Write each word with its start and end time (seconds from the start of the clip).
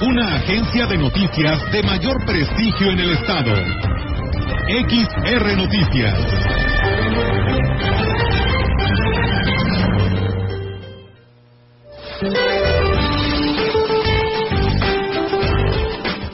Una 0.00 0.36
agencia 0.36 0.86
de 0.86 0.96
noticias 0.96 1.72
de 1.72 1.82
mayor 1.82 2.24
prestigio 2.24 2.92
en 2.92 3.00
el 3.00 3.10
estado. 3.10 3.52
XR 4.68 5.56
Noticias. 5.56 6.14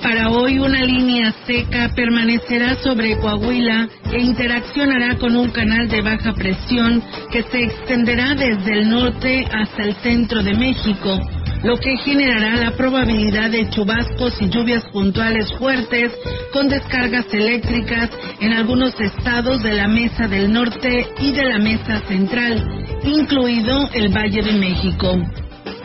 Para 0.03 0.29
hoy 0.29 0.59
una 0.59 0.83
línea 0.85 1.33
seca 1.47 1.91
permanecerá 1.97 2.77
sobre 2.83 3.19
Coahuila 3.19 3.89
e 4.13 4.21
interaccionará 4.21 5.17
con 5.17 5.37
un 5.37 5.51
canal 5.51 5.89
de 5.89 6.03
baja 6.03 6.35
presión 6.35 7.03
que 7.31 7.43
se 7.45 7.65
extenderá 7.65 8.35
desde 8.35 8.81
el 8.81 8.91
norte 8.91 9.47
hasta 9.51 9.85
el 9.85 9.95
centro 10.03 10.43
de 10.43 10.53
México, 10.53 11.19
lo 11.65 11.79
que 11.79 11.97
generará 11.97 12.57
la 12.57 12.73
probabilidad 12.73 13.51
de 13.51 13.69
chubascos 13.71 14.41
y 14.41 14.49
lluvias 14.51 14.85
puntuales 14.93 15.51
fuertes 15.59 16.13
con 16.53 16.69
descargas 16.69 17.25
eléctricas 17.33 18.11
en 18.41 18.53
algunos 18.53 18.95
estados 19.01 19.63
de 19.63 19.73
la 19.73 19.89
Mesa 19.89 20.29
del 20.29 20.53
Norte 20.53 21.07
y 21.19 21.33
de 21.33 21.45
la 21.45 21.59
Mesa 21.59 22.01
Central, 22.07 22.63
incluido 23.03 23.89
el 23.95 24.15
Valle 24.15 24.43
de 24.43 24.53
México. 24.53 25.17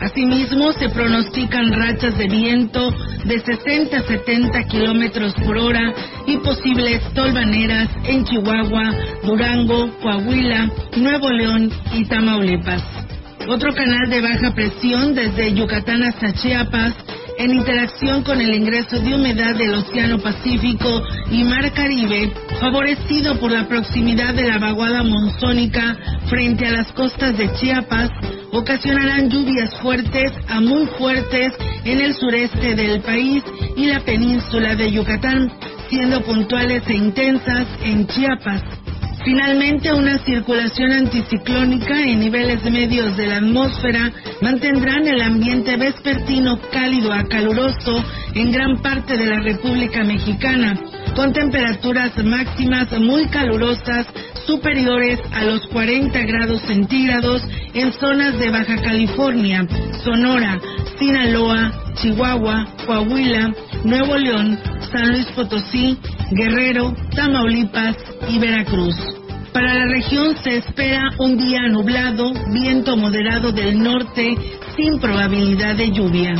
Asimismo, 0.00 0.72
se 0.72 0.88
pronostican 0.90 1.72
rachas 1.72 2.16
de 2.16 2.26
viento 2.26 2.90
de 3.24 3.40
60 3.40 3.96
a 3.96 4.02
70 4.02 4.64
kilómetros 4.64 5.34
por 5.46 5.56
hora 5.56 5.94
y 6.26 6.36
posibles 6.38 7.02
tolvaneras 7.14 7.88
en 8.04 8.24
Chihuahua, 8.24 8.90
Durango, 9.24 9.90
Coahuila, 10.02 10.70
Nuevo 10.96 11.30
León 11.30 11.70
y 11.92 12.04
Tamaulipas. 12.04 13.09
Otro 13.48 13.74
canal 13.74 14.08
de 14.10 14.20
baja 14.20 14.54
presión 14.54 15.14
desde 15.14 15.52
Yucatán 15.54 16.02
hasta 16.04 16.32
Chiapas 16.34 16.94
en 17.38 17.52
interacción 17.52 18.22
con 18.22 18.38
el 18.40 18.54
ingreso 18.54 19.00
de 19.00 19.14
humedad 19.14 19.56
del 19.56 19.74
Océano 19.74 20.18
Pacífico 20.18 21.02
y 21.30 21.42
Mar 21.44 21.72
Caribe, 21.72 22.30
favorecido 22.60 23.40
por 23.40 23.50
la 23.50 23.66
proximidad 23.66 24.34
de 24.34 24.46
la 24.46 24.58
vaguada 24.58 25.02
monzónica 25.02 25.96
frente 26.28 26.66
a 26.66 26.72
las 26.72 26.92
costas 26.92 27.38
de 27.38 27.50
Chiapas, 27.54 28.10
ocasionarán 28.52 29.30
lluvias 29.30 29.74
fuertes 29.76 30.32
a 30.48 30.60
muy 30.60 30.86
fuertes 30.98 31.52
en 31.84 32.02
el 32.02 32.14
sureste 32.14 32.74
del 32.74 33.00
país 33.00 33.42
y 33.74 33.86
la 33.86 34.00
península 34.00 34.74
de 34.74 34.92
Yucatán, 34.92 35.50
siendo 35.88 36.20
puntuales 36.22 36.82
e 36.88 36.94
intensas 36.94 37.66
en 37.82 38.06
Chiapas. 38.06 38.79
Finalmente, 39.24 39.92
una 39.92 40.18
circulación 40.24 40.92
anticiclónica 40.92 42.00
en 42.00 42.20
niveles 42.20 42.64
medios 42.64 43.16
de 43.18 43.26
la 43.26 43.36
atmósfera 43.36 44.10
mantendrán 44.40 45.06
el 45.06 45.20
ambiente 45.20 45.76
vespertino 45.76 46.58
cálido 46.72 47.12
a 47.12 47.24
caluroso 47.24 48.02
en 48.34 48.50
gran 48.50 48.80
parte 48.80 49.18
de 49.18 49.26
la 49.26 49.40
República 49.40 50.04
Mexicana, 50.04 50.74
con 51.14 51.34
temperaturas 51.34 52.16
máximas 52.24 52.98
muy 52.98 53.26
calurosas 53.26 54.06
superiores 54.46 55.20
a 55.32 55.44
los 55.44 55.66
40 55.66 56.18
grados 56.20 56.62
centígrados 56.62 57.42
en 57.74 57.92
zonas 57.92 58.38
de 58.38 58.50
Baja 58.50 58.80
California, 58.80 59.66
Sonora, 60.02 60.58
Sinaloa, 60.98 61.72
Chihuahua, 61.94 62.66
Coahuila, 62.86 63.52
Nuevo 63.84 64.16
León, 64.16 64.58
San 64.90 65.10
Luis 65.10 65.26
Potosí, 65.36 65.98
Guerrero, 66.30 66.94
Tamaulipas 67.14 67.96
y 68.28 68.38
Veracruz. 68.38 69.19
Para 69.52 69.74
la 69.74 69.86
región 69.86 70.36
se 70.42 70.58
espera 70.58 71.10
un 71.18 71.36
día 71.36 71.62
nublado, 71.68 72.32
viento 72.52 72.96
moderado 72.96 73.50
del 73.50 73.82
norte 73.82 74.36
sin 74.76 75.00
probabilidad 75.00 75.74
de 75.74 75.90
lluvia. 75.90 76.34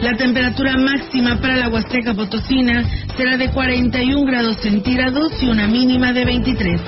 La 0.00 0.16
temperatura 0.16 0.76
máxima 0.76 1.38
para 1.40 1.56
la 1.56 1.68
Huasteca 1.68 2.14
Potosina 2.14 2.82
será 3.16 3.36
de 3.36 3.50
41 3.50 4.24
grados 4.24 4.56
centígrados 4.62 5.32
y 5.42 5.48
una 5.48 5.68
mínima 5.68 6.12
de 6.12 6.24
23. 6.24 6.80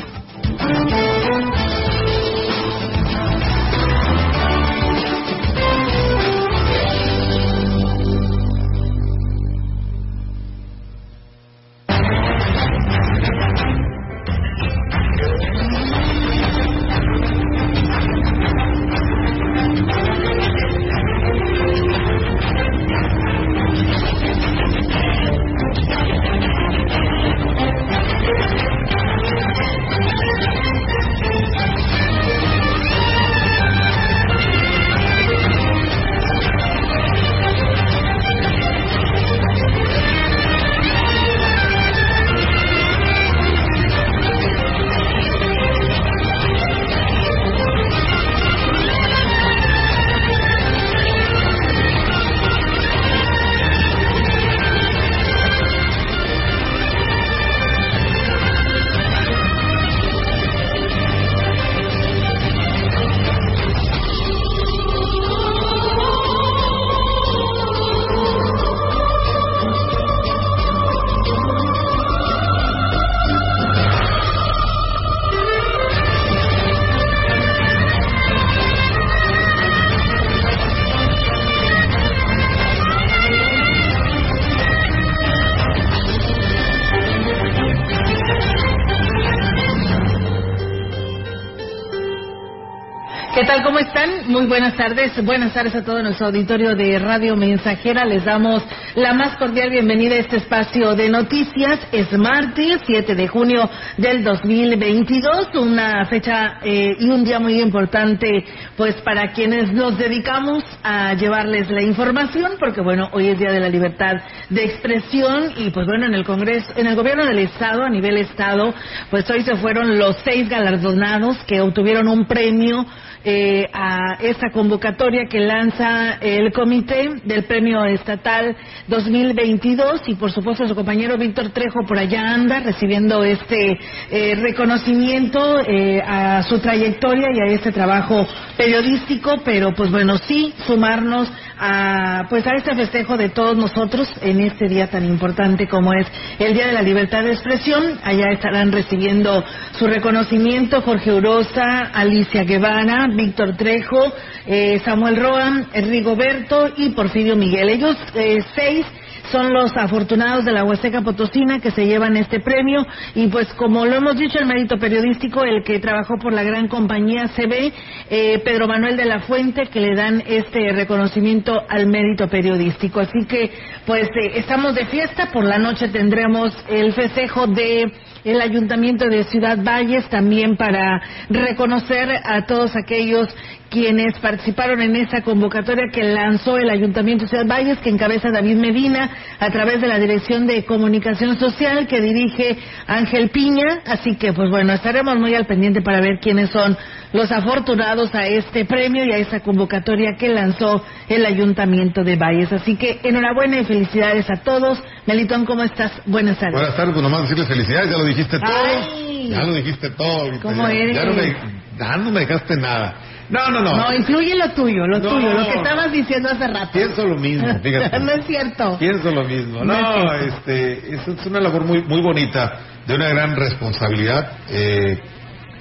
¿Cómo 93.69 93.81
están? 93.81 94.27
Muy 94.29 94.47
buenas 94.47 94.75
tardes. 94.79 95.23
Buenas 95.23 95.53
tardes 95.53 95.75
a 95.75 95.85
todo 95.85 96.03
nuestro 96.03 96.29
auditorio 96.29 96.75
de 96.75 96.99
Radio 96.99 97.37
Mensajera. 97.37 98.07
Les 98.07 98.25
damos 98.25 98.63
la 98.95 99.13
más 99.13 99.37
cordial 99.37 99.69
bienvenida 99.69 100.15
a 100.15 100.21
este 100.21 100.39
espacio 100.39 100.95
de 100.95 101.11
noticias. 101.11 101.79
Es 101.93 102.11
martes 102.17 102.81
7 102.87 103.15
de 103.15 103.29
junio 103.29 103.69
del 103.99 104.25
2022, 104.25 105.49
una 105.57 106.07
fecha 106.07 106.61
eh, 106.63 106.97
y 106.99 107.11
un 107.11 107.25
día 107.25 107.41
muy 107.41 107.61
importante 107.61 108.43
pues 108.75 108.95
para 109.03 109.33
quienes 109.33 109.71
nos 109.71 109.99
dedicamos 109.99 110.65
a 110.83 111.13
llevarles 111.13 111.71
la 111.71 111.83
información, 111.83 112.53
porque 112.59 112.81
bueno, 112.81 113.11
hoy 113.13 113.29
es 113.29 113.39
Día 113.39 113.53
de 113.53 113.61
la 113.61 113.69
Libertad 113.69 114.15
de 114.49 114.65
Expresión 114.65 115.53
y 115.59 115.69
pues 115.69 115.87
bueno, 115.87 116.07
en 116.07 116.15
el 116.15 116.25
Congreso, 116.25 116.73
en 116.75 116.87
el 116.87 116.97
Gobierno 116.97 117.27
del 117.27 117.41
Estado, 117.41 117.85
a 117.85 117.91
nivel 117.91 118.17
Estado, 118.17 118.73
pues 119.11 119.29
hoy 119.29 119.43
se 119.43 119.57
fueron 119.57 119.99
los 119.99 120.17
seis 120.25 120.49
galardonados 120.49 121.37
que 121.47 121.61
obtuvieron 121.61 122.09
un 122.09 122.25
premio 122.25 122.87
eh, 123.25 123.69
a 123.73 124.19
esta 124.21 124.51
convocatoria 124.51 125.27
que 125.27 125.41
lanza 125.41 126.19
el 126.21 126.53
comité 126.53 127.11
del 127.25 127.45
premio 127.45 127.85
estatal 127.85 128.57
2022 128.87 130.03
y 130.07 130.15
por 130.15 130.31
supuesto 130.31 130.67
su 130.69 130.75
compañero 130.75 131.19
Víctor 131.19 131.51
Trejo 131.51 131.81
por 131.87 131.99
allá 131.99 132.35
anda 132.35 132.61
recibiendo 132.61 133.25
este 133.25 133.79
eh, 134.11 134.35
reconocimiento 134.37 135.61
eh, 135.61 136.01
a 136.01 136.43
su 136.45 136.59
trayectoria 136.61 137.29
y 137.35 137.41
a 137.41 137.55
este 137.55 137.73
trabajo 137.73 138.27
periodístico, 138.57 139.41
pero 139.45 139.75
pues 139.75 139.91
bueno, 139.91 140.19
sí 140.19 140.55
sumarnos 140.67 141.29
a, 141.59 142.27
pues 142.29 142.47
a 142.47 142.57
este 142.57 142.75
festejo 142.75 143.17
de 143.17 143.29
todos 143.29 143.57
nosotros 143.57 144.09
en 144.21 144.41
este 144.41 144.69
día 144.69 144.89
tan 144.89 145.05
importante 145.05 145.69
como 145.69 145.93
es 145.93 146.07
el 146.39 146.55
Día 146.55 146.67
de 146.67 146.73
la 146.73 146.83
Libertad 146.83 147.23
de 147.23 147.33
Expresión. 147.33 147.99
Allá 148.03 148.31
estarán 148.31 148.73
recibiendo 148.73 149.45
su 149.73 149.87
reconocimiento 149.87 150.81
Jorge 150.83 151.13
Urosa, 151.13 151.91
Alicia 151.93 152.45
Guevara, 152.45 153.09
Víctor 153.15 153.57
Trejo, 153.57 154.13
eh, 154.47 154.81
Samuel 154.85 155.17
Roa, 155.17 155.67
Rigoberto 155.75 156.71
y 156.77 156.91
Porfirio 156.91 157.37
Miguel. 157.37 157.69
Ellos 157.71 157.97
eh, 158.15 158.39
seis 158.55 158.87
son 159.31 159.53
los 159.53 159.77
afortunados 159.77 160.45
de 160.45 160.53
la 160.53 160.65
Huasteca 160.65 161.03
Potosina 161.03 161.61
que 161.61 161.71
se 161.71 161.87
llevan 161.87 162.17
este 162.17 162.41
premio. 162.41 162.87
Y 163.15 163.29
pues 163.29 163.49
como 163.55 163.85
lo 163.85 163.95
hemos 163.95 164.17
dicho 164.17 164.39
el 164.39 164.47
mérito 164.47 164.79
periodístico 164.79 165.45
el 165.45 165.63
que 165.63 165.79
trabajó 165.79 166.19
por 166.19 166.33
la 166.33 166.43
gran 166.43 166.69
compañía 166.69 167.29
CB 167.29 167.73
eh, 168.11 168.41
Pedro 168.45 168.67
Manuel 168.67 168.97
de 168.97 169.05
la 169.05 169.21
Fuente 169.21 169.67
que 169.67 169.81
le 169.81 169.95
dan 169.95 170.23
este 170.27 170.73
reconocimiento 170.73 171.63
al 171.69 171.87
mérito 171.87 172.29
periodístico. 172.29 173.01
Así 173.01 173.27
que 173.29 173.51
pues 173.87 174.09
eh, 174.09 174.33
estamos 174.35 174.75
de 174.75 174.87
fiesta. 174.87 175.31
Por 175.33 175.45
la 175.45 175.59
noche 175.59 175.89
tendremos 175.89 176.57
el 176.69 176.93
festejo 176.93 177.47
de 177.47 177.93
el 178.25 178.41
Ayuntamiento 178.41 179.07
de 179.07 179.25
Ciudad 179.25 179.59
Valles 179.63 180.09
también 180.09 180.57
para 180.57 181.01
reconocer 181.31 182.11
a 182.25 182.45
todos 182.47 182.75
aquellos 182.77 183.29
quienes 183.71 184.19
participaron 184.19 184.81
en 184.81 184.97
esa 184.97 185.23
convocatoria 185.23 185.85
que 185.93 186.03
lanzó 186.03 186.57
el 186.59 186.71
Ayuntamiento 186.71 187.25
de 187.25 187.29
Ciudad 187.29 187.47
Valles, 187.47 187.79
que 187.79 187.91
encabeza 187.91 188.31
David 188.31 188.57
Medina, 188.57 189.11
a 189.39 189.51
través 189.51 189.81
de 189.81 189.89
la 189.89 189.99
Dirección 189.99 190.47
de 190.47 190.65
Comunicación 190.65 191.39
Social 191.39 191.87
que 191.87 192.01
dirige 192.01 192.59
Ángel 192.87 193.31
Piña. 193.31 193.81
Así 193.87 194.17
que, 194.17 194.33
pues 194.33 194.51
bueno, 194.51 194.73
estaremos 194.73 195.17
muy 195.19 195.35
al 195.35 195.47
pendiente 195.47 195.83
para 195.83 196.01
ver 196.01 196.19
quiénes 196.21 196.51
son 196.51 196.77
los 197.13 197.31
afortunados 197.31 198.15
a 198.15 198.27
este 198.27 198.65
premio 198.65 199.05
y 199.05 199.13
a 199.13 199.19
esa 199.19 199.41
convocatoria 199.41 200.17
que 200.19 200.29
lanzó 200.29 200.85
el 201.09 201.25
Ayuntamiento 201.27 202.05
de 202.05 202.17
Valles. 202.17 202.53
Así 202.53 202.77
que 202.77 203.01
enhorabuena 203.03 203.61
y 203.61 203.65
felicidades 203.65 204.29
a 204.31 204.43
todos. 204.43 204.83
Melitón, 205.07 205.45
¿cómo 205.45 205.63
estás? 205.63 205.93
Buenas 206.07 206.39
tardes. 206.39 206.55
Buenas 206.55 206.77
tardes, 206.77 206.93
pues 206.93 207.03
nomás 207.03 207.23
decirles 207.23 207.49
felicidades, 207.49 207.91
ya 207.91 207.99
lo 207.99 208.05
dijiste 208.05 208.39
todo. 208.39 209.29
Ya 209.29 209.43
lo 209.43 209.55
dijiste 209.55 209.91
todo. 209.91 210.41
¿Cómo 210.41 210.69
eres? 210.69 210.97
Ya 210.97 211.05
no, 211.05 211.13
me, 211.13 211.37
ya 211.79 211.97
no 211.97 212.11
me 212.11 212.21
dejaste 212.21 212.57
nada. 212.57 212.95
No, 213.31 213.51
no, 213.51 213.61
no. 213.61 213.77
No, 213.77 213.95
incluye 213.95 214.35
lo 214.35 214.51
tuyo, 214.53 214.87
lo 214.87 215.01
tuyo, 215.01 215.33
lo 215.35 215.45
que 215.45 215.59
estabas 215.59 215.93
diciendo 215.93 216.31
hace 216.31 216.49
rato. 216.49 216.73
Pienso 216.73 217.07
lo 217.07 217.17
mismo, 217.17 217.47
fíjate. 217.63 218.01
no 218.01 218.13
es 218.13 218.27
cierto. 218.27 218.79
Pienso 218.79 219.11
lo 219.11 219.25
mismo. 219.25 219.65
No, 219.65 220.15
este, 220.15 220.95
es, 220.95 221.27
una 221.27 221.41
labor 221.41 221.65
muy, 221.65 221.83
muy 221.83 222.01
bonita, 222.01 222.61
de 222.87 222.95
una 222.95 223.09
gran 223.09 223.37
responsabilidad, 223.37 224.33
eh, 224.49 224.99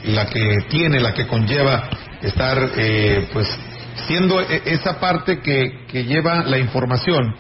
la 0.05 0.27
que 0.27 0.57
tiene, 0.69 0.99
la 1.01 1.13
que 1.13 1.27
conlleva 1.27 1.89
estar, 2.21 2.69
eh, 2.77 3.27
pues, 3.33 3.47
siendo 4.07 4.39
e, 4.39 4.61
esa 4.65 4.99
parte 4.99 5.39
que, 5.41 5.85
que 5.87 6.05
lleva 6.05 6.43
la 6.43 6.57
información, 6.57 7.35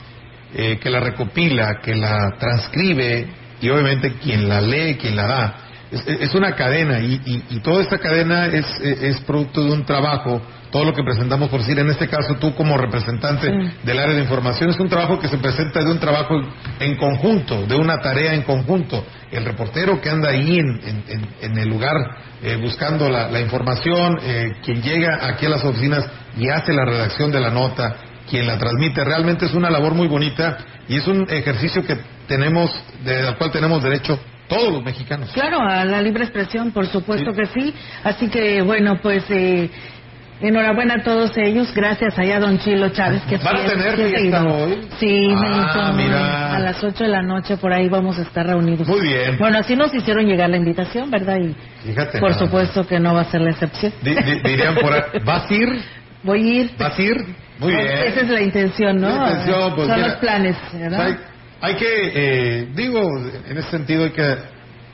eh, 0.53 0.77
que 0.81 0.89
la 0.89 0.99
recopila, 0.99 1.79
que 1.81 1.95
la 1.95 2.35
transcribe 2.37 3.27
y 3.61 3.69
obviamente 3.69 4.13
quien 4.21 4.49
la 4.49 4.59
lee, 4.59 4.97
quien 4.97 5.15
la 5.15 5.27
da 5.27 5.66
es, 5.91 6.35
una 6.35 6.53
cadena 6.55 6.99
y, 6.99 7.21
y, 7.49 7.59
toda 7.59 7.81
esta 7.81 7.97
cadena 7.97 8.47
es, 8.47 8.65
es, 8.81 9.21
producto 9.21 9.63
de 9.63 9.71
un 9.71 9.85
trabajo, 9.85 10.41
todo 10.69 10.83
lo 10.83 10.93
que 10.93 11.01
presentamos 11.03 11.49
por 11.49 11.61
decir, 11.61 11.79
en 11.79 11.89
este 11.89 12.07
caso 12.09 12.35
tú 12.35 12.53
como 12.55 12.77
representante 12.77 13.49
del 13.83 13.99
área 13.99 14.15
de 14.15 14.21
información, 14.21 14.69
es 14.69 14.79
un 14.79 14.89
trabajo 14.89 15.17
que 15.19 15.29
se 15.29 15.37
presenta 15.37 15.81
de 15.81 15.89
un 15.89 15.99
trabajo 15.99 16.41
en 16.79 16.97
conjunto, 16.97 17.65
de 17.65 17.75
una 17.75 17.99
tarea 17.99 18.33
en 18.33 18.41
conjunto. 18.41 19.05
El 19.31 19.45
reportero 19.45 20.01
que 20.01 20.09
anda 20.09 20.29
ahí 20.29 20.59
en, 20.59 21.23
en, 21.41 21.57
el 21.57 21.69
lugar 21.69 21.95
eh, 22.43 22.57
buscando 22.61 23.09
la, 23.09 23.39
información, 23.39 24.17
eh, 24.21 24.55
quien 24.63 24.81
llega 24.81 25.27
aquí 25.27 25.45
a 25.45 25.49
las 25.49 25.63
oficinas 25.63 26.05
y 26.37 26.49
hace 26.49 26.73
la 26.73 26.85
redacción 26.85 27.31
de 27.31 27.39
la 27.39 27.49
nota, 27.49 27.95
quien 28.29 28.45
la 28.45 28.57
transmite, 28.57 29.03
realmente 29.05 29.45
es 29.45 29.53
una 29.53 29.69
labor 29.69 29.93
muy 29.93 30.07
bonita 30.07 30.57
y 30.89 30.97
es 30.97 31.07
un 31.07 31.27
ejercicio 31.29 31.85
que 31.85 31.97
tenemos, 32.27 32.71
del 33.05 33.37
cual 33.37 33.51
tenemos 33.51 33.81
derecho 33.81 34.19
todos 34.47 34.73
los 34.73 34.83
mexicanos. 34.83 35.29
Claro, 35.33 35.59
a 35.61 35.85
la 35.85 36.01
libre 36.01 36.23
expresión, 36.23 36.71
por 36.71 36.87
supuesto 36.87 37.33
que 37.33 37.45
sí. 37.47 37.73
Así 38.03 38.29
que, 38.29 38.61
bueno, 38.61 38.99
pues 39.01 39.23
eh, 39.29 39.69
enhorabuena 40.41 40.95
a 40.95 41.03
todos 41.03 41.37
ellos. 41.37 41.73
Gracias 41.73 42.17
allá 42.17 42.37
a 42.37 42.39
don 42.39 42.57
Chilo 42.59 42.89
Chávez. 42.89 43.21
que 43.23 43.37
¿Van 43.37 43.57
a 43.57 43.65
tener 43.65 43.95
fiesta 43.95 44.43
hoy? 44.43 44.87
Sí, 44.99 45.29
ah, 45.35 46.55
a 46.55 46.59
las 46.59 46.83
8 46.83 47.03
de 47.03 47.09
la 47.09 47.21
noche 47.21 47.57
por 47.57 47.73
ahí 47.73 47.89
vamos 47.89 48.17
a 48.19 48.21
estar 48.21 48.45
reunidos. 48.45 48.87
Muy 48.87 49.01
bien. 49.01 49.37
Bueno, 49.37 49.59
así 49.59 49.75
nos 49.75 49.93
hicieron 49.93 50.25
llegar 50.25 50.49
la 50.49 50.57
invitación, 50.57 51.09
¿verdad? 51.09 51.37
Y 51.37 51.55
Fíjate. 51.87 52.19
Por 52.19 52.33
supuesto 52.35 52.85
que 52.85 52.99
no 52.99 53.13
va 53.13 53.21
a 53.21 53.25
ser 53.25 53.41
la 53.41 53.51
excepción. 53.51 53.93
dirían 54.01 54.75
por 54.75 54.93
ahí, 54.93 55.01
¿vas 55.23 55.49
a 55.49 55.53
ir? 55.53 55.81
Voy 56.23 56.41
a 56.41 56.61
ir. 56.61 56.71
¿Vas 56.77 56.97
a 56.97 57.01
ir? 57.01 57.17
Muy 57.59 57.73
bien. 57.73 57.87
Esa 57.87 58.21
es 58.21 58.29
la 58.29 58.41
intención, 58.41 58.97
¿no? 58.97 59.09
La 59.09 59.31
intención, 59.31 59.75
pues, 59.75 59.87
Son 59.87 60.01
los 60.01 60.13
planes, 60.15 60.55
¿verdad? 60.73 61.17
Hay 61.61 61.75
que, 61.75 61.85
eh, 61.87 62.67
digo, 62.75 63.01
en 63.49 63.57
ese 63.57 63.69
sentido 63.71 64.03
hay 64.03 64.11
que 64.11 64.35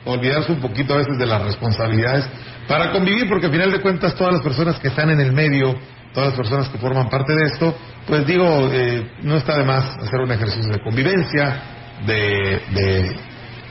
olvidarse 0.04 0.52
un 0.52 0.60
poquito 0.60 0.94
a 0.94 0.98
veces 0.98 1.18
de 1.18 1.26
las 1.26 1.42
responsabilidades 1.42 2.26
para 2.68 2.92
convivir, 2.92 3.28
porque 3.28 3.46
al 3.46 3.52
final 3.52 3.72
de 3.72 3.80
cuentas 3.80 4.14
todas 4.14 4.34
las 4.34 4.42
personas 4.42 4.78
que 4.78 4.88
están 4.88 5.10
en 5.10 5.20
el 5.20 5.32
medio, 5.32 5.74
todas 6.12 6.30
las 6.30 6.36
personas 6.36 6.68
que 6.68 6.78
forman 6.78 7.08
parte 7.08 7.34
de 7.34 7.44
esto, 7.44 7.76
pues 8.06 8.26
digo, 8.26 8.68
eh, 8.72 9.12
no 9.22 9.36
está 9.36 9.58
de 9.58 9.64
más 9.64 9.96
hacer 9.98 10.20
un 10.20 10.30
ejercicio 10.30 10.72
de 10.72 10.80
convivencia, 10.80 11.62
de, 12.06 12.60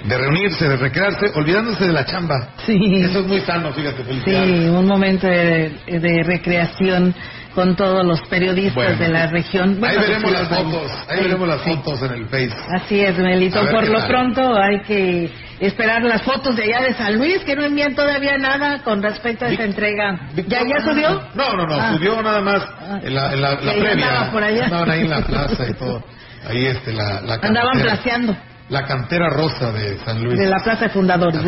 de, 0.05 0.17
reunirse, 0.17 0.67
de 0.67 0.77
recrearse, 0.77 1.31
olvidándose 1.35 1.85
de 1.85 1.93
la 1.93 2.05
chamba. 2.05 2.49
Sí. 2.65 2.77
Eso 3.03 3.19
es 3.19 3.27
muy 3.27 3.39
sano, 3.41 3.71
fíjate, 3.73 4.03
felicidades. 4.03 4.49
Sí, 4.49 4.67
un 4.67 4.85
momento 4.85 5.27
de, 5.27 5.71
de 5.87 6.23
recreación 6.23 7.13
con 7.55 7.75
todos 7.75 8.05
los 8.05 8.21
periodistas 8.27 8.99
de 8.99 9.07
la 9.07 9.27
región. 9.27 9.79
ahí 9.83 9.97
veremos 9.97 10.31
las 10.31 10.47
fotos, 10.47 10.91
ahí 11.07 11.23
veremos 11.23 11.47
las 11.47 11.61
fotos 11.61 12.01
en 12.01 12.11
el 12.11 12.25
Face. 12.27 12.55
Así 12.73 12.99
es, 12.99 13.17
Melito. 13.17 13.59
Por 13.69 13.87
lo 13.87 14.05
pronto 14.07 14.55
hay 14.55 14.81
que 14.81 15.31
esperar 15.59 16.03
las 16.03 16.21
fotos 16.23 16.55
de 16.55 16.63
allá 16.63 16.87
de 16.87 16.93
San 16.95 17.17
Luis, 17.17 17.39
que 17.43 17.55
no 17.55 17.63
envían 17.63 17.95
todavía 17.95 18.37
nada 18.37 18.81
con 18.83 19.01
respecto 19.01 19.45
a 19.45 19.49
esa 19.49 19.63
entrega. 19.63 20.19
¿Ya, 20.47 20.61
ya 20.61 20.83
subió? 20.83 21.21
No, 21.35 21.55
no, 21.55 21.67
no, 21.67 21.75
ah. 21.75 21.93
subió 21.93 22.21
nada 22.21 22.41
más 22.41 22.63
ah. 22.63 22.99
en 23.03 23.13
la, 23.13 23.33
en 23.33 23.41
la, 23.41 23.57
previa. 23.59 24.29
Por 24.31 24.43
allá. 24.43 24.65
Estaban 24.65 24.89
ahí 24.89 25.01
en 25.01 25.09
la 25.09 25.21
plaza 25.21 25.69
y 25.69 25.73
todo. 25.73 26.03
Ahí 26.47 26.65
este, 26.65 26.91
la, 26.91 27.21
la 27.21 27.35
Andaban 27.35 27.81
placeando 27.81 28.35
la 28.69 28.83
cantera 28.85 29.29
rosa 29.29 29.71
de 29.71 29.97
San 29.99 30.23
Luis. 30.23 30.37
De 30.37 30.47
la 30.47 30.57
Plaza 30.63 30.85
de 30.85 30.89
Fundadores, 30.89 31.41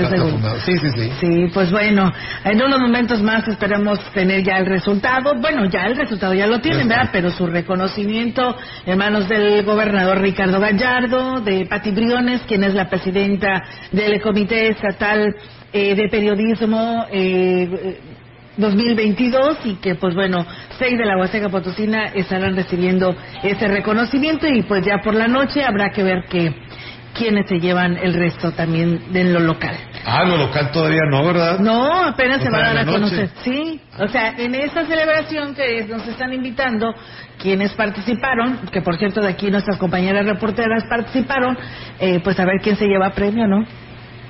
Sí, 0.66 0.78
sí, 0.78 0.90
sí. 0.96 1.12
Sí, 1.20 1.52
pues 1.54 1.72
bueno, 1.72 2.12
en 2.44 2.62
unos 2.62 2.80
momentos 2.80 3.22
más 3.22 3.48
esperemos 3.48 4.00
tener 4.14 4.44
ya 4.44 4.58
el 4.58 4.66
resultado. 4.66 5.34
Bueno, 5.40 5.66
ya 5.66 5.86
el 5.86 5.96
resultado 5.96 6.34
ya 6.34 6.48
lo 6.48 6.60
tienen, 6.60 6.88
¿verdad? 6.88 7.10
Pero 7.12 7.32
su 7.32 7.48
reconocimiento 7.48 8.56
en 8.86 8.98
manos 8.98 9.28
del 9.30 9.64
gobernador 9.64 10.20
Ricardo 10.20 10.60
Gallardo, 10.60 11.42
de 11.42 11.66
Pati 11.66 11.92
Briones, 11.92 12.42
quien 12.48 12.64
es 12.64 12.74
la 12.74 12.90
presidenta 12.90 13.64
del 13.92 14.22
Comité 14.22 14.70
Estatal 14.70 15.36
eh, 15.72 15.96
de 15.96 16.10
Periodismo. 16.10 17.06
Eh, 17.12 18.00
2022 18.58 19.58
y 19.66 19.76
que 19.76 19.96
pues 19.96 20.16
bueno, 20.16 20.46
seis 20.78 20.98
de 20.98 21.06
la 21.06 21.18
Huasteca 21.18 21.50
Potosina 21.50 22.06
estarán 22.14 22.56
recibiendo 22.56 23.16
ese 23.44 23.68
reconocimiento 23.68 24.48
y 24.48 24.64
pues 24.64 24.86
ya 24.86 25.00
por 25.04 25.16
la 25.16 25.28
noche 25.28 25.64
habrá 25.64 25.92
que 25.92 26.04
ver 26.04 26.26
qué, 26.30 26.54
quienes 27.16 27.48
se 27.48 27.60
llevan 27.60 27.98
el 27.98 28.14
resto 28.14 28.52
también 28.52 29.12
de 29.12 29.24
lo 29.24 29.40
local. 29.40 29.76
Ah, 30.06 30.24
lo 30.26 30.38
local 30.38 30.72
todavía 30.72 31.02
no, 31.10 31.26
¿verdad? 31.26 31.60
No, 31.60 32.06
apenas 32.06 32.42
se 32.42 32.50
va 32.50 32.58
a 32.58 32.74
dar 32.74 32.78
a 32.80 32.86
conocer. 32.86 33.30
Sí, 33.44 33.82
o 33.98 34.08
sea, 34.08 34.36
en 34.38 34.54
esa 34.54 34.86
celebración 34.86 35.56
que 35.56 35.86
nos 35.86 36.06
están 36.08 36.34
invitando, 36.34 36.94
quienes 37.42 37.74
participaron, 37.74 38.60
que 38.72 38.82
por 38.82 38.98
cierto 38.98 39.22
de 39.22 39.30
aquí 39.30 39.50
nuestras 39.50 39.78
compañeras 39.78 40.26
reporteras 40.26 40.84
participaron, 40.90 41.58
eh, 42.00 42.20
pues 42.24 42.40
a 42.40 42.46
ver 42.46 42.60
quién 42.62 42.76
se 42.76 42.86
lleva 42.86 43.10
premio, 43.12 43.48
¿no? 43.48 43.66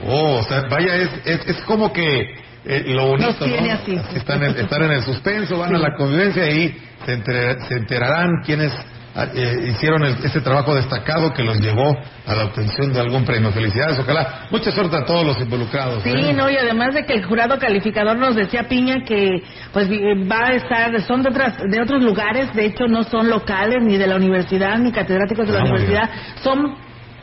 Oh, 0.07 0.39
o 0.39 0.43
sea, 0.43 0.61
vaya, 0.69 0.95
es, 0.95 1.09
es, 1.25 1.57
como 1.65 1.91
que 1.91 2.35
eh, 2.65 2.83
lo 2.87 3.07
bonito, 3.07 3.47
¿no? 3.47 3.71
Así. 3.71 3.99
Están 4.15 4.43
en, 4.43 4.57
estar 4.57 4.81
en 4.81 4.91
el 4.91 5.01
suspenso, 5.03 5.57
van 5.57 5.75
a 5.75 5.79
la 5.79 5.95
convivencia 5.97 6.47
y 6.49 6.77
se, 7.05 7.23
se 7.23 7.73
enterarán 7.75 8.29
quiénes 8.45 8.71
eh, 9.15 9.69
hicieron 9.69 10.03
este 10.03 10.41
trabajo 10.41 10.75
destacado 10.75 11.33
que 11.33 11.41
los 11.41 11.59
llevó 11.61 11.95
a 12.25 12.35
la 12.35 12.45
obtención 12.45 12.91
de 12.91 12.99
algún 12.99 13.23
premio. 13.23 13.51
Felicidades, 13.51 13.97
ojalá. 13.99 14.47
Mucha 14.51 14.71
suerte 14.71 14.97
a 14.97 15.05
todos 15.05 15.25
los 15.25 15.39
involucrados. 15.39 16.03
Sí, 16.03 16.09
¿eh? 16.09 16.33
no, 16.33 16.49
y 16.49 16.57
además 16.57 16.93
de 16.93 17.05
que 17.05 17.13
el 17.13 17.25
jurado 17.25 17.57
calificador 17.57 18.17
nos 18.17 18.35
decía 18.35 18.67
Piña 18.67 19.03
que 19.05 19.41
pues 19.71 19.89
va 19.89 20.47
a 20.47 20.53
estar, 20.53 21.01
son 21.03 21.23
de, 21.23 21.29
otras, 21.29 21.57
de 21.57 21.81
otros 21.81 22.03
lugares, 22.03 22.53
de 22.53 22.65
hecho 22.65 22.87
no 22.87 23.03
son 23.03 23.29
locales 23.29 23.77
ni 23.81 23.97
de 23.97 24.07
la 24.07 24.17
universidad 24.17 24.77
ni 24.79 24.91
catedráticos 24.91 25.47
de 25.47 25.53
la 25.53 25.59
ah, 25.59 25.63
universidad, 25.63 26.09
son 26.43 26.75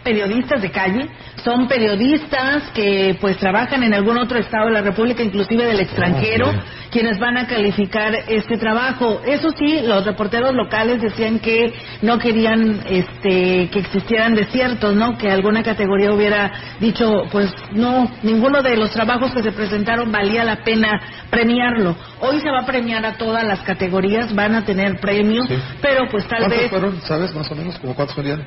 periodistas 0.02 0.60
de 0.62 0.70
calle, 0.70 1.08
son 1.44 1.68
periodistas 1.68 2.64
que 2.74 3.16
pues 3.20 3.36
trabajan 3.38 3.82
en 3.82 3.94
algún 3.94 4.18
otro 4.18 4.38
estado 4.38 4.66
de 4.66 4.72
la 4.72 4.82
República, 4.82 5.22
inclusive 5.22 5.64
del 5.64 5.80
extranjero, 5.80 6.48
Oh, 6.50 6.90
quienes 6.90 7.18
van 7.18 7.38
a 7.38 7.46
calificar 7.46 8.14
este 8.28 8.58
trabajo. 8.58 9.22
Eso 9.24 9.48
sí, 9.56 9.80
los 9.82 10.04
reporteros 10.04 10.54
locales 10.54 11.00
decían 11.00 11.38
que 11.38 11.72
no 12.02 12.18
querían 12.18 12.80
este 12.86 13.68
que 13.70 13.78
existieran 13.78 14.34
desiertos, 14.34 14.94
¿no? 14.94 15.16
Que 15.16 15.30
alguna 15.30 15.62
categoría 15.62 16.12
hubiera 16.12 16.52
dicho, 16.80 17.22
pues 17.32 17.52
no, 17.72 18.10
ninguno 18.22 18.62
de 18.62 18.76
los 18.76 18.90
trabajos 18.90 19.32
que 19.32 19.42
se 19.42 19.52
presentaron 19.52 20.12
valía 20.12 20.44
la 20.44 20.56
pena 20.64 20.90
premiarlo. 21.30 21.96
Hoy 22.20 22.40
se 22.40 22.50
va 22.50 22.60
a 22.60 22.66
premiar 22.66 23.06
a 23.06 23.14
todas 23.14 23.44
las 23.44 23.60
categorías, 23.60 24.34
van 24.34 24.54
a 24.54 24.64
tener 24.64 25.00
premios, 25.00 25.48
Sí. 25.48 25.56
pero 25.80 26.06
pues 26.10 26.26
tal 26.28 26.40
¿Cuántos 26.40 26.58
vez 26.60 26.70
fueron, 26.70 27.00
sabes, 27.02 27.34
más 27.34 27.50
o 27.50 27.54
menos? 27.54 27.78
¿Como 27.78 27.94
cuántos 27.94 28.16
serían? 28.16 28.44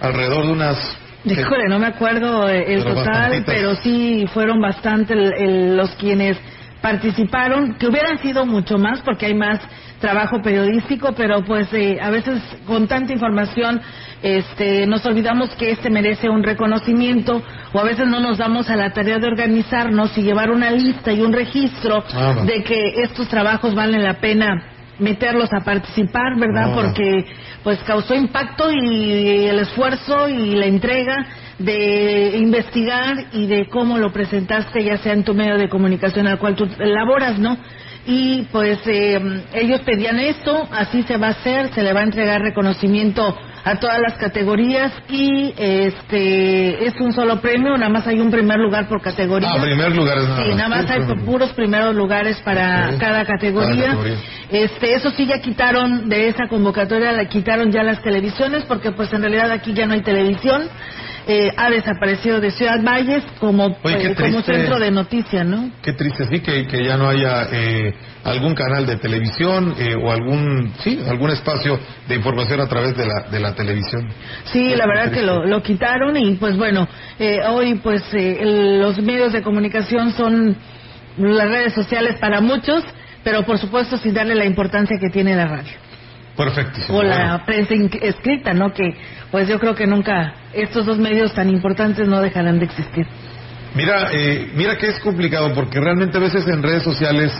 Alrededor 0.00 0.46
de 0.46 0.52
unas... 0.52 0.96
Híjole, 1.24 1.68
no 1.70 1.78
me 1.78 1.86
acuerdo 1.86 2.48
eh, 2.50 2.74
el 2.74 2.82
Pero 2.82 2.94
total, 2.96 3.06
bastantitas. 3.30 3.54
pero 3.54 3.76
sí 3.76 4.26
fueron 4.34 4.60
bastante 4.60 5.14
el- 5.14 5.32
el- 5.32 5.76
los 5.76 5.90
quienes 5.96 6.36
participaron, 6.82 7.74
que 7.78 7.86
hubieran 7.88 8.18
sido 8.18 8.44
mucho 8.44 8.76
más 8.76 9.00
porque 9.00 9.24
hay 9.26 9.34
más 9.34 9.58
trabajo 10.00 10.42
periodístico, 10.42 11.14
pero 11.16 11.42
pues 11.42 11.66
eh, 11.72 11.98
a 11.98 12.10
veces 12.10 12.42
con 12.66 12.86
tanta 12.86 13.14
información 13.14 13.80
este, 14.22 14.86
nos 14.86 15.04
olvidamos 15.06 15.48
que 15.56 15.70
este 15.70 15.88
merece 15.88 16.28
un 16.28 16.42
reconocimiento 16.42 17.42
o 17.72 17.78
a 17.80 17.84
veces 17.84 18.06
no 18.06 18.20
nos 18.20 18.36
damos 18.36 18.68
a 18.68 18.76
la 18.76 18.92
tarea 18.92 19.18
de 19.18 19.26
organizarnos 19.26 20.16
y 20.18 20.22
llevar 20.22 20.50
una 20.50 20.70
lista 20.70 21.10
y 21.10 21.22
un 21.22 21.32
registro 21.32 22.04
Ah, 22.14 22.34
de 22.44 22.62
que 22.62 23.02
estos 23.02 23.28
trabajos 23.28 23.74
valen 23.74 24.02
la 24.04 24.20
pena 24.20 24.62
meterlos 24.98 25.52
a 25.52 25.64
participar, 25.64 26.36
¿verdad? 26.38 26.72
Porque 26.74 27.26
pues 27.62 27.78
causó 27.80 28.14
impacto 28.14 28.70
y 28.70 29.46
el 29.46 29.58
esfuerzo 29.58 30.28
y 30.28 30.54
la 30.54 30.66
entrega 30.66 31.26
de 31.58 32.36
investigar 32.36 33.16
y 33.32 33.46
de 33.46 33.68
cómo 33.68 33.98
lo 33.98 34.12
presentaste, 34.12 34.84
ya 34.84 34.98
sea 34.98 35.12
en 35.12 35.24
tu 35.24 35.34
medio 35.34 35.56
de 35.56 35.68
comunicación 35.68 36.26
al 36.26 36.38
cual 36.38 36.56
tú 36.56 36.68
laboras, 36.78 37.38
¿no? 37.38 37.56
Y 38.06 38.42
pues 38.52 38.80
eh, 38.86 39.44
ellos 39.54 39.80
pedían 39.80 40.18
esto, 40.18 40.68
así 40.70 41.02
se 41.04 41.16
va 41.16 41.28
a 41.28 41.30
hacer, 41.30 41.72
se 41.72 41.82
le 41.82 41.92
va 41.92 42.00
a 42.00 42.04
entregar 42.04 42.42
reconocimiento 42.42 43.36
a 43.64 43.76
todas 43.76 43.98
las 44.00 44.14
categorías 44.18 44.92
y 45.08 45.54
este 45.56 46.86
es 46.86 46.94
un 47.00 47.12
solo 47.12 47.40
premio, 47.40 47.76
nada 47.78 47.88
más 47.88 48.06
hay 48.06 48.20
un 48.20 48.30
primer 48.30 48.58
lugar 48.60 48.88
por 48.88 49.00
categoría. 49.00 49.48
Ah, 49.50 49.60
primer 49.60 49.94
lugar 49.96 50.18
es 50.18 50.28
nada 50.28 50.42
Sí, 50.42 50.48
más. 50.48 50.56
nada 50.56 50.68
más 50.68 50.90
hay 50.90 51.00
Sí, 51.02 51.08
sí. 51.08 51.24
puros 51.24 51.52
primeros 51.54 51.94
lugares 51.94 52.36
para 52.44 52.90
Ok. 52.94 53.00
cada 53.00 53.24
categoría. 53.24 53.84
Cada 53.86 53.96
categoría. 53.96 54.18
Este, 54.50 54.94
eso 54.94 55.10
sí 55.10 55.26
ya 55.26 55.40
quitaron 55.40 56.08
de 56.08 56.28
esa 56.28 56.46
convocatoria, 56.48 57.12
la 57.12 57.24
quitaron 57.26 57.72
ya 57.72 57.82
las 57.82 58.02
televisiones 58.02 58.64
porque 58.64 58.92
pues 58.92 59.12
en 59.12 59.22
realidad 59.22 59.50
aquí 59.50 59.72
ya 59.72 59.86
no 59.86 59.94
hay 59.94 60.02
televisión. 60.02 60.68
Eh, 61.26 61.50
ha 61.56 61.70
desaparecido 61.70 62.38
de 62.38 62.50
Ciudad 62.50 62.82
Valles 62.82 63.24
como, 63.40 63.78
Oye, 63.82 64.10
eh, 64.10 64.14
como 64.14 64.42
centro 64.42 64.78
de 64.78 64.90
noticias, 64.90 65.46
¿no? 65.46 65.70
Qué 65.80 65.94
triste, 65.94 66.26
sí, 66.30 66.40
que, 66.40 66.66
que 66.66 66.84
ya 66.84 66.98
no 66.98 67.08
haya 67.08 67.48
eh, 67.50 67.94
algún 68.24 68.54
canal 68.54 68.86
de 68.86 68.96
televisión 68.96 69.74
eh, 69.78 69.94
o 69.94 70.12
algún, 70.12 70.72
sí, 70.80 71.00
algún 71.08 71.30
espacio 71.30 71.78
de 72.08 72.14
información 72.14 72.60
a 72.60 72.66
través 72.66 72.94
de 72.94 73.06
la, 73.06 73.22
de 73.30 73.40
la 73.40 73.54
televisión. 73.54 74.06
Sí, 74.52 74.74
la 74.74 74.86
verdad 74.86 75.04
que 75.04 75.10
triste. 75.20 75.26
lo, 75.26 75.46
lo 75.46 75.62
quitaron 75.62 76.14
y 76.16 76.34
pues 76.34 76.58
bueno, 76.58 76.86
eh, 77.18 77.40
hoy 77.48 77.76
pues 77.76 78.02
eh, 78.12 78.40
los 78.80 78.98
medios 79.00 79.32
de 79.32 79.42
comunicación 79.42 80.12
son 80.12 80.56
las 81.16 81.48
redes 81.48 81.72
sociales 81.72 82.16
para 82.20 82.42
muchos, 82.42 82.84
pero 83.22 83.44
por 83.44 83.58
supuesto 83.58 83.96
sin 83.96 84.12
darle 84.12 84.34
la 84.34 84.44
importancia 84.44 84.98
que 85.00 85.08
tiene 85.08 85.34
la 85.34 85.46
radio. 85.46 85.72
Perfectísimo. 86.36 86.98
o 86.98 87.02
la 87.02 87.44
prensa 87.46 87.74
escrita, 88.02 88.52
¿no? 88.52 88.72
Que 88.72 88.96
pues 89.30 89.46
yo 89.48 89.58
creo 89.60 89.74
que 89.74 89.86
nunca 89.86 90.34
estos 90.52 90.84
dos 90.86 90.98
medios 90.98 91.32
tan 91.34 91.48
importantes 91.48 92.08
no 92.08 92.20
dejarán 92.20 92.58
de 92.58 92.64
existir. 92.64 93.06
Mira, 93.74 94.08
eh, 94.12 94.50
mira 94.54 94.76
que 94.76 94.88
es 94.88 94.98
complicado 95.00 95.52
porque 95.54 95.80
realmente 95.80 96.16
a 96.16 96.20
veces 96.20 96.46
en 96.48 96.62
redes 96.62 96.82
sociales 96.82 97.32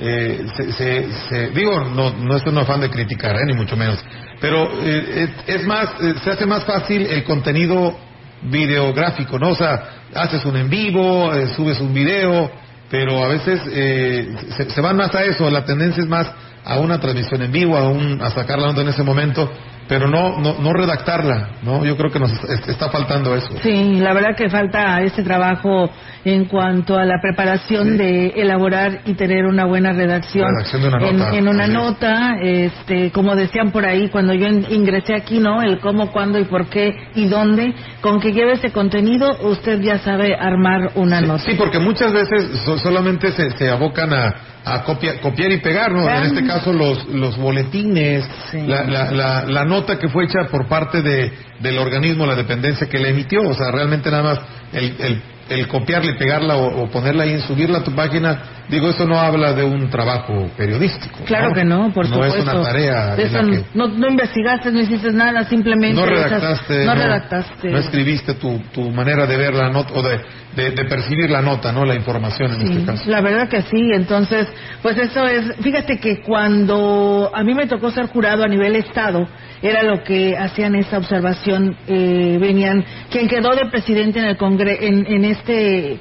eh, 0.00 0.46
se, 0.56 0.72
se- 0.72 1.08
se- 1.28 1.50
digo, 1.50 1.84
no, 1.84 2.10
no 2.10 2.36
es 2.36 2.42
un 2.46 2.56
afán 2.58 2.80
de 2.80 2.88
criticar, 2.90 3.36
eh, 3.36 3.44
ni 3.46 3.52
mucho 3.54 3.76
menos, 3.76 3.98
pero 4.40 4.68
eh, 4.82 5.28
es, 5.46 5.56
es 5.60 5.66
más, 5.66 5.88
eh, 6.00 6.14
se 6.24 6.30
hace 6.30 6.46
más 6.46 6.64
fácil 6.64 7.02
el 7.06 7.22
contenido 7.24 7.96
videográfico, 8.42 9.38
¿no? 9.38 9.50
O 9.50 9.54
sea, 9.54 9.82
haces 10.14 10.44
un 10.44 10.56
en 10.56 10.70
vivo, 10.70 11.32
eh, 11.34 11.48
subes 11.56 11.80
un 11.80 11.92
video, 11.92 12.50
pero 12.90 13.22
a 13.24 13.28
veces 13.28 13.60
eh, 13.70 14.28
se, 14.56 14.70
se 14.70 14.80
van 14.80 14.96
más 14.96 15.14
a 15.14 15.22
eso, 15.24 15.50
la 15.50 15.64
tendencia 15.64 16.02
es 16.02 16.08
más 16.08 16.32
a 16.64 16.78
una 16.78 17.00
transmisión 17.00 17.42
en 17.42 17.52
vivo, 17.52 17.76
a, 17.76 17.88
un, 17.88 18.20
a 18.22 18.30
sacar 18.30 18.58
la 18.58 18.68
nota 18.68 18.82
en 18.82 18.88
ese 18.88 19.02
momento, 19.02 19.50
pero 19.90 20.08
no, 20.08 20.38
no, 20.38 20.54
no 20.60 20.72
redactarla, 20.72 21.48
¿no? 21.64 21.84
Yo 21.84 21.96
creo 21.96 22.10
que 22.12 22.20
nos 22.20 22.30
est- 22.32 22.68
está 22.68 22.88
faltando 22.90 23.34
eso. 23.36 23.48
Sí, 23.62 23.98
la 24.00 24.14
verdad 24.14 24.36
que 24.36 24.48
falta 24.48 25.02
este 25.02 25.22
trabajo 25.24 25.90
en 26.24 26.44
cuanto 26.44 26.96
a 26.96 27.04
la 27.04 27.14
preparación 27.20 27.88
Sí. 27.92 27.96
de 27.98 28.26
elaborar 28.36 29.00
y 29.04 29.14
tener 29.14 29.46
una 29.46 29.64
buena 29.64 29.92
redacción, 29.92 30.46
Redacción 30.48 30.82
de 30.82 30.88
una 30.88 30.98
nota, 31.00 31.36
en 31.36 31.48
una 31.48 31.66
nota, 31.66 32.36
este, 32.40 33.10
como 33.10 33.34
decían 33.34 33.72
por 33.72 33.84
ahí 33.84 34.08
cuando 34.10 34.32
yo 34.32 34.46
in- 34.46 34.66
ingresé 34.70 35.14
aquí, 35.16 35.40
¿no? 35.40 35.60
El 35.60 35.80
cómo, 35.80 36.12
cuándo 36.12 36.38
y 36.38 36.44
por 36.44 36.66
qué 36.68 36.92
y 37.16 37.26
dónde, 37.26 37.74
con 38.00 38.20
que 38.20 38.32
lleve 38.32 38.52
ese 38.52 38.70
contenido, 38.70 39.28
usted 39.42 39.80
ya 39.80 39.98
sabe 39.98 40.36
armar 40.36 40.92
una 40.94 41.18
Sí, 41.20 41.26
nota. 41.26 41.42
sí, 41.44 41.54
porque 41.58 41.80
muchas 41.80 42.12
veces 42.12 42.60
so- 42.64 42.78
solamente 42.78 43.32
se, 43.32 43.50
se 43.58 43.68
abocan 43.68 44.12
a, 44.12 44.34
a 44.62 44.84
copia- 44.84 45.20
copiar 45.22 45.50
y 45.52 45.56
pegar, 45.56 45.90
¿no? 45.90 46.06
En 46.08 46.22
este 46.24 46.46
caso 46.46 46.72
los, 46.72 47.08
los 47.08 47.36
boletines, 47.38 48.28
Sí. 48.52 48.58
la, 48.66 48.84
la, 48.84 49.10
la, 49.10 49.44
la 49.46 49.64
nota 49.64 49.79
que 49.84 50.08
fue 50.08 50.24
hecha 50.24 50.44
por 50.50 50.66
parte 50.66 51.02
de, 51.02 51.32
del 51.60 51.78
organismo, 51.78 52.26
la 52.26 52.34
dependencia 52.34 52.88
que 52.88 52.98
la 52.98 53.08
emitió, 53.08 53.42
o 53.42 53.54
sea, 53.54 53.70
realmente 53.70 54.10
nada 54.10 54.22
más 54.22 54.40
el, 54.72 54.96
el, 54.98 55.22
el 55.48 55.68
copiarla 55.68 56.12
y 56.12 56.18
pegarla 56.18 56.56
o, 56.56 56.84
o 56.84 56.90
ponerla 56.90 57.24
ahí, 57.24 57.40
subirla 57.40 57.78
a 57.78 57.84
tu 57.84 57.94
página, 57.94 58.42
digo, 58.70 58.88
eso 58.90 59.06
no 59.06 59.18
habla 59.18 59.52
de 59.52 59.64
un 59.64 59.90
trabajo 59.90 60.48
periodístico. 60.56 61.24
Claro 61.24 61.52
que 61.52 61.64
no, 61.64 61.92
por 61.92 62.08
no 62.08 62.14
supuesto. 62.14 62.38
es 62.38 62.44
una 62.44 62.62
tarea. 62.62 63.14
en 63.14 63.20
Eso 63.20 63.42
la 63.42 63.50
que- 63.50 63.64
no, 63.74 63.88
no 63.88 64.08
investigaste, 64.08 64.70
no 64.70 64.80
hiciste 64.80 65.12
nada, 65.12 65.44
simplemente. 65.44 66.00
no 66.00 66.06
redactaste, 66.06 66.84
no 66.84 66.94
redactaste. 66.94 67.70
no 67.70 67.78
escribiste 67.78 68.34
tu, 68.34 68.58
tu 68.72 68.90
manera 68.90 69.26
de 69.26 69.36
ver 69.36 69.54
la 69.54 69.68
nota 69.70 69.92
o 69.94 70.02
de, 70.02 70.20
de, 70.56 70.70
de 70.70 70.84
percibir 70.84 71.30
la 71.30 71.42
nota, 71.42 71.72
¿no? 71.72 71.84
La 71.84 71.94
información 71.94 72.52
en 72.52 72.66
Sí, 72.66 72.72
este 72.72 72.84
caso. 72.86 73.10
la 73.10 73.20
verdad 73.20 73.48
que 73.48 73.62
sí, 73.62 73.90
entonces, 73.94 74.46
pues 74.82 74.96
eso 74.98 75.26
es, 75.26 75.56
fíjate 75.62 75.98
que 75.98 76.22
cuando 76.22 77.30
a 77.34 77.42
mí 77.42 77.54
me 77.54 77.66
tocó 77.66 77.90
ser 77.90 78.06
jurado 78.06 78.44
a 78.44 78.48
nivel 78.48 78.76
estado, 78.76 79.28
era 79.62 79.82
lo 79.82 80.02
que 80.02 80.36
hacían 80.38 80.74
esa 80.74 80.98
observación, 80.98 81.76
eh, 81.86 82.38
venían, 82.40 82.84
quien 83.10 83.28
quedó 83.28 83.54
de 83.54 83.66
presidente 83.66 84.18
en 84.18 84.24
el 84.26 84.36
congre 84.36 84.86
en, 84.86 85.06
en 85.06 85.24
este, 85.24 85.98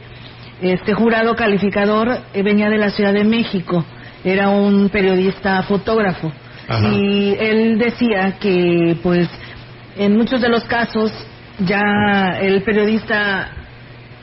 este 0.61 0.93
jurado 0.93 1.35
calificador 1.35 2.19
eh, 2.33 2.43
venía 2.43 2.69
de 2.69 2.77
la 2.77 2.89
Ciudad 2.89 3.13
de 3.13 3.23
México, 3.23 3.85
era 4.23 4.49
un 4.49 4.89
periodista 4.89 5.63
fotógrafo, 5.63 6.31
Ajá. 6.67 6.87
y 6.89 7.35
él 7.39 7.77
decía 7.77 8.37
que 8.39 8.97
pues 9.01 9.29
en 9.97 10.17
muchos 10.17 10.41
de 10.41 10.49
los 10.49 10.63
casos 10.65 11.11
ya 11.59 12.37
el 12.41 12.61
periodista 12.63 13.51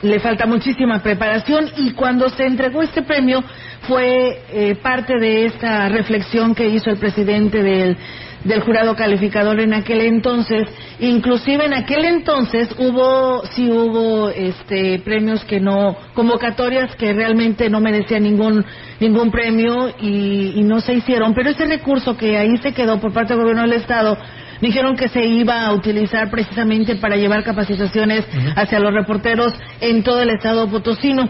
le 0.01 0.19
falta 0.19 0.45
muchísima 0.45 1.01
preparación 1.01 1.69
y 1.77 1.91
cuando 1.91 2.29
se 2.29 2.45
entregó 2.45 2.83
este 2.83 3.01
premio 3.01 3.43
fue 3.87 4.41
eh, 4.51 4.75
parte 4.75 5.17
de 5.19 5.45
esta 5.45 5.89
reflexión 5.89 6.53
que 6.53 6.67
hizo 6.67 6.89
el 6.89 6.97
presidente 6.97 7.63
del, 7.63 7.97
del 8.43 8.61
jurado 8.61 8.95
calificador 8.95 9.59
en 9.59 9.73
aquel 9.73 10.01
entonces. 10.01 10.67
Inclusive 10.99 11.65
en 11.65 11.73
aquel 11.73 12.05
entonces 12.05 12.69
hubo 12.77 13.43
sí 13.47 13.69
hubo 13.69 14.29
este 14.29 14.99
premios 14.99 15.43
que 15.45 15.59
no 15.59 15.95
convocatorias 16.13 16.95
que 16.95 17.13
realmente 17.13 17.69
no 17.69 17.79
merecían 17.79 18.23
ningún 18.23 18.65
ningún 18.99 19.31
premio 19.31 19.89
y, 19.99 20.53
y 20.55 20.63
no 20.63 20.81
se 20.81 20.93
hicieron. 20.93 21.33
Pero 21.33 21.49
ese 21.49 21.65
recurso 21.65 22.17
que 22.17 22.37
ahí 22.37 22.57
se 22.57 22.73
quedó 22.73 22.99
por 22.99 23.13
parte 23.13 23.33
del 23.33 23.41
gobierno 23.41 23.63
del 23.63 23.73
estado 23.73 24.17
dijeron 24.61 24.95
que 24.95 25.09
se 25.09 25.25
iba 25.25 25.65
a 25.65 25.73
utilizar 25.73 26.29
precisamente 26.29 26.95
para 26.95 27.15
llevar 27.15 27.43
capacitaciones 27.43 28.25
hacia 28.55 28.79
los 28.79 28.93
reporteros 28.93 29.53
en 29.81 30.03
todo 30.03 30.21
el 30.21 30.29
estado 30.29 30.67
potosino, 30.67 31.29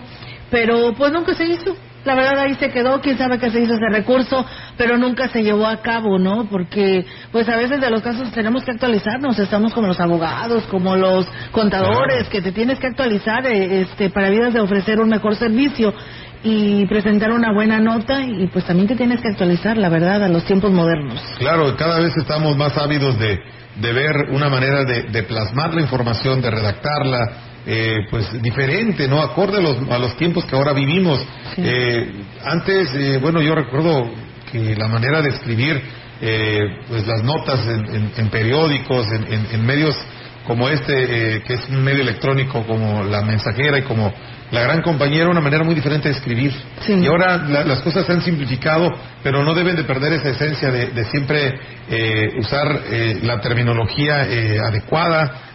pero 0.49 0.93
pues 0.93 1.11
nunca 1.11 1.33
se 1.33 1.45
hizo. 1.45 1.75
La 2.07 2.15
verdad 2.15 2.39
ahí 2.39 2.55
se 2.55 2.69
quedó, 2.69 3.01
quién 3.01 3.17
sabe 3.17 3.37
qué 3.37 3.51
se 3.51 3.59
hizo 3.59 3.73
ese 3.73 3.89
recurso, 3.89 4.45
pero 4.77 4.97
nunca 4.97 5.27
se 5.27 5.43
llevó 5.43 5.67
a 5.67 5.81
cabo, 5.81 6.17
¿no? 6.17 6.45
Porque 6.49 7.05
pues 7.33 7.49
a 7.49 7.57
veces 7.57 7.81
de 7.81 7.89
los 7.89 8.01
casos 8.01 8.31
tenemos 8.31 8.63
que 8.63 8.71
actualizarnos, 8.71 9.37
estamos 9.37 9.73
como 9.73 9.87
los 9.87 9.99
abogados, 9.99 10.63
como 10.67 10.95
los 10.95 11.27
contadores, 11.51 12.29
que 12.29 12.41
te 12.41 12.53
tienes 12.53 12.79
que 12.79 12.87
actualizar 12.87 13.45
eh, 13.45 13.81
este 13.81 14.09
para 14.09 14.29
vidas 14.29 14.53
de 14.53 14.61
ofrecer 14.61 15.01
un 15.01 15.09
mejor 15.09 15.35
servicio 15.35 15.93
y 16.43 16.85
presentar 16.85 17.29
una 17.33 17.51
buena 17.51 17.81
nota 17.81 18.21
y 18.21 18.47
pues 18.47 18.63
también 18.63 18.87
te 18.87 18.95
tienes 18.95 19.19
que 19.19 19.27
actualizar, 19.27 19.75
la 19.75 19.89
verdad, 19.89 20.23
a 20.23 20.29
los 20.29 20.45
tiempos 20.45 20.71
modernos. 20.71 21.21
Claro, 21.39 21.75
cada 21.75 21.99
vez 21.99 22.15
estamos 22.15 22.55
más 22.55 22.77
ávidos 22.77 23.19
de, 23.19 23.37
de 23.81 23.91
ver 23.91 24.15
una 24.31 24.47
manera 24.47 24.85
de, 24.85 25.03
de 25.11 25.23
plasmar 25.23 25.73
la 25.73 25.81
información, 25.81 26.39
de 26.39 26.51
redactarla, 26.51 27.46
eh, 27.69 28.07
pues 28.09 28.41
diferente, 28.41 29.07
¿no? 29.07 29.21
Acorde 29.21 29.57
a 29.57 29.61
los, 29.61 29.77
a 29.91 29.99
los 29.99 30.15
tiempos 30.15 30.45
que 30.45 30.55
ahora 30.55 30.71
vivimos. 30.73 31.19
Sí. 31.55 31.61
Eh, 31.65 32.11
antes, 32.45 32.89
eh, 32.95 33.19
bueno, 33.21 33.41
yo 33.41 33.53
recuerdo 33.55 34.09
que 34.51 34.73
la 34.75 34.87
manera 34.87 35.21
de 35.21 35.29
escribir, 35.29 35.81
eh, 36.21 36.61
pues 36.87 37.05
las 37.05 37.21
notas 37.23 37.59
en, 37.67 37.85
en- 37.95 38.11
en 38.17 38.29
periódicos, 38.29 39.05
en, 39.11 39.27
en- 39.31 39.65
medios 39.65 39.95
como 40.47 40.69
este, 40.69 40.93
eh, 41.35 41.43
que 41.45 41.55
es 41.55 41.67
un 41.69 41.83
medio 41.83 42.01
electrónico, 42.03 42.63
como 42.65 43.03
la 43.03 43.21
mensajera 43.21 43.79
y 43.79 43.81
como 43.81 44.13
la 44.49 44.61
gran 44.61 44.81
compañera, 44.81 45.27
una 45.29 45.41
manera 45.41 45.65
muy 45.65 45.75
diferente 45.75 46.07
de 46.07 46.15
escribir. 46.15 46.53
Y 47.03 47.05
ahora 47.07 47.37
las 47.65 47.81
cosas 47.81 48.05
se 48.05 48.13
han 48.13 48.21
simplificado, 48.21 48.89
pero 49.21 49.43
no 49.43 49.53
deben 49.53 49.75
de 49.75 49.83
perder 49.83 50.13
esa 50.13 50.29
esencia 50.29 50.71
de, 50.71 51.03
siempre 51.05 51.53
eh, 51.89 52.29
usar 52.39 52.79
eh, 52.89 53.19
la 53.23 53.41
terminología 53.41 54.25
adecuada, 54.65 55.46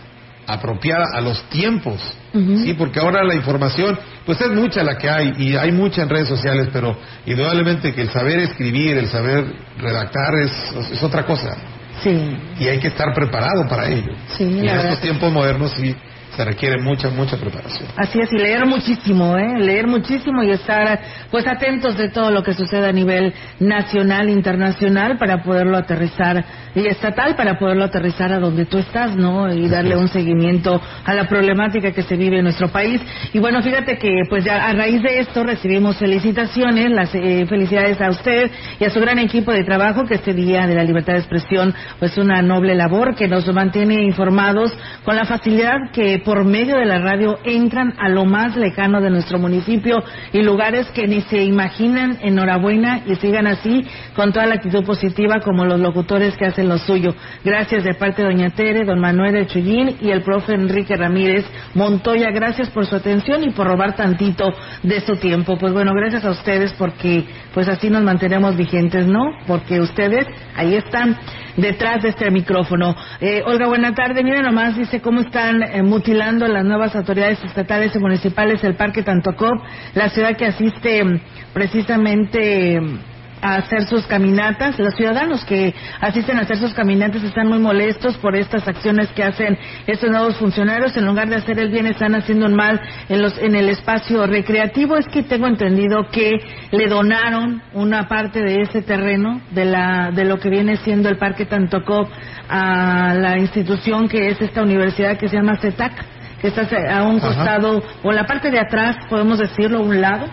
apropiada 0.47 1.07
a 1.15 1.21
los 1.21 1.43
tiempos. 1.49 2.01
Sí, 2.33 2.75
porque 2.79 2.99
ahora 2.99 3.23
la 3.25 3.35
información, 3.35 3.99
pues 4.25 4.41
es 4.41 4.51
mucha 4.53 4.83
la 4.83 4.97
que 4.97 5.09
hay 5.09 5.35
y 5.37 5.55
hay 5.55 5.71
mucha 5.71 6.03
en 6.03 6.09
redes 6.09 6.29
sociales, 6.29 6.69
pero 6.73 6.97
indudablemente 7.27 7.93
que 7.93 8.03
el 8.03 8.11
saber 8.11 8.39
escribir, 8.39 8.97
el 8.97 9.09
saber 9.09 9.45
redactar 9.79 10.35
es, 10.43 10.93
es 10.93 11.03
otra 11.03 11.27
cosa. 11.27 11.55
Sí. 12.03 12.37
Y 12.59 12.69
hay 12.69 12.79
que 12.79 12.89
estar 12.89 13.13
preparado 13.15 13.69
para 13.69 13.89
ello. 13.89 14.13
Sí, 14.37 14.45
y 14.45 14.67
en 14.67 14.79
estos 14.79 15.01
tiempos 15.01 15.31
modernos 15.31 15.73
sí 15.73 15.95
se 16.37 16.45
requiere 16.45 16.79
mucha, 16.81 17.11
mucha 17.11 17.37
preparación. 17.37 17.89
Así 17.97 18.19
es, 18.19 18.33
y 18.33 18.39
leer 18.39 18.65
muchísimo, 18.67 19.37
¿eh? 19.37 19.59
Leer 19.59 19.87
muchísimo 19.87 20.43
y 20.43 20.51
estar, 20.51 21.01
pues, 21.31 21.47
atentos 21.47 21.97
de 21.99 22.09
todo 22.09 22.31
lo 22.31 22.43
que 22.43 22.55
sucede 22.55 22.89
a 22.89 22.93
nivel 22.93 23.35
nacional, 23.61 24.31
internacional, 24.31 25.19
para 25.19 25.43
poderlo 25.43 25.77
aterrizar, 25.77 26.45
y 26.75 26.87
estatal, 26.87 27.37
para 27.37 27.59
poderlo 27.59 27.85
aterrizar 27.85 28.33
a 28.33 28.39
donde 28.39 28.65
tú 28.65 28.79
estás, 28.79 29.15
¿no? 29.15 29.53
Y 29.53 29.69
darle 29.69 29.95
un 29.97 30.09
seguimiento 30.09 30.81
a 31.05 31.15
la 31.15 31.29
problemática 31.29 31.93
que 31.93 32.03
se 32.03 32.17
vive 32.17 32.39
en 32.39 32.45
nuestro 32.45 32.69
país. 32.69 33.01
Y 33.35 33.39
bueno, 33.39 33.63
fíjate 33.63 33.99
que, 33.99 34.23
pues, 34.31 34.45
ya 34.45 34.67
a 34.67 34.73
raíz 34.73 35.03
de 35.03 35.19
esto 35.19 35.45
recibimos 35.45 35.99
felicitaciones, 35.99 36.91
las 36.91 37.15
eh, 37.15 37.45
felicidades 37.47 38.01
a 38.01 38.09
usted 38.09 38.51
y 38.81 38.85
a 38.85 38.91
su 38.91 39.01
gran 39.01 39.19
equipo 39.19 39.53
de 39.53 39.65
trabajo, 39.65 40.05
que 40.05 40.15
este 40.15 40.33
Día 40.33 40.67
de 40.67 40.75
la 40.75 40.85
Libertad 40.85 41.13
de 41.13 41.19
Expresión, 41.19 41.75
pues, 41.99 42.17
una 42.17 42.41
noble 42.41 42.75
labor 42.75 43.15
que 43.15 43.29
nos 43.29 43.47
mantiene 43.53 44.03
informados 44.03 44.73
con 45.05 45.15
la 45.15 45.27
facilidad 45.27 45.77
que 45.93 46.22
por 46.25 46.45
medio 46.45 46.77
de 46.77 46.87
la 46.87 46.99
radio 46.99 47.39
entran 47.45 47.95
a 47.99 48.09
lo 48.09 48.25
más 48.25 48.57
lejano 48.57 49.01
de 49.01 49.11
nuestro 49.11 49.39
municipio 49.39 50.03
y 50.33 50.43
lugares 50.43 50.89
que 50.91 51.07
ni 51.07 51.21
se 51.23 51.43
imaginan. 51.43 52.19
Enhorabuena 52.23 53.03
y 53.07 53.17
sigan 53.17 53.47
así 53.47 53.85
con 54.15 54.33
toda 54.33 54.47
la 54.47 54.55
actitud 54.55 54.85
positiva 54.85 55.41
como 55.41 55.65
los 55.65 55.81
locutores 55.81 56.37
que 56.37 56.47
hacen 56.47 56.69
lo 56.69 56.79
suyo. 56.79 57.15
Gracias 57.45 57.85
de 57.85 57.95
parte 57.95 58.23
de 58.23 58.29
doña 58.29 58.51
Tere, 58.51 58.85
don 58.85 59.01
Manuel 59.01 59.33
de 59.33 59.47
Chullín 59.47 59.97
y 60.01 60.11
el 60.11 60.23
profe 60.23 60.55
Enrique 60.55 60.97
Ramírez 60.97 61.45
Montoya. 61.75 62.31
Gracias 62.31 62.71
por 62.71 62.87
su 62.87 62.97
atención 62.97 63.45
y 63.45 63.51
por 63.51 63.67
robar 63.67 63.97
tantito 63.97 64.45
de 64.83 65.01
su 65.01 65.17
tiempo. 65.17 65.57
Pues 65.59 65.73
bueno, 65.73 65.93
gracias 65.95 66.25
a 66.25 66.31
ustedes 66.31 66.73
porque 66.75 67.25
pues 67.55 67.69
así 67.69 67.91
nos 67.91 68.03
mantenemos 68.03 68.57
vigentes, 68.57 69.07
¿no? 69.07 69.25
Porque 69.47 69.81
ustedes 69.81 70.27
ahí 70.57 70.75
están 70.75 71.17
detrás 71.57 72.03
de 72.03 72.11
este 72.11 72.31
micrófono. 72.31 72.95
Eh, 73.21 73.43
Olga, 73.45 73.67
buena 73.67 73.95
tarde. 73.95 74.23
Mira 74.23 74.43
nomás, 74.43 74.77
dice 74.77 75.01
cómo 75.01 75.21
están 75.21 75.63
eh, 75.63 75.83
mutilando 75.83 76.47
las 76.47 76.65
nuevas 76.65 76.95
autoridades 76.97 77.43
estatales 77.45 77.95
y 77.95 77.99
municipales 77.99 78.63
el 78.65 78.75
Parque 78.75 79.03
Tantocop, 79.03 79.63
la 79.95 80.09
ciudad 80.11 80.37
que 80.37 80.47
asiste 80.47 81.05
mm, 81.05 81.21
precisamente 81.53 82.81
mm, 82.81 83.12
a 83.43 83.57
hacer 83.57 83.85
sus 83.87 84.07
caminatas. 84.07 84.79
Los 84.79 84.95
ciudadanos 84.95 85.45
que 85.45 85.75
asisten 86.01 86.39
a 86.39 86.43
hacer 86.43 86.59
sus 86.59 86.73
caminatas 86.73 87.23
están 87.25 87.49
muy 87.49 87.59
molestos 87.59 88.17
por 88.19 88.37
estas 88.37 88.67
acciones 88.67 89.09
que 89.11 89.25
hacen 89.25 89.59
estos 89.87 90.11
nuevos 90.11 90.37
funcionarios. 90.37 90.97
En 90.97 91.05
lugar 91.05 91.29
de 91.29 91.37
hacer 91.37 91.59
el 91.59 91.71
bien, 91.71 91.87
están 91.87 92.15
haciendo 92.15 92.47
un 92.47 92.55
mal 92.55 92.81
en, 93.09 93.21
los, 93.21 93.37
en 93.39 93.57
el 93.57 93.69
espacio 93.69 94.27
recreativo. 94.27 94.97
Es 94.97 95.09
que 95.09 95.25
tengo 95.25 95.49
entendido 95.49 96.07
que 96.11 96.33
le 96.71 96.87
donaron 96.87 97.61
una 97.75 98.09
parte 98.09 98.41
de 98.41 98.63
ese 98.63 98.81
terreno, 98.81 99.43
de, 99.51 99.65
la, 99.65 100.11
de 100.13 100.25
lo 100.25 100.39
que 100.39 100.49
viene 100.49 100.77
siendo 100.77 101.09
el 101.09 101.19
Parque 101.19 101.45
Tantocop, 101.45 102.09
a 102.49 103.15
la 103.15 103.39
institución 103.39 104.09
que 104.09 104.29
es 104.29 104.41
esta 104.41 104.63
universidad 104.63 105.19
que 105.19 105.29
se 105.29 105.37
llama 105.37 105.57
CETAC, 105.57 105.93
que 106.41 106.49
está 106.49 106.63
a 106.97 107.03
un 107.05 107.19
costado, 107.19 107.83
o 108.03 108.13
la 108.13 108.25
parte 108.25 108.51
de 108.51 108.61
atrás, 108.61 108.97
podemos 109.09 109.39
decirlo, 109.39 109.81
un 109.81 110.01
lado 110.01 110.27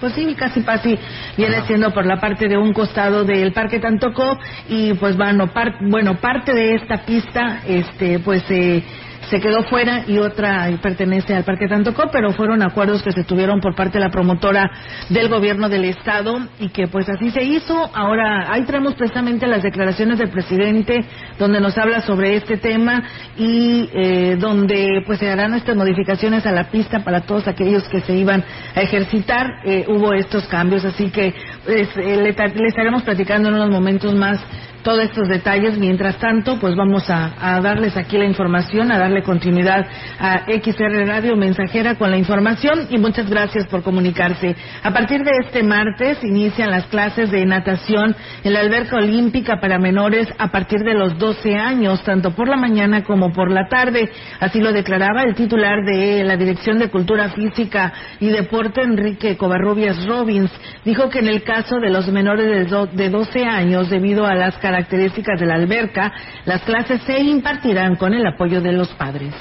pues 0.00 0.12
sí, 0.14 0.34
casi 0.34 0.62
casi 0.62 0.98
viene 1.36 1.62
siendo 1.66 1.92
por 1.92 2.06
la 2.06 2.20
parte 2.20 2.48
de 2.48 2.56
un 2.56 2.72
costado 2.72 3.24
del 3.24 3.52
Parque 3.52 3.78
Tantocó 3.78 4.38
y 4.68 4.94
pues 4.94 5.16
bueno, 5.16 5.50
bueno 5.80 6.16
parte 6.16 6.54
de 6.54 6.74
esta 6.74 7.04
pista 7.04 7.60
este 7.66 8.18
pues 8.18 8.42
eh, 8.50 8.82
se 9.30 9.40
quedó 9.40 9.62
fuera 9.64 10.04
y 10.06 10.18
otra 10.18 10.68
pertenece 10.82 11.34
al 11.34 11.44
Parque 11.44 11.68
Tantocó, 11.68 12.04
pero 12.10 12.32
fueron 12.32 12.62
acuerdos 12.62 13.02
que 13.02 13.12
se 13.12 13.24
tuvieron 13.24 13.60
por 13.60 13.74
parte 13.74 13.98
de 13.98 14.04
la 14.04 14.10
promotora 14.10 14.70
del 15.08 15.28
gobierno 15.28 15.68
del 15.68 15.84
estado 15.84 16.38
y 16.58 16.68
que 16.68 16.86
pues 16.88 17.08
así 17.08 17.30
se 17.30 17.42
hizo. 17.42 17.90
Ahora 17.94 18.52
ahí 18.52 18.64
traemos 18.64 18.94
precisamente 18.94 19.46
las 19.46 19.62
declaraciones 19.62 20.18
del 20.18 20.30
presidente 20.30 21.04
donde 21.38 21.60
nos 21.60 21.76
habla 21.78 22.00
sobre 22.00 22.36
este 22.36 22.56
tema 22.56 23.02
y 23.36 23.88
eh, 23.92 24.36
donde 24.38 25.02
pues 25.06 25.18
se 25.18 25.30
harán 25.30 25.54
estas 25.54 25.76
modificaciones 25.76 26.46
a 26.46 26.52
la 26.52 26.70
pista 26.70 27.00
para 27.04 27.22
todos 27.22 27.48
aquellos 27.48 27.88
que 27.88 28.00
se 28.00 28.14
iban 28.14 28.44
a 28.74 28.80
ejercitar. 28.80 29.46
Eh, 29.64 29.84
hubo 29.88 30.12
estos 30.12 30.46
cambios, 30.46 30.84
así 30.84 31.10
que 31.10 31.34
pues, 31.64 31.88
eh, 31.96 32.16
le, 32.16 32.32
le 32.32 32.68
estaremos 32.68 33.02
platicando 33.02 33.48
en 33.48 33.54
unos 33.54 33.70
momentos 33.70 34.14
más 34.14 34.40
todos 34.84 35.02
estos 35.02 35.28
detalles. 35.28 35.78
Mientras 35.78 36.18
tanto, 36.18 36.58
pues 36.60 36.76
vamos 36.76 37.08
a, 37.10 37.60
darles 37.60 37.96
aquí 37.96 38.18
la 38.18 38.26
información, 38.26 38.92
a 38.92 38.98
darle 38.98 39.22
continuidad 39.22 39.86
a 40.20 40.44
XR 40.46 41.06
Radio 41.06 41.34
Mensajera 41.36 41.96
con 41.96 42.10
la 42.10 42.18
información 42.18 42.86
y 42.90 42.98
muchas 42.98 43.28
gracias 43.28 43.66
por 43.66 43.82
comunicarse. 43.82 44.54
A 44.82 44.92
partir 44.92 45.24
de 45.24 45.32
este 45.42 45.62
martes 45.62 46.22
inician 46.22 46.70
las 46.70 46.86
clases 46.86 47.30
de 47.30 47.44
natación 47.46 48.14
en 48.44 48.52
la 48.52 48.60
alberca 48.60 48.96
olímpica 48.96 49.58
para 49.60 49.78
menores 49.78 50.28
a 50.38 50.48
partir 50.48 50.80
de 50.80 50.94
los 50.94 51.18
12 51.18 51.56
años, 51.56 52.04
tanto 52.04 52.32
por 52.32 52.48
la 52.48 52.56
mañana 52.56 53.02
como 53.02 53.32
por 53.32 53.50
la 53.50 53.66
tarde. 53.68 54.10
Así 54.38 54.60
lo 54.60 54.72
declaraba 54.72 55.22
el 55.22 55.34
titular 55.34 55.82
de 55.84 56.22
la 56.24 56.36
Dirección 56.36 56.78
de 56.78 56.90
Cultura 56.90 57.30
Física 57.30 57.92
y 58.20 58.28
Deporte, 58.28 58.82
Enrique 58.82 59.38
Covarrubias 59.38 60.04
Robbins. 60.06 60.50
Dijo 60.84 61.08
que 61.08 61.20
en 61.20 61.28
el 61.28 61.42
caso 61.42 61.80
de 61.80 61.90
los 61.90 62.06
menores 62.08 62.70
de 62.92 63.08
12 63.08 63.44
años, 63.46 63.88
debido 63.88 64.26
a 64.26 64.34
las 64.34 64.58
características 64.58 64.73
características 64.74 65.38
de 65.38 65.46
la 65.46 65.54
alberca, 65.54 66.12
las 66.46 66.62
clases 66.62 67.00
se 67.02 67.20
impartirán 67.20 67.94
con 67.94 68.12
el 68.12 68.26
apoyo 68.26 68.60
de 68.60 68.72
los 68.72 68.88
padres 68.94 69.32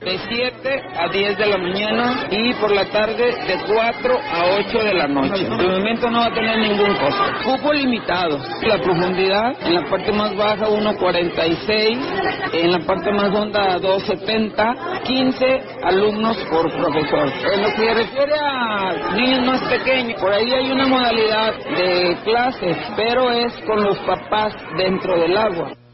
de 0.00 0.18
7 0.28 0.82
a 0.94 1.08
10 1.08 1.38
de 1.38 1.46
la 1.46 1.58
mañana 1.58 2.26
y 2.30 2.52
por 2.54 2.70
la 2.70 2.84
tarde 2.86 3.24
de 3.46 3.58
4 3.66 4.14
a 4.14 4.44
8 4.58 4.78
de 4.78 4.94
la 4.94 5.08
noche. 5.08 5.46
El 5.46 5.68
movimiento 5.68 6.10
no 6.10 6.20
va 6.20 6.26
a 6.26 6.34
tener 6.34 6.58
ningún 6.58 6.94
costo. 6.96 7.24
Cupo 7.44 7.72
limitado. 7.72 8.38
La 8.62 8.78
profundidad 8.78 9.56
en 9.66 9.74
la 9.74 9.82
parte 9.88 10.12
más 10.12 10.36
baja 10.36 10.68
1.46, 10.68 12.52
en 12.52 12.72
la 12.72 12.78
parte 12.80 13.10
más 13.12 13.34
honda 13.34 13.78
2.70, 13.78 15.02
15 15.02 15.62
alumnos 15.84 16.36
por 16.50 16.70
profesor. 16.70 17.32
En 17.52 17.62
lo 17.62 17.68
que 17.68 17.76
se 17.76 17.94
refiere 17.94 18.34
a 18.38 19.14
niños 19.16 19.46
más 19.46 19.62
pequeños, 19.62 20.20
por 20.20 20.32
ahí 20.32 20.52
hay 20.52 20.70
una 20.70 20.86
modalidad 20.86 21.54
de 21.54 22.16
clases, 22.22 22.76
pero 22.96 23.30
es 23.30 23.52
con 23.66 23.82
los 23.82 23.98
papás 24.00 24.54
dentro 24.76 25.18
del 25.18 25.36
agua. 25.36 25.85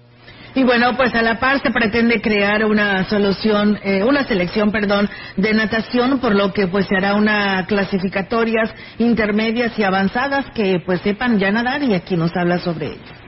Y 0.55 0.65
bueno, 0.65 0.97
pues 0.97 1.15
a 1.15 1.23
la 1.23 1.39
par 1.39 1.63
se 1.63 1.71
pretende 1.71 2.21
crear 2.21 2.65
una 2.67 3.05
solución, 3.05 3.79
eh, 3.83 4.03
una 4.05 4.25
selección, 4.25 4.71
perdón, 4.71 5.09
de 5.37 5.55
natación, 5.55 6.19
por 6.19 6.35
lo 6.35 6.53
que 6.53 6.67
pues 6.67 6.87
se 6.87 6.97
hará 6.97 7.15
una 7.15 7.65
clasificatorias 7.67 8.71
intermedias 8.99 9.79
y 9.79 9.83
avanzadas 9.83 10.47
que 10.55 10.83
pues 10.85 11.01
sepan 11.01 11.39
ya 11.39 11.51
nadar 11.51 11.83
y 11.83 11.95
aquí 11.95 12.17
nos 12.17 12.37
habla 12.37 12.59
sobre 12.59 12.89
ello. 12.89 13.22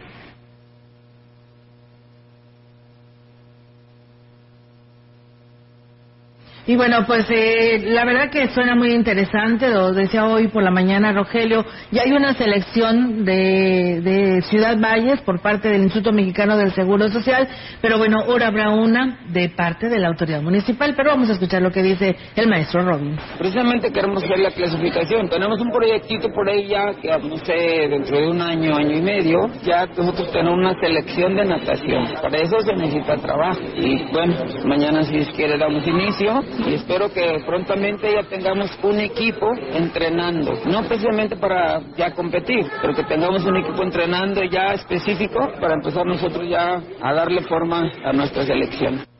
Y 6.66 6.76
bueno, 6.76 7.04
pues 7.06 7.26
eh, 7.28 7.82
la 7.88 8.06
verdad 8.06 8.30
que 8.30 8.48
suena 8.48 8.74
muy 8.74 8.92
interesante, 8.94 9.68
lo 9.68 9.92
decía 9.92 10.24
hoy 10.26 10.48
por 10.48 10.62
la 10.62 10.70
mañana 10.70 11.12
Rogelio, 11.12 11.62
y 11.92 11.98
hay 11.98 12.10
una 12.12 12.32
selección 12.32 13.26
de, 13.26 14.00
de 14.00 14.40
Ciudad 14.48 14.78
Valles 14.80 15.20
por 15.20 15.42
parte 15.42 15.68
del 15.68 15.82
Instituto 15.82 16.10
Mexicano 16.12 16.56
del 16.56 16.72
Seguro 16.72 17.10
Social, 17.10 17.46
pero 17.82 17.98
bueno, 17.98 18.20
ahora 18.20 18.46
habrá 18.46 18.70
una 18.70 19.18
de 19.28 19.50
parte 19.50 19.90
de 19.90 19.98
la 19.98 20.08
autoridad 20.08 20.40
municipal, 20.40 20.94
pero 20.96 21.10
vamos 21.10 21.28
a 21.28 21.34
escuchar 21.34 21.60
lo 21.60 21.70
que 21.70 21.82
dice 21.82 22.16
el 22.34 22.48
maestro 22.48 22.80
Robin. 22.80 23.14
Precisamente 23.36 23.92
queremos 23.92 24.26
ver 24.26 24.38
la 24.38 24.50
clasificación, 24.50 25.28
tenemos 25.28 25.60
un 25.60 25.70
proyectito 25.70 26.28
por 26.30 26.48
ahí 26.48 26.66
ya 26.68 26.94
que 26.94 27.08
no 27.28 27.36
sé, 27.44 27.88
dentro 27.90 28.18
de 28.18 28.28
un 28.28 28.40
año, 28.40 28.74
año 28.74 28.96
y 28.96 29.02
medio, 29.02 29.50
ya 29.64 29.84
nosotros 29.84 30.32
tenemos 30.32 30.58
una 30.58 30.80
selección 30.80 31.36
de 31.36 31.44
natación, 31.44 32.08
para 32.22 32.38
eso 32.38 32.58
se 32.60 32.72
necesita 32.74 33.16
trabajo, 33.16 33.60
y 33.76 34.02
bueno, 34.10 34.34
mañana 34.64 35.02
si 35.04 35.18
quiere 35.36 35.58
damos 35.58 35.86
inicio 35.86 36.42
y 36.58 36.74
espero 36.74 37.12
que 37.12 37.42
prontamente 37.46 38.12
ya 38.12 38.22
tengamos 38.28 38.70
un 38.82 39.00
equipo 39.00 39.46
entrenando, 39.72 40.52
no 40.66 40.82
precisamente 40.84 41.36
para 41.36 41.80
ya 41.96 42.14
competir, 42.14 42.66
pero 42.80 42.94
que 42.94 43.04
tengamos 43.04 43.44
un 43.44 43.56
equipo 43.56 43.82
entrenando 43.82 44.42
ya 44.44 44.74
específico 44.74 45.52
para 45.60 45.74
empezar 45.74 46.06
nosotros 46.06 46.48
ya 46.48 46.82
a 47.00 47.12
darle 47.12 47.42
forma 47.42 47.90
a 48.04 48.12
nuestra 48.12 48.44
selección. 48.44 49.13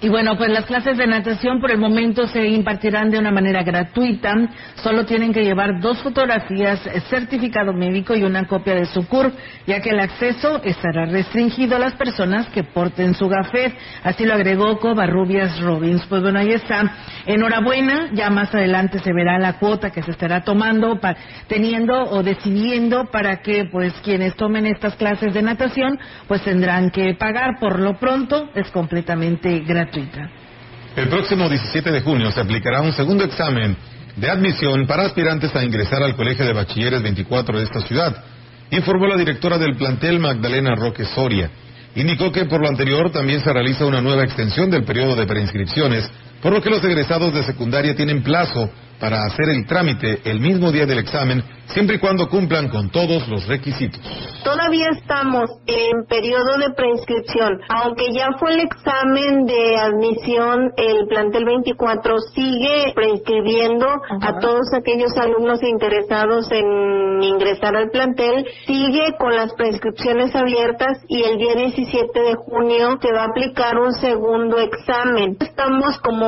Y 0.00 0.08
bueno, 0.08 0.36
pues 0.36 0.50
las 0.50 0.66
clases 0.66 0.98
de 0.98 1.06
natación 1.06 1.60
por 1.60 1.70
el 1.70 1.78
momento 1.78 2.26
se 2.26 2.46
impartirán 2.46 3.10
de 3.10 3.18
una 3.18 3.30
manera 3.30 3.62
gratuita. 3.62 4.34
Solo 4.82 5.06
tienen 5.06 5.32
que 5.32 5.44
llevar 5.44 5.80
dos 5.80 5.98
fotografías, 6.02 6.80
certificado 7.08 7.72
médico 7.72 8.14
y 8.14 8.22
una 8.22 8.46
copia 8.46 8.74
de 8.74 8.84
su 8.86 9.06
CUR, 9.08 9.32
ya 9.66 9.80
que 9.80 9.90
el 9.90 10.00
acceso 10.00 10.60
estará 10.62 11.06
restringido 11.06 11.76
a 11.76 11.78
las 11.78 11.94
personas 11.94 12.48
que 12.48 12.64
porten 12.64 13.14
su 13.14 13.28
gafet. 13.28 13.74
Así 14.02 14.26
lo 14.26 14.34
agregó 14.34 14.78
Covarrubias 14.78 15.58
Robbins. 15.60 16.04
Pues 16.06 16.20
bueno, 16.22 16.40
ahí 16.40 16.52
está. 16.52 16.82
Enhorabuena. 17.24 18.10
Ya 18.12 18.28
más 18.28 18.54
adelante 18.54 18.98
se 18.98 19.12
verá 19.12 19.38
la 19.38 19.54
cuota 19.54 19.90
que 19.90 20.02
se 20.02 20.10
estará 20.10 20.42
tomando, 20.42 21.00
teniendo 21.48 21.94
o 22.10 22.22
decidiendo 22.22 23.06
para 23.06 23.40
que 23.40 23.64
pues 23.70 23.94
quienes 24.02 24.36
tomen 24.36 24.66
estas 24.66 24.96
clases 24.96 25.32
de 25.32 25.40
natación 25.40 25.98
pues 26.28 26.42
tendrán 26.42 26.90
que 26.90 27.14
pagar. 27.14 27.58
Por 27.58 27.78
lo 27.78 27.94
pronto 27.94 28.50
es 28.54 28.70
completamente 28.70 29.60
gratuito. 29.60 29.83
El 30.96 31.08
próximo 31.08 31.48
17 31.48 31.90
de 31.90 32.00
junio 32.00 32.30
se 32.30 32.40
aplicará 32.40 32.80
un 32.80 32.92
segundo 32.92 33.24
examen 33.24 33.76
de 34.16 34.30
admisión 34.30 34.86
para 34.86 35.04
aspirantes 35.04 35.54
a 35.56 35.64
ingresar 35.64 36.02
al 36.02 36.14
Colegio 36.14 36.44
de 36.44 36.52
Bachilleres 36.52 37.02
24 37.02 37.58
de 37.58 37.64
esta 37.64 37.80
ciudad, 37.80 38.24
informó 38.70 39.06
la 39.06 39.16
directora 39.16 39.58
del 39.58 39.76
plantel 39.76 40.20
Magdalena 40.20 40.74
Roque 40.76 41.04
Soria. 41.04 41.50
Indicó 41.96 42.32
que 42.32 42.44
por 42.44 42.60
lo 42.60 42.68
anterior 42.68 43.10
también 43.10 43.40
se 43.40 43.52
realiza 43.52 43.86
una 43.86 44.00
nueva 44.00 44.24
extensión 44.24 44.70
del 44.70 44.84
periodo 44.84 45.16
de 45.16 45.26
preinscripciones, 45.26 46.10
por 46.42 46.52
lo 46.52 46.62
que 46.62 46.70
los 46.70 46.84
egresados 46.84 47.32
de 47.32 47.44
secundaria 47.44 47.94
tienen 47.94 48.22
plazo 48.22 48.70
para 49.00 49.24
hacer 49.24 49.48
el 49.50 49.66
trámite 49.66 50.20
el 50.24 50.40
mismo 50.40 50.70
día 50.72 50.86
del 50.86 50.98
examen, 50.98 51.42
siempre 51.66 51.96
y 51.96 51.98
cuando 51.98 52.28
cumplan 52.28 52.68
con 52.68 52.90
todos 52.90 53.28
los 53.28 53.46
requisitos. 53.46 54.00
Todavía 54.42 54.90
estamos 54.98 55.50
en 55.66 56.06
periodo 56.06 56.58
de 56.58 56.72
preinscripción. 56.74 57.60
Aunque 57.68 58.12
ya 58.12 58.28
fue 58.38 58.54
el 58.54 58.60
examen 58.60 59.46
de 59.46 59.76
admisión, 59.76 60.72
el 60.76 61.06
plantel 61.08 61.44
24 61.44 62.18
sigue 62.34 62.92
preinscribiendo 62.94 63.86
a 64.20 64.38
todos 64.38 64.72
aquellos 64.74 65.16
alumnos 65.16 65.62
interesados 65.62 66.50
en 66.50 67.22
ingresar 67.22 67.76
al 67.76 67.90
plantel, 67.90 68.46
sigue 68.66 69.14
con 69.18 69.34
las 69.34 69.52
preinscripciones 69.54 70.34
abiertas 70.34 70.98
y 71.08 71.22
el 71.22 71.38
día 71.38 71.54
17 71.56 72.20
de 72.20 72.34
junio 72.34 72.98
se 73.00 73.12
va 73.12 73.22
a 73.22 73.26
aplicar 73.28 73.78
un 73.78 73.92
segundo 73.92 74.58
examen. 74.58 75.36
Estamos 75.40 75.98
como, 76.00 76.23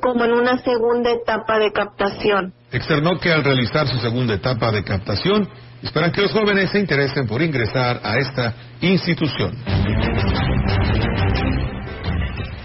como 0.00 0.24
en 0.24 0.32
una 0.32 0.58
segunda 0.58 1.10
etapa 1.10 1.58
de 1.58 1.72
capacitación 1.72 2.54
Externó 2.72 3.20
que 3.20 3.30
al 3.30 3.44
realizar 3.44 3.86
su 3.86 3.98
segunda 3.98 4.32
etapa 4.32 4.72
de 4.72 4.82
captación, 4.82 5.46
esperan 5.82 6.10
que 6.10 6.22
los 6.22 6.32
jóvenes 6.32 6.70
se 6.70 6.78
interesen 6.78 7.26
por 7.26 7.42
ingresar 7.42 8.00
a 8.02 8.16
esta 8.16 8.54
institución. 8.80 9.54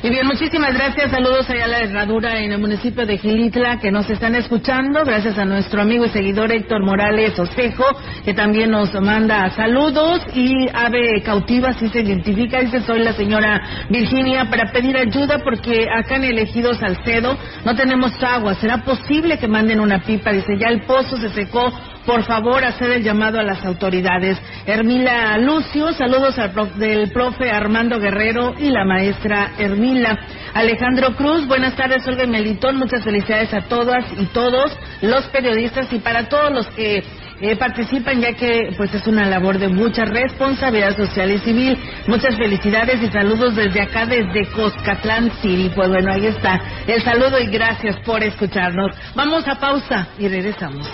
Y 0.03 0.11
bien, 0.11 0.27
muchísimas 0.27 0.75
gracias. 0.75 1.09
Saludos 1.09 1.49
allá 1.49 1.65
a 1.65 1.67
la 1.67 1.79
herradura 1.79 2.37
en 2.37 2.51
el 2.51 2.59
municipio 2.59 3.03
de 3.07 3.17
Gilitla 3.17 3.79
que 3.79 3.91
nos 3.91 4.07
están 4.07 4.35
escuchando. 4.35 5.03
Gracias 5.03 5.39
a 5.39 5.45
nuestro 5.45 5.81
amigo 5.81 6.05
y 6.05 6.09
seguidor 6.09 6.51
Héctor 6.51 6.85
Morales 6.85 7.37
Osejo, 7.39 7.83
que 8.23 8.35
también 8.35 8.69
nos 8.69 8.93
manda 9.01 9.49
saludos. 9.55 10.21
Y 10.35 10.67
Ave 10.71 11.23
Cautiva, 11.23 11.73
si 11.73 11.89
se 11.89 12.01
identifica, 12.01 12.59
dice: 12.59 12.81
Soy 12.81 12.99
la 12.99 13.13
señora 13.13 13.87
Virginia 13.89 14.45
para 14.51 14.71
pedir 14.71 14.95
ayuda 14.95 15.39
porque 15.39 15.87
acá 15.91 16.17
en 16.17 16.25
el 16.25 16.37
ejido 16.37 16.75
Salcedo 16.75 17.35
no 17.65 17.75
tenemos 17.75 18.11
agua. 18.21 18.53
¿Será 18.53 18.83
posible 18.83 19.39
que 19.39 19.47
manden 19.47 19.79
una 19.79 20.03
pipa? 20.03 20.31
Dice: 20.31 20.59
Ya 20.59 20.67
el 20.67 20.81
pozo 20.81 21.17
se 21.17 21.29
secó 21.29 21.73
por 22.07 22.23
favor 22.23 22.63
hacer 22.63 22.89
el 22.91 23.03
llamado 23.03 23.37
a 23.37 23.43
las 23.43 23.63
autoridades. 23.65 24.39
Hermila 24.65 25.37
Lucio, 25.39 25.91
saludos 25.91 26.39
al 26.39 26.53
del 26.79 27.11
profe 27.11 27.51
Armando 27.51 27.99
Guerrero 27.99 28.53
y 28.57 28.69
la 28.71 28.85
maestra 28.85 29.51
Hermila. 29.57 30.17
Alejandro 30.53 31.15
Cruz, 31.17 31.45
buenas 31.47 31.75
tardes, 31.75 32.07
Olga 32.07 32.25
Melitón, 32.25 32.77
muchas 32.77 33.03
felicidades 33.03 33.53
a 33.53 33.63
todas 33.63 34.05
y 34.17 34.25
todos 34.27 34.71
los 35.01 35.25
periodistas 35.25 35.91
y 35.91 35.99
para 35.99 36.29
todos 36.29 36.49
los 36.49 36.67
que 36.67 37.03
eh, 37.41 37.55
participan 37.57 38.21
ya 38.21 38.31
que 38.33 38.73
pues 38.77 38.93
es 38.93 39.05
una 39.05 39.25
labor 39.25 39.59
de 39.59 39.67
mucha 39.67 40.05
responsabilidad 40.05 40.95
social 40.95 41.29
y 41.29 41.39
civil. 41.39 41.77
Muchas 42.07 42.37
felicidades 42.37 43.03
y 43.03 43.11
saludos 43.11 43.53
desde 43.53 43.81
acá, 43.81 44.05
desde 44.05 44.49
Coscatlán 44.53 45.29
City. 45.41 45.69
Pues 45.75 45.89
bueno, 45.89 46.13
ahí 46.13 46.27
está 46.27 46.57
el 46.87 47.01
saludo 47.01 47.37
y 47.37 47.47
gracias 47.47 47.97
por 48.05 48.23
escucharnos. 48.23 48.95
Vamos 49.13 49.45
a 49.45 49.55
pausa 49.55 50.07
y 50.17 50.29
regresamos. 50.29 50.89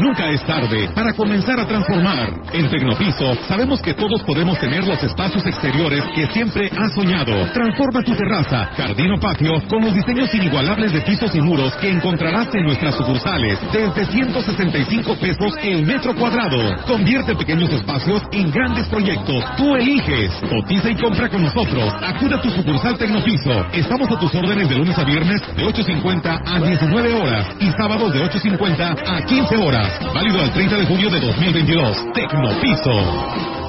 Nunca 0.00 0.28
es 0.30 0.44
tarde 0.44 0.88
para 0.94 1.12
comenzar 1.12 1.58
a 1.60 1.66
transformar. 1.66 2.28
En 2.52 2.68
Tecnopiso 2.68 3.34
sabemos 3.46 3.80
que 3.80 3.94
todos 3.94 4.22
podemos 4.22 4.58
tener 4.58 4.84
los 4.84 5.02
espacios 5.02 5.46
exteriores 5.46 6.02
que 6.14 6.26
siempre 6.28 6.70
has 6.76 6.94
soñado. 6.94 7.32
Transforma 7.52 8.02
tu 8.02 8.14
terraza, 8.14 8.70
jardín 8.76 9.12
o 9.12 9.20
patio 9.20 9.52
con 9.68 9.84
los 9.84 9.94
diseños 9.94 10.34
inigualables 10.34 10.92
de 10.92 11.00
pisos 11.02 11.34
y 11.34 11.40
muros 11.40 11.74
que 11.76 11.90
encontrarás 11.90 12.52
en 12.54 12.64
nuestras 12.64 12.96
sucursales 12.96 13.58
desde 13.72 14.06
165 14.06 15.16
pesos 15.16 15.54
el 15.62 15.86
metro 15.86 16.14
cuadrado. 16.14 16.74
Convierte 16.86 17.36
pequeños 17.36 17.70
espacios 17.70 18.22
en 18.32 18.50
grandes 18.50 18.88
proyectos. 18.88 19.44
Tú 19.56 19.76
eliges. 19.76 20.32
Cotiza 20.50 20.90
y 20.90 20.96
compra 20.96 21.28
con 21.28 21.42
nosotros. 21.42 21.94
Acude 22.02 22.34
a 22.34 22.40
tu 22.40 22.50
sucursal 22.50 22.98
Tecnopiso. 22.98 23.66
Estamos 23.72 24.10
a 24.10 24.18
tus 24.18 24.34
órdenes 24.34 24.68
de 24.68 24.76
lunes 24.76 24.98
a 24.98 25.04
viernes 25.04 25.40
de 25.56 25.64
8.50 25.64 26.42
a 26.44 26.60
19 26.60 27.14
horas 27.14 27.46
y 27.60 27.70
sábados 27.72 28.12
de 28.12 28.20
8.50 28.20 28.96
a 29.06 29.22
15 29.24 29.33
horas. 29.42 29.98
Válido 30.14 30.40
al 30.40 30.52
30 30.52 30.76
de 30.76 30.86
julio 30.86 31.10
de 31.10 31.20
2022. 31.20 32.12
Tecnopiso. 32.12 33.63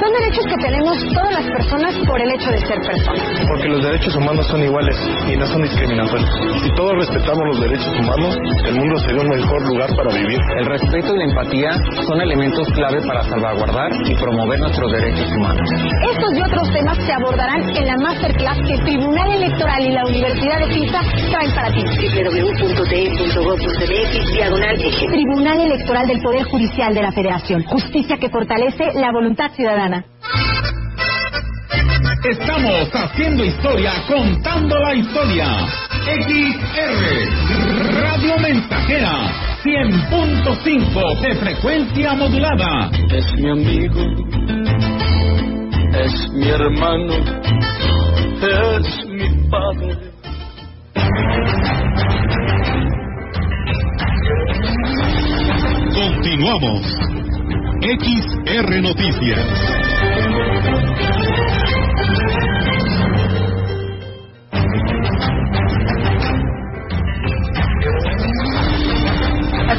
Son 0.00 0.10
derechos 0.12 0.44
que 0.46 0.56
tenemos 0.56 0.96
todas 1.14 1.32
las 1.32 1.46
personas 1.46 1.94
por 2.06 2.20
el 2.20 2.30
hecho 2.34 2.50
de 2.50 2.58
ser 2.66 2.78
personas. 2.80 3.22
Porque 3.48 3.68
los 3.68 3.82
derechos 3.82 4.14
humanos 4.16 4.46
son 4.46 4.62
iguales 4.62 4.96
y 5.28 5.36
no 5.36 5.46
son 5.46 5.62
discriminatorios. 5.62 6.30
Si 6.62 6.70
todos 6.74 6.92
respetamos 6.98 7.42
los 7.46 7.60
derechos 7.60 7.92
humanos, 8.00 8.36
el 8.66 8.74
mundo 8.74 8.96
sería 9.06 9.22
un 9.22 9.28
mejor 9.28 9.60
lugar 9.68 9.90
para 9.96 10.10
vivir. 10.14 10.38
El 10.58 10.66
respeto 10.66 11.14
y 11.14 11.18
la 11.18 11.24
empatía 11.24 11.70
son 12.06 12.20
elementos 12.20 12.66
clave 12.74 12.98
para 13.06 13.22
salvaguardar 13.22 13.90
y 14.04 14.14
promover 14.14 14.58
nuestros 14.58 14.92
derechos 14.92 15.28
humanos. 15.36 15.68
Estos 16.10 16.30
y 16.34 16.42
otros 16.42 16.70
temas 16.72 16.98
se 16.98 17.12
abordarán 17.12 17.62
en 17.76 17.86
la 17.86 17.96
masterclass 17.96 18.58
que 18.66 18.74
el 18.74 18.84
Tribunal 18.84 19.32
Electoral 19.32 19.82
y 19.86 19.92
la 19.92 20.04
Universidad 20.06 20.58
de 20.58 20.74
Pisa 20.74 21.00
traen 21.30 21.54
para 21.54 21.68
ti. 21.72 21.82
diagonal 24.34 24.76
Tribunal 24.76 25.60
Electoral 25.60 26.06
del 26.06 26.20
Poder 26.20 26.44
Judicial 26.44 26.94
de 26.94 27.02
la 27.02 27.12
Federación. 27.12 27.62
Justicia 27.64 28.16
que 28.16 28.28
fortalece 28.28 28.84
la 28.94 29.12
voluntad 29.12 29.50
ciudadana. 29.52 29.93
Estamos 32.24 32.88
haciendo 32.94 33.44
historia, 33.44 33.92
contando 34.08 34.78
la 34.78 34.94
historia. 34.94 35.46
XR, 36.06 36.80
Radio 38.00 38.38
Mensajera, 38.38 39.58
100.5 39.62 41.20
de 41.20 41.34
frecuencia 41.36 42.14
modulada. 42.14 42.90
Es 43.10 43.30
mi 43.34 43.50
amigo, 43.50 44.00
es 45.92 46.30
mi 46.32 46.48
hermano, 46.48 47.14
es 48.40 49.06
mi 49.06 49.28
padre. 49.50 50.14
Continuamos. 55.94 56.82
XR 57.82 58.80
Noticias. 58.80 60.03
Thank 60.96 61.28
you. 61.28 61.33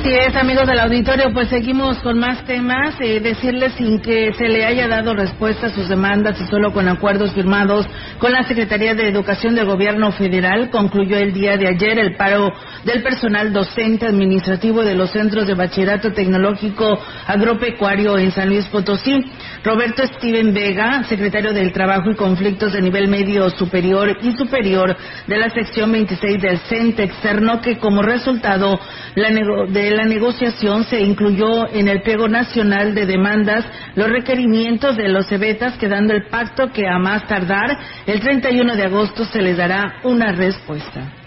Así 0.06 0.14
es, 0.14 0.36
amigos 0.36 0.68
del 0.68 0.80
auditorio, 0.82 1.34
pues 1.34 1.50
seguimos 1.50 1.98
con 1.98 2.20
más 2.20 2.46
temas. 2.46 2.94
Eh, 3.00 3.20
decirles 3.20 3.74
sin 3.74 4.00
que 4.02 4.32
se 4.34 4.48
le 4.48 4.64
haya 4.64 4.88
dado 4.88 5.16
respuesta 5.16 5.66
a 5.66 5.70
sus 5.72 5.90
demandas 5.90 6.40
y 6.40 6.46
solo 6.46 6.72
con 6.72 6.88
acuerdos 6.88 7.34
firmados 7.34 7.88
con 8.20 8.32
la 8.32 8.44
Secretaría 8.44 8.94
de 8.94 9.08
Educación 9.08 9.56
del 9.56 9.66
Gobierno 9.66 10.12
Federal, 10.12 10.70
concluyó 10.70 11.18
el 11.18 11.34
día 11.34 11.58
de 11.58 11.70
ayer 11.70 11.98
el 11.98 12.16
paro 12.18 12.54
del 12.84 13.02
personal 13.02 13.52
docente 13.52 14.06
administrativo 14.06 14.84
de 14.84 14.94
los 14.94 15.10
centros 15.10 15.48
de 15.48 15.56
bachillerato 15.56 16.14
tecnológico 16.14 17.00
agropecuario 17.26 18.20
en 18.20 18.32
San 18.32 18.50
Luis 18.50 18.68
Potosí. 18.68 19.26
Roberto 19.64 20.06
Steven 20.06 20.54
Vega, 20.54 21.04
secretario 21.06 21.52
del 21.52 21.74
Trabajo 21.74 22.12
y 22.12 22.16
Conflictos 22.16 22.74
de 22.74 22.82
Nivel 22.84 23.08
Medio 23.08 23.50
Superior 23.50 24.16
y 24.22 24.34
Superior 24.34 24.96
de 25.26 25.38
la 25.38 25.50
sección 25.50 25.92
26 25.92 26.40
del 26.40 26.60
CENTE, 26.60 27.02
externó 27.06 27.60
que 27.60 27.80
como 27.80 28.04
resultado 28.04 28.80
la 29.16 29.30
de 29.32 29.95
la 29.96 30.06
negociación 30.06 30.84
se 30.84 31.02
incluyó 31.02 31.68
en 31.70 31.88
el 31.88 32.02
pliego 32.02 32.28
nacional 32.28 32.94
de 32.94 33.06
demandas 33.06 33.66
los 33.96 34.10
requerimientos 34.10 34.96
de 34.98 35.10
los 35.10 35.28
cebetas, 35.28 35.78
quedando 35.78 36.14
el 36.14 36.28
pacto 36.28 36.72
que 36.72 36.88
a 36.88 37.00
más 37.00 37.28
tardar 37.28 37.78
el 38.06 38.20
31 38.20 38.76
de 38.76 38.84
agosto 38.84 39.26
se 39.26 39.42
les 39.42 39.58
dará 39.58 40.00
una 40.04 40.32
respuesta. 40.32 41.25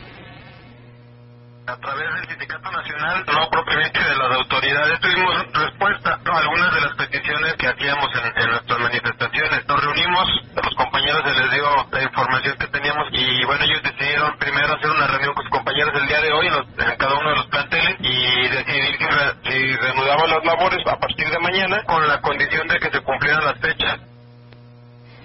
A 1.69 1.77
través 1.81 2.15
del 2.15 2.29
Sindicato 2.29 2.71
Nacional, 2.71 3.25
no 3.27 3.51
propiamente 3.51 4.01
de 4.03 4.17
las 4.17 4.31
autoridades, 4.33 5.01
tuvimos 5.01 5.47
respuesta 5.53 6.19
a 6.25 6.39
algunas 6.39 6.75
de 6.75 6.81
las 6.81 6.95
peticiones 6.97 7.55
que 7.57 7.69
hacíamos 7.69 8.09
en, 8.15 8.43
en 8.43 8.51
nuestras 8.51 8.79
manifestaciones. 8.81 9.69
Nos 9.69 9.85
reunimos, 9.85 10.29
a 10.57 10.61
los 10.65 10.75
compañeros 10.75 11.23
se 11.25 11.41
les 11.43 11.51
dio 11.53 11.67
la 11.93 12.03
información 12.03 12.57
que 12.59 12.67
teníamos 12.69 13.09
y 13.13 13.45
bueno, 13.45 13.65
ellos 13.65 13.83
decidieron 13.83 14.39
primero 14.39 14.75
hacer 14.75 14.91
una 14.91 15.07
reunión 15.09 15.35
con 15.35 15.45
sus 15.45 15.53
compañeros 15.53 15.93
el 15.95 16.07
día 16.09 16.21
de 16.21 16.33
hoy 16.33 16.47
en, 16.47 16.53
los- 16.55 16.67
en 16.79 16.97
cada 16.97 17.15
uno 17.21 17.31
de 17.31 17.37
los 17.37 17.47
planteles 17.49 17.97
y 18.01 18.49
decidir 18.49 18.97
si, 18.99 19.05
re- 19.07 19.35
si 19.45 19.77
reanudaban 19.77 20.31
las 20.31 20.45
labores 20.45 20.87
a 20.87 20.97
partir 20.99 21.29
de 21.31 21.39
mañana 21.39 21.83
con 21.85 22.07
la 22.09 22.21
condición 22.21 22.67
de 22.69 22.79
que 22.79 22.91
se 22.91 23.01
cumplieran 23.03 23.45
las 23.45 23.59
fechas. 23.61 23.99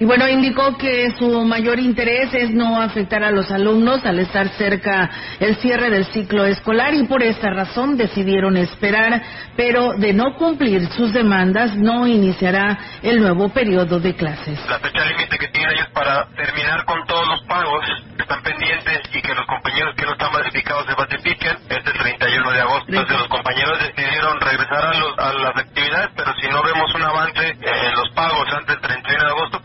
Y 0.04 0.06
bueno, 0.06 0.28
indicó 0.28 0.76
que 0.78 1.12
su 1.18 1.46
mayor 1.46 1.80
interés 1.80 2.34
es 2.34 2.50
no 2.54 2.82
afectar 2.82 3.24
a 3.24 3.32
los 3.32 3.50
alumnos 3.50 4.06
al 4.06 4.20
estar 4.20 4.50
cerca 4.58 5.10
el 5.40 5.56
cierre 5.56 5.90
del 5.90 6.04
ciclo 6.08 6.46
escolar 6.46 6.94
y 6.94 7.04
por 7.04 7.24
esta 7.24 7.52
razón 7.52 7.96
decidieron 7.96 8.58
esperar, 8.58 9.22
pero 9.56 9.94
de 9.94 10.12
no 10.12 10.36
cumplir 10.36 10.90
sus 10.90 11.14
demandas 11.14 11.78
no 11.78 12.06
iniciará 12.06 12.78
el 13.02 13.22
nuevo 13.22 13.48
periodo 13.54 14.02
de 14.02 14.14
clases. 14.14 14.60
La 14.68 14.78
fecha 14.80 15.06
límite 15.06 15.38
que 15.38 15.48
tienen 15.48 15.72
ellos 15.72 15.88
para 15.94 16.28
terminar 16.36 16.84
con 16.84 17.02
todos 17.08 17.26
los 17.26 17.42
pagos 17.44 17.86
que 18.18 18.24
están 18.24 18.44
pendientes 18.44 19.00
y 19.14 19.22
que 19.22 19.34
los 19.34 19.46
compañeros 19.46 19.96
que 19.96 20.04
no 20.06 20.12
están 20.12 20.34
basificados 20.34 20.86
se 20.86 20.96
basifiquen 20.96 21.56
es 21.70 21.78
el 21.78 21.94
31 21.94 22.52
de 22.52 22.60
agosto. 22.60 22.86
Entonces 22.90 23.20
los 23.20 23.28
compañeros 23.30 23.80
decidieron 23.80 24.38
regresar 24.42 24.84
a, 24.86 24.94
los- 25.00 25.18
a 25.18 25.34
las 25.34 25.56
actividades, 25.56 26.10
pero 26.18 26.34
si 26.42 26.48
no 26.50 26.62
vemos 26.62 26.94
un 26.94 27.04
avance 27.04 27.48
en 27.48 27.96
los 27.96 28.10
pagos 28.10 28.52
antes 28.52 28.68
del 28.68 28.82
31 28.82 29.24
de 29.24 29.30
agosto, 29.32 29.62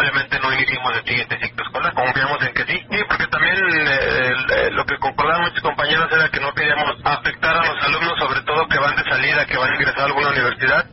probablemente 0.00 0.38
no 0.40 0.52
iniciemos 0.52 0.96
el 0.96 1.04
siguiente 1.04 1.38
ciclo 1.42 1.64
escolar. 1.64 1.94
Confiamos 1.94 2.38
en 2.42 2.54
que 2.54 2.64
sí. 2.64 2.78
Sí, 2.90 2.98
porque 3.08 3.26
también 3.26 3.54
eh, 3.54 4.70
lo 4.72 4.84
que 4.84 4.96
concordaban 4.96 5.42
muchos 5.42 5.60
compañeros 5.60 6.08
era 6.10 6.28
que 6.30 6.40
no 6.40 6.52
queríamos 6.54 6.96
afectar 7.04 7.56
a 7.56 7.66
los 7.66 7.84
alumnos, 7.84 8.18
sobre 8.18 8.40
todo 8.42 8.66
que 8.68 8.78
van 8.78 8.96
de 8.96 9.04
salida, 9.04 9.44
que 9.44 9.58
van 9.58 9.70
a 9.70 9.74
ingresar 9.74 10.00
a 10.00 10.04
alguna 10.04 10.28
universidad. 10.30 10.86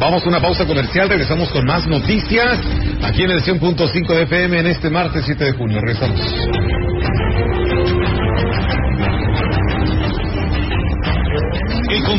Vamos 0.00 0.24
a 0.24 0.28
una 0.28 0.40
pausa 0.40 0.66
comercial, 0.66 1.08
regresamos 1.08 1.48
con 1.50 1.64
más 1.64 1.86
noticias 1.86 2.58
aquí 3.04 3.22
en 3.22 3.30
el 3.30 3.42
100.5 3.42 4.08
de 4.08 4.22
FM 4.22 4.58
en 4.58 4.66
este 4.66 4.90
martes 4.90 5.24
7 5.24 5.44
de 5.44 5.52
junio. 5.52 5.80
Regresamos. 5.80 6.91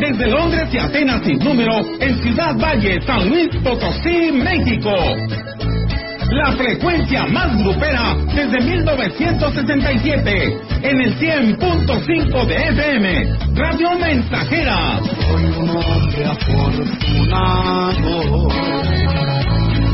Desde 0.00 0.26
Londres 0.28 0.68
y 0.72 0.78
Atenas 0.78 1.22
sin 1.24 1.38
número, 1.40 1.72
en 2.00 2.22
Ciudad 2.22 2.56
Valle, 2.56 3.00
San 3.02 3.28
Luis 3.28 3.48
Potosí, 3.62 4.32
México. 4.32 4.90
La 6.30 6.52
frecuencia 6.52 7.26
más 7.26 7.54
grupera 7.58 8.16
desde 8.34 8.60
1967, 8.62 10.58
en 10.82 11.00
el 11.02 11.18
100.5 11.18 12.46
de 12.46 12.56
FM, 12.68 13.28
Radio 13.54 13.90
Mensajera. 13.98 15.00
Soy 15.28 15.44
un 15.44 15.68
hombre 15.68 16.24
afortunado 16.24 18.48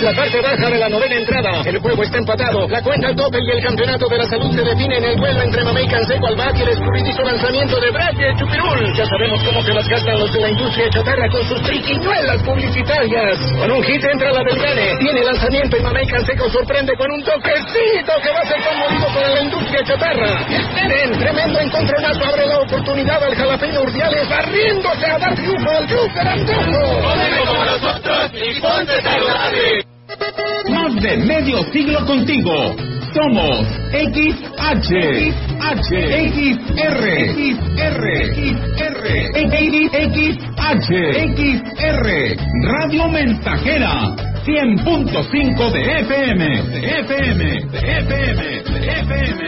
Es 0.00 0.06
la 0.06 0.16
parte 0.16 0.40
baja 0.40 0.70
de 0.70 0.78
la 0.78 0.88
novena 0.88 1.14
entrada. 1.14 1.60
El 1.60 1.76
juego 1.76 2.02
está 2.02 2.16
empatado. 2.16 2.66
La 2.68 2.80
cuenta 2.80 3.08
al 3.08 3.16
tope 3.16 3.36
y 3.36 3.50
el 3.50 3.62
campeonato 3.62 4.08
de 4.08 4.16
la 4.16 4.24
salud 4.24 4.48
se 4.56 4.64
define 4.64 4.96
en 4.96 5.04
el 5.04 5.16
duelo 5.16 5.42
entre 5.42 5.62
Mamey 5.62 5.86
Canseco 5.88 6.26
al 6.26 6.36
bat 6.36 6.56
y 6.56 6.62
el 6.62 6.68
escurridizo 6.70 7.22
lanzamiento 7.22 7.78
de 7.78 7.90
Braille 7.90 8.32
Chupirul. 8.38 8.96
Ya 8.96 9.04
sabemos 9.04 9.44
cómo 9.44 9.62
se 9.62 9.74
las 9.74 9.86
gastan 9.86 10.18
los 10.18 10.32
de 10.32 10.40
la 10.40 10.48
industria 10.48 10.88
chatarra 10.88 11.28
con 11.28 11.44
sus 11.44 11.60
triquiñuelas 11.60 12.42
publicitarias. 12.42 13.38
Con 13.60 13.70
un 13.72 13.82
hit 13.82 14.02
entra 14.02 14.32
la 14.32 14.42
del 14.42 14.56
gane. 14.56 14.96
Tiene 15.00 15.20
lanzamiento 15.22 15.76
y 15.76 15.82
Mamey 15.82 16.06
Canseco 16.06 16.48
sorprende 16.48 16.96
con 16.96 17.10
un 17.12 17.22
toquecito 17.22 18.12
que 18.24 18.30
va 18.32 18.40
a 18.40 18.48
ser 18.48 18.60
conmovido 18.64 19.06
para 19.12 19.28
la 19.28 19.42
industria 19.42 19.84
chatarra. 19.84 20.32
Esperen, 20.48 21.12
tremendo 21.12 21.60
encontronazo 21.60 22.24
abre 22.24 22.46
la 22.46 22.58
oportunidad 22.60 23.22
al 23.22 23.34
jalapeño 23.34 23.82
Urdiales 23.82 24.26
barriéndose 24.30 25.04
a 25.04 25.18
dar 25.18 25.34
triunfo 25.34 25.70
al 25.70 25.86
club 25.86 26.10
del 26.14 26.26
antojo. 26.26 26.80
nosotros 27.68 28.30
y 28.32 28.60
ponte 28.62 29.02
saludable. 29.02 29.89
Más 30.70 30.94
de 31.02 31.16
medio 31.18 31.62
siglo 31.72 32.04
contigo. 32.06 32.76
Somos 33.12 33.66
XH, 33.90 34.90
XH, 35.58 35.90
XR, 36.30 37.04
XR, 37.34 38.04
XR, 38.36 39.04
XH, 40.54 40.90
XR, 41.36 42.06
Radio 42.62 43.08
Mensajera, 43.08 44.14
100.5 44.44 45.72
de 45.72 46.00
FM, 46.00 46.62
de 46.62 47.00
FM, 47.00 47.44
de 47.70 47.98
FM, 47.98 48.42
de 48.62 48.88
FM. 48.88 49.40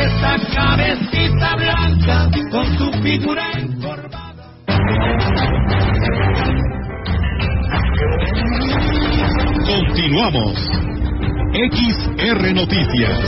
Esa 0.00 0.34
cabecita 0.54 1.56
blanca 1.56 2.30
con 2.50 2.66
su 2.78 2.90
figura 3.02 3.50
encorvada. 3.52 4.23
Continuamos. 9.66 10.58
XR 11.54 12.54
Noticias. 12.54 13.18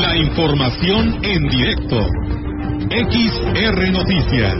La 0.00 0.16
información 0.16 1.18
en 1.22 1.48
directo. 1.48 2.06
XR 2.90 3.90
Noticias. 3.92 4.54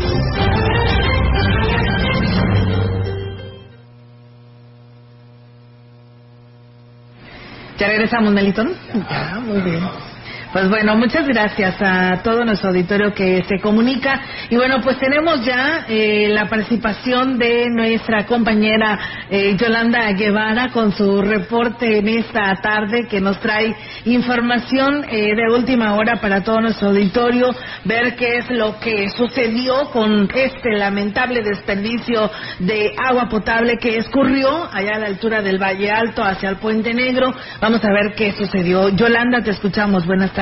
Ya 7.78 7.86
regresamos, 7.88 8.32
Melitón. 8.32 8.74
Ya, 9.10 9.40
muy 9.40 9.60
bien. 9.60 10.11
Pues 10.52 10.68
bueno, 10.68 10.94
muchas 10.96 11.26
gracias 11.26 11.76
a 11.80 12.20
todo 12.22 12.44
nuestro 12.44 12.68
auditorio 12.68 13.14
que 13.14 13.42
se 13.48 13.58
comunica. 13.58 14.20
Y 14.50 14.56
bueno, 14.56 14.82
pues 14.82 14.98
tenemos 14.98 15.42
ya 15.46 15.86
eh, 15.88 16.28
la 16.28 16.46
participación 16.46 17.38
de 17.38 17.70
nuestra 17.70 18.26
compañera 18.26 18.98
eh, 19.30 19.56
Yolanda 19.56 20.12
Guevara 20.12 20.68
con 20.68 20.92
su 20.92 21.22
reporte 21.22 21.96
en 21.96 22.08
esta 22.08 22.54
tarde 22.56 23.06
que 23.08 23.18
nos 23.18 23.40
trae 23.40 23.74
información 24.04 25.06
eh, 25.08 25.34
de 25.34 25.54
última 25.54 25.94
hora 25.94 26.20
para 26.20 26.44
todo 26.44 26.60
nuestro 26.60 26.88
auditorio, 26.88 27.54
ver 27.84 28.14
qué 28.16 28.36
es 28.36 28.50
lo 28.50 28.78
que 28.78 29.08
sucedió 29.08 29.90
con 29.90 30.28
este 30.34 30.76
lamentable 30.76 31.40
desperdicio 31.42 32.30
de 32.58 32.92
agua 33.02 33.26
potable 33.30 33.78
que 33.78 33.96
escurrió 33.96 34.68
allá 34.70 34.96
a 34.96 34.98
la 34.98 35.06
altura 35.06 35.40
del 35.40 35.56
Valle 35.56 35.90
Alto 35.90 36.22
hacia 36.22 36.50
el 36.50 36.56
Puente 36.56 36.92
Negro. 36.92 37.34
Vamos 37.58 37.82
a 37.82 37.90
ver 37.90 38.14
qué 38.14 38.32
sucedió. 38.32 38.90
Yolanda, 38.90 39.42
te 39.42 39.52
escuchamos. 39.52 40.04
Buenas 40.04 40.30
tardes. 40.32 40.41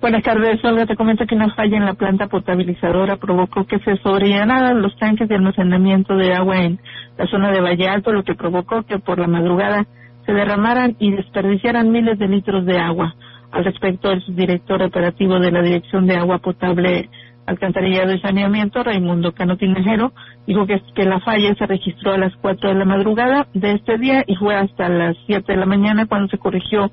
Buenas 0.00 0.22
tardes, 0.22 0.64
Olga. 0.64 0.86
Te 0.86 0.96
comento 0.96 1.26
que 1.26 1.34
una 1.34 1.54
falla 1.54 1.76
en 1.76 1.84
la 1.84 1.94
planta 1.94 2.26
potabilizadora 2.26 3.16
provocó 3.16 3.66
que 3.66 3.78
se 3.80 3.96
sobrellenaran 3.98 4.80
los 4.80 4.96
tanques 4.96 5.28
de 5.28 5.34
almacenamiento 5.34 6.16
de 6.16 6.32
agua 6.32 6.56
en 6.58 6.78
la 7.18 7.26
zona 7.26 7.50
de 7.50 7.60
Valle 7.60 7.88
Alto, 7.88 8.12
lo 8.12 8.22
que 8.22 8.34
provocó 8.34 8.82
que 8.82 8.98
por 8.98 9.18
la 9.18 9.26
madrugada 9.26 9.86
se 10.26 10.32
derramaran 10.32 10.96
y 10.98 11.10
desperdiciaran 11.12 11.90
miles 11.90 12.18
de 12.18 12.28
litros 12.28 12.64
de 12.66 12.78
agua. 12.78 13.14
Al 13.50 13.64
respecto, 13.64 14.10
el 14.10 14.22
subdirector 14.22 14.82
operativo 14.82 15.38
de 15.38 15.50
la 15.50 15.62
Dirección 15.62 16.06
de 16.06 16.16
Agua 16.16 16.38
Potable, 16.38 17.08
Alcantarillado 17.46 18.12
y 18.12 18.20
Saneamiento, 18.20 18.82
Raimundo 18.82 19.32
Cano 19.32 19.56
Tinajero, 19.56 20.12
dijo 20.46 20.66
que, 20.66 20.80
que 20.94 21.04
la 21.04 21.20
falla 21.20 21.54
se 21.56 21.66
registró 21.66 22.12
a 22.12 22.18
las 22.18 22.34
4 22.36 22.70
de 22.70 22.74
la 22.74 22.84
madrugada 22.84 23.48
de 23.54 23.72
este 23.72 23.98
día 23.98 24.22
y 24.26 24.36
fue 24.36 24.54
hasta 24.54 24.88
las 24.88 25.16
7 25.26 25.52
de 25.52 25.58
la 25.58 25.66
mañana 25.66 26.06
cuando 26.06 26.28
se 26.28 26.38
corrigió 26.38 26.90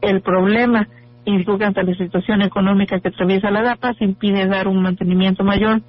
el 0.00 0.20
problema 0.20 0.88
y 1.24 1.38
dijo 1.38 1.58
que 1.58 1.64
ante 1.64 1.82
la 1.82 1.94
situación 1.94 2.42
económica 2.42 3.00
que 3.00 3.08
atraviesa 3.08 3.50
la 3.50 3.62
DAPA 3.62 3.94
se 3.94 4.04
impide 4.04 4.46
dar 4.46 4.68
un 4.68 4.80
mantenimiento 4.80 5.42
mayor 5.42 5.82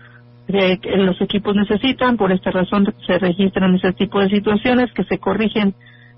que 0.48 0.80
los 0.98 1.20
equipos 1.22 1.56
necesitan. 1.56 2.17
Por 2.17 2.32
esta 2.32 2.52
razón 2.52 2.93
se 3.06 3.20
registran 3.20 3.76
ese 3.76 3.93
tipo 3.93 4.20
de 4.20 4.30
situaciones 4.30 4.91
que 4.93 5.04
se 5.04 5.20
corrigen 5.20 5.76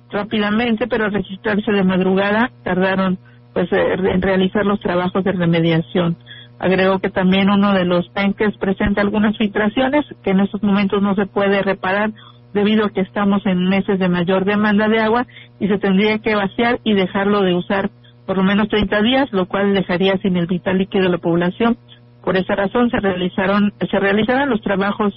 rápidamente, 0.10 0.88
pero 0.88 1.06
al 1.06 1.14
registrarse 1.14 1.72
de 1.72 1.84
madrugada 1.84 2.52
tardaron 2.64 3.18
pues 3.54 3.72
eh, 3.72 3.94
en 3.94 4.22
realizar 4.22 4.66
los 4.66 4.80
trabajos 4.80 5.24
de 5.24 5.32
remediación. 5.32 6.18
Agregó 6.60 7.00
que 7.00 7.10
también 7.10 7.50
uno 7.50 7.74
de 7.74 7.86
los 7.86 8.12
tanques 8.14 8.56
presenta 8.58 9.02
algunas 9.02 9.38
filtraciones 9.38 10.06
que 10.24 10.32
en 10.32 10.42
estos 10.42 10.62
momentos 10.62 11.02
no 11.02 11.16
se 11.16 11.26
puede 11.26 11.62
reparar 11.62 12.12
debido 12.54 12.86
a 12.86 12.90
que 12.90 13.02
estamos 13.02 13.46
en 13.46 13.68
meses 13.68 14.00
de 14.00 14.10
mayor 14.10 14.46
demanda 14.46 14.88
de 14.88 15.00
agua 15.00 15.28
y 15.60 15.68
se 15.68 15.78
tendría 15.78 16.20
que 16.20 16.36
vaciar 16.36 16.80
y 16.84 16.94
dejarlo 16.94 17.42
de 17.42 17.54
usar 17.54 17.90
por 18.26 18.38
lo 18.38 18.44
menos 18.44 18.68
30 18.70 19.02
días, 19.02 19.32
lo 19.32 19.48
cual 19.48 19.74
dejaría 19.74 20.18
sin 20.18 20.38
el 20.38 20.46
vital 20.46 20.78
líquido 20.78 21.06
de 21.06 21.10
la 21.10 21.18
población. 21.18 21.78
Por 22.24 22.38
esa 22.38 22.56
razón 22.56 22.90
se 22.90 23.00
realizaron 23.00 23.74
se 23.90 24.00
realizarán 24.00 24.50
los 24.50 24.62
trabajos 24.62 25.14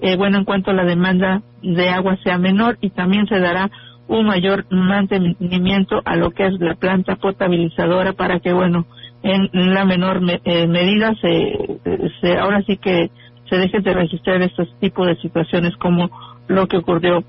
eh, 0.00 0.16
bueno 0.16 0.38
en 0.38 0.44
cuanto 0.44 0.70
a 0.70 0.74
la 0.74 0.84
demanda 0.84 1.42
de 1.62 1.88
agua 1.90 2.16
sea 2.22 2.38
menor 2.38 2.78
y 2.80 2.90
también 2.90 3.26
se 3.26 3.38
dará 3.38 3.70
un 4.06 4.26
mayor 4.26 4.66
mantenimiento 4.70 6.00
a 6.04 6.16
lo 6.16 6.30
que 6.30 6.46
es 6.46 6.60
la 6.60 6.74
planta 6.74 7.16
potabilizadora 7.16 8.12
para 8.12 8.40
que 8.40 8.52
bueno 8.52 8.86
en 9.22 9.74
la 9.74 9.86
menor 9.86 10.20
eh, 10.44 10.66
medida 10.66 11.14
se, 11.20 11.80
se 12.20 12.38
ahora 12.38 12.62
sí 12.66 12.76
que 12.76 13.10
se 13.48 13.56
deje 13.56 13.80
de 13.80 13.94
registrar 13.94 14.42
estos 14.42 14.68
tipos 14.80 15.06
de 15.06 15.16
situaciones 15.16 15.76
como 15.76 16.10
lo 16.48 16.66
que 16.66 16.78
ocurrió 16.78 17.24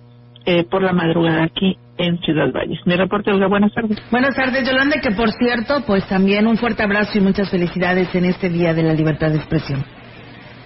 eh, 0.45 0.63
por 0.63 0.83
la 0.83 0.93
madrugada 0.93 1.43
aquí 1.43 1.77
en 1.97 2.19
Ciudad 2.19 2.51
Valles. 2.51 2.79
Mi 2.85 2.95
reporte, 2.95 3.31
Olga, 3.31 3.47
buenas 3.47 3.73
tardes. 3.73 3.97
Buenas 4.11 4.35
tardes, 4.35 4.67
Yolanda, 4.67 4.99
que 5.01 5.11
por 5.11 5.31
cierto, 5.31 5.81
pues 5.87 6.07
también 6.07 6.45
un 6.47 6.57
fuerte 6.57 6.83
abrazo 6.83 7.17
y 7.17 7.21
muchas 7.21 7.49
felicidades 7.49 8.13
en 8.13 8.25
este 8.25 8.49
Día 8.49 8.73
de 8.73 8.83
la 8.83 8.93
Libertad 8.93 9.29
de 9.29 9.37
Expresión. 9.37 9.83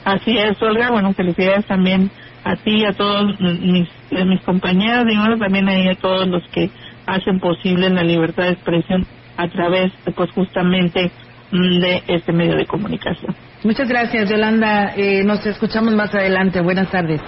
Así 0.04 0.38
es, 0.38 0.62
Olga, 0.62 0.92
bueno, 0.92 1.14
felicidades 1.14 1.66
también 1.66 2.10
a 2.44 2.56
ti, 2.56 2.86
a 2.86 2.94
todos 2.94 3.40
mis, 3.40 3.88
eh, 4.12 4.26
mis 4.26 4.42
compañeros, 4.42 5.06
y 5.08 5.40
también 5.40 5.70
a 5.70 5.96
todos 5.96 6.28
los 6.28 6.44
que 6.50 6.70
hacen 7.06 7.40
posible 7.40 7.90
la 7.90 8.04
libertad 8.04 8.44
de 8.44 8.52
expresión 8.52 9.06
a 9.38 9.48
través, 9.48 9.92
pues 10.16 10.32
justamente, 10.32 11.12
mm, 11.52 11.80
de 11.80 12.04
este 12.08 12.32
medio 12.32 12.56
de 12.56 12.66
comunicación. 12.66 13.36
Muchas 13.64 13.88
gracias, 13.88 14.30
Yolanda. 14.30 14.94
Eh, 14.96 15.24
nos 15.24 15.46
escuchamos 15.46 15.94
más 15.94 16.14
adelante. 16.16 16.62
Buenas 16.62 16.90
tardes. 16.92 17.22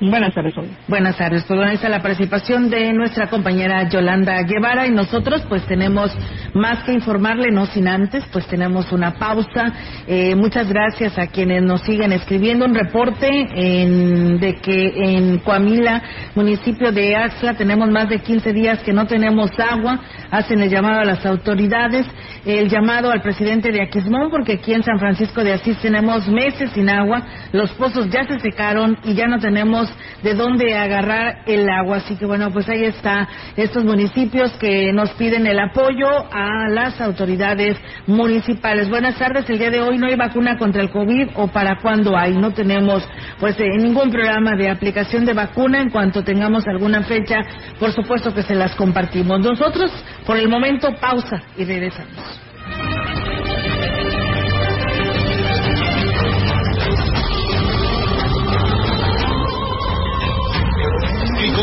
Buenas 0.00 0.32
tardes. 0.32 0.54
Buenas 0.86 1.16
tardes. 1.16 1.42
Pues 1.42 1.58
bueno, 1.58 1.72
esta 1.72 1.88
la 1.88 2.00
participación 2.00 2.70
de 2.70 2.92
nuestra 2.92 3.26
compañera 3.26 3.88
Yolanda 3.88 4.40
Guevara 4.42 4.86
y 4.86 4.92
nosotros 4.92 5.42
pues 5.48 5.66
tenemos 5.66 6.16
más 6.54 6.84
que 6.84 6.92
informarle, 6.92 7.50
no 7.50 7.66
sin 7.66 7.88
antes, 7.88 8.24
pues 8.32 8.46
tenemos 8.46 8.92
una 8.92 9.14
pausa. 9.14 9.72
Eh, 10.06 10.36
muchas 10.36 10.68
gracias 10.68 11.18
a 11.18 11.26
quienes 11.26 11.64
nos 11.64 11.82
siguen 11.82 12.12
escribiendo 12.12 12.64
un 12.64 12.76
reporte 12.76 13.28
en, 13.28 14.38
de 14.38 14.54
que 14.60 14.92
en 15.16 15.38
Coamila, 15.38 16.00
municipio 16.36 16.92
de 16.92 17.16
Axla, 17.16 17.54
tenemos 17.54 17.90
más 17.90 18.08
de 18.08 18.20
15 18.20 18.52
días 18.52 18.78
que 18.84 18.92
no 18.92 19.04
tenemos 19.08 19.50
agua. 19.58 19.98
Hacen 20.30 20.60
el 20.60 20.70
llamado 20.70 21.00
a 21.00 21.04
las 21.04 21.26
autoridades, 21.26 22.06
el 22.46 22.68
llamado 22.68 23.10
al 23.10 23.20
presidente 23.20 23.72
de 23.72 23.82
Aquismón, 23.82 24.30
porque 24.30 24.52
aquí 24.52 24.74
en 24.74 24.84
San 24.84 25.00
Francisco 25.00 25.42
de 25.42 25.54
Asís 25.54 25.76
tenemos 25.78 26.28
meses 26.28 26.70
sin 26.72 26.88
agua, 26.88 27.26
los 27.50 27.72
pozos 27.72 28.08
ya 28.10 28.22
se 28.28 28.38
secaron 28.38 28.96
y 29.02 29.14
ya 29.14 29.26
no 29.26 29.40
tenemos 29.40 29.87
de 30.22 30.34
dónde 30.34 30.76
agarrar 30.76 31.42
el 31.46 31.68
agua. 31.68 31.98
Así 31.98 32.16
que 32.16 32.26
bueno, 32.26 32.50
pues 32.50 32.68
ahí 32.68 32.84
está 32.84 33.28
estos 33.56 33.84
municipios 33.84 34.52
que 34.52 34.92
nos 34.92 35.10
piden 35.10 35.46
el 35.46 35.58
apoyo 35.58 36.08
a 36.32 36.68
las 36.68 37.00
autoridades 37.00 37.76
municipales. 38.06 38.88
Buenas 38.88 39.16
tardes, 39.16 39.48
el 39.50 39.58
día 39.58 39.70
de 39.70 39.80
hoy 39.80 39.98
no 39.98 40.06
hay 40.06 40.16
vacuna 40.16 40.58
contra 40.58 40.82
el 40.82 40.90
COVID 40.90 41.30
o 41.34 41.48
para 41.48 41.80
cuándo 41.80 42.16
hay. 42.16 42.36
No 42.36 42.52
tenemos 42.52 43.06
pues 43.38 43.58
eh, 43.60 43.68
ningún 43.78 44.10
programa 44.10 44.56
de 44.56 44.70
aplicación 44.70 45.24
de 45.24 45.34
vacuna. 45.34 45.80
En 45.80 45.90
cuanto 45.90 46.24
tengamos 46.24 46.66
alguna 46.66 47.02
fecha, 47.02 47.36
por 47.78 47.92
supuesto 47.92 48.34
que 48.34 48.42
se 48.42 48.54
las 48.54 48.74
compartimos. 48.74 49.40
Nosotros, 49.40 49.90
por 50.26 50.36
el 50.36 50.48
momento, 50.48 50.94
pausa 51.00 51.42
y 51.56 51.64
regresamos. 51.64 52.47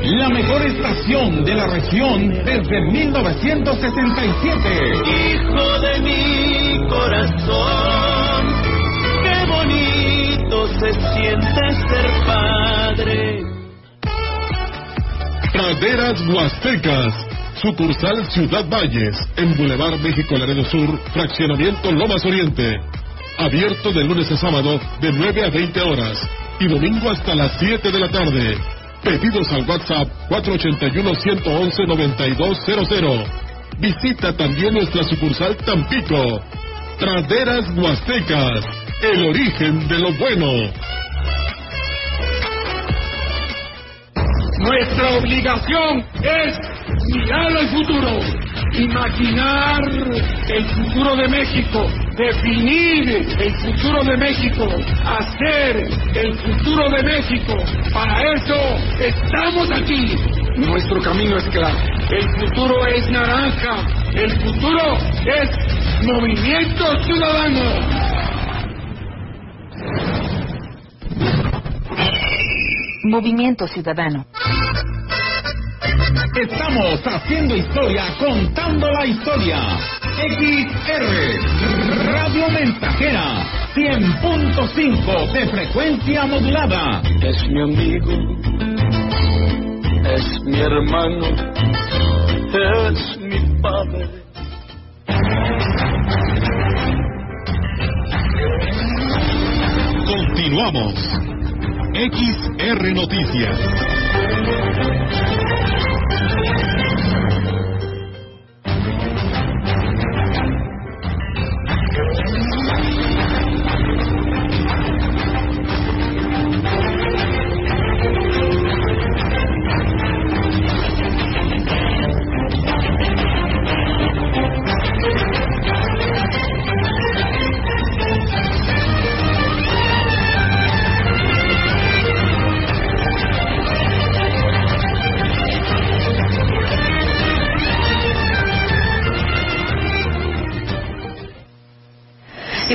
la 0.00 0.28
mejor 0.28 0.62
estación 0.62 1.44
de 1.44 1.54
la 1.54 1.66
región 1.66 2.28
desde 2.44 2.80
1967. 2.90 4.92
Hijo 5.06 5.78
de 5.80 6.00
mi 6.00 6.88
corazón, 6.88 8.46
qué 9.22 9.44
bonito 9.48 10.68
se 10.80 10.92
siente 10.92 11.70
ser 11.88 12.10
padre. 12.26 13.42
Praderas 15.52 16.20
Huastecas, 16.26 17.14
sucursal 17.60 18.26
Ciudad 18.30 18.64
Valles, 18.68 19.16
en 19.36 19.56
Boulevard 19.56 20.00
México 20.00 20.36
Laredo 20.36 20.64
Sur, 20.64 20.98
fraccionamiento 21.12 21.92
Lomas 21.92 22.24
Oriente. 22.24 22.80
Abierto 23.38 23.92
de 23.92 24.04
lunes 24.04 24.30
a 24.30 24.36
sábado 24.36 24.78
de 25.00 25.10
9 25.12 25.44
a 25.44 25.50
20 25.50 25.80
horas 25.80 26.28
y 26.60 26.66
domingo 26.66 27.10
hasta 27.10 27.34
las 27.34 27.52
7 27.58 27.90
de 27.90 27.98
la 27.98 28.08
tarde 28.08 28.56
Pedidos 29.02 29.50
al 29.52 29.68
WhatsApp 29.68 30.08
481-111-9200. 30.30 33.26
Visita 33.78 34.36
también 34.36 34.74
nuestra 34.74 35.02
sucursal 35.02 35.56
Tampico. 35.56 36.40
Traderas 36.98 37.68
Huastecas, 37.76 38.64
el 39.02 39.26
origen 39.26 39.88
de 39.88 39.98
lo 39.98 40.12
bueno. 40.12 40.70
Nuestra 44.60 45.18
obligación 45.18 46.04
es 46.22 46.56
mirar 47.12 47.56
al 47.56 47.68
futuro, 47.70 48.20
imaginar 48.78 49.82
el 50.48 50.64
futuro 50.66 51.16
de 51.16 51.26
México, 51.26 51.90
definir 52.16 53.08
el 53.38 53.54
futuro 53.54 54.04
de 54.04 54.16
México, 54.16 54.68
hacer 55.04 55.76
el 56.14 56.34
futuro 56.34 56.88
de 56.90 57.02
México. 57.02 57.54
Para 57.92 58.20
eso 58.34 58.56
estamos 59.00 59.70
aquí. 59.70 60.16
Nuestro 60.56 61.00
camino 61.00 61.36
es 61.38 61.44
claro. 61.44 61.78
El 62.10 62.28
futuro 62.40 62.86
es 62.86 63.10
naranja. 63.10 63.86
El 64.14 64.30
futuro 64.40 64.98
es 65.24 65.50
movimiento 66.04 67.04
ciudadano. 67.04 68.02
Movimiento 73.04 73.66
Ciudadano. 73.66 74.24
Estamos 76.40 77.00
haciendo 77.04 77.56
historia, 77.56 78.04
contando 78.18 78.88
la 78.90 79.04
historia. 79.04 79.58
XR, 80.14 81.04
Radio 82.04 82.48
Mensajera, 82.50 83.46
100.5 83.74 85.32
de 85.32 85.46
frecuencia 85.46 86.26
modulada. 86.26 87.02
Es 87.22 87.48
mi 87.48 87.62
amigo, 87.62 88.12
es 90.04 90.40
mi 90.44 90.60
hermano, 90.60 91.26
es 92.52 93.18
mi 93.18 93.60
padre. 93.62 94.08
Continuamos. 100.06 100.94
XR 101.94 102.94
Noticias. 102.94 103.58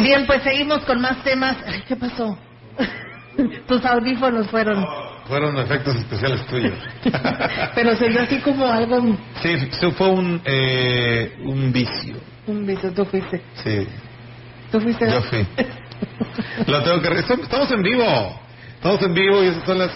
Bien, 0.08 0.26
pues 0.26 0.41
seguimos 0.43 0.80
con 0.86 1.01
más 1.01 1.22
temas. 1.24 1.58
¿Qué 1.88 1.95
pasó? 1.95 2.38
Tus 3.68 3.86
audífonos 3.86 4.47
fueron. 4.49 4.86
fueron 5.28 5.58
efectos 5.60 5.95
especiales 5.95 6.45
tuyos. 6.47 6.74
Pero 7.76 7.95
se 7.95 8.08
vio 8.10 8.22
así 8.22 8.39
como 8.39 8.66
algo, 8.72 9.18
Sí, 9.41 9.60
sí, 9.60 9.91
fue 9.91 10.10
un, 10.10 10.41
eh, 10.45 11.36
un 11.43 11.72
vicio. 11.72 12.16
un 12.47 12.66
beso, 12.66 12.89
tú 12.91 13.05
fuiste. 13.05 13.41
Sí, 13.64 13.88
Tú 14.72 14.80
fuiste. 14.82 15.10
yo 15.10 15.22
fui. 15.24 15.45
Lo 16.68 16.84
tengo 16.84 17.01
que... 17.01 17.20
estamos 17.20 17.72
en 17.72 17.82
vivo. 17.84 18.39
Estamos 18.76 19.01
en 19.01 19.14
vivo 19.14 19.43
y 19.43 19.47
esas 19.47 19.64
son 19.66 19.78
las, 19.80 19.91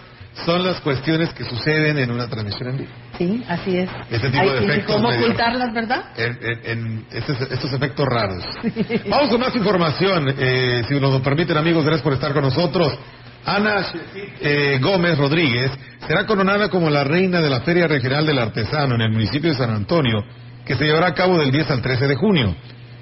son 0.46 0.64
las 0.66 0.80
cuestiones 0.82 1.34
que 1.34 1.44
suceden 1.46 1.98
en 2.00 2.12
una 2.12 2.28
transmisión 2.28 2.70
en 2.70 2.78
vivo. 2.78 2.92
Sí, 3.22 3.44
así 3.48 3.78
es. 3.78 3.90
Este 4.10 4.30
tipo 4.32 4.42
Hay 4.42 4.50
de 4.50 4.60
que- 4.60 4.66
efectos 4.66 4.96
¿Cómo 4.96 5.10
medio- 5.10 5.26
ocultarlas, 5.26 5.74
verdad? 5.74 6.06
En, 6.18 6.40
en- 6.42 6.60
en 6.66 7.06
estos, 7.12 7.40
estos 7.42 7.72
efectos 7.74 8.06
raros. 8.08 8.44
Vamos 9.10 9.30
con 9.30 9.40
más 9.40 9.56
información. 9.56 10.34
eh, 10.40 10.84
si 10.88 11.00
nos 11.00 11.12
lo 11.14 11.22
permiten, 11.22 11.56
amigos, 11.58 11.84
gracias 11.86 12.02
por 12.02 12.14
estar 12.14 12.34
con 12.34 12.44
nosotros. 12.44 12.98
Ana 13.46 13.86
eh, 14.42 14.80
Gómez 14.82 15.18
Rodríguez 15.18 15.72
será 16.08 16.26
coronada 16.26 16.70
como 16.70 16.90
la 16.90 17.04
reina 17.04 17.42
de 17.42 17.50
la 17.50 17.62
Feria 17.62 17.88
Regional 17.88 18.26
del 18.26 18.40
Artesano 18.40 18.96
en 18.96 19.02
el 19.02 19.12
municipio 19.12 19.50
de 19.52 19.56
San 19.56 19.70
Antonio, 19.72 20.24
que 20.66 20.76
se 20.76 20.86
llevará 20.86 21.08
a 21.08 21.14
cabo 21.14 21.38
del 21.38 21.52
10 21.52 21.70
al 21.72 21.82
13 21.82 22.08
de 22.08 22.16
junio. 22.16 22.56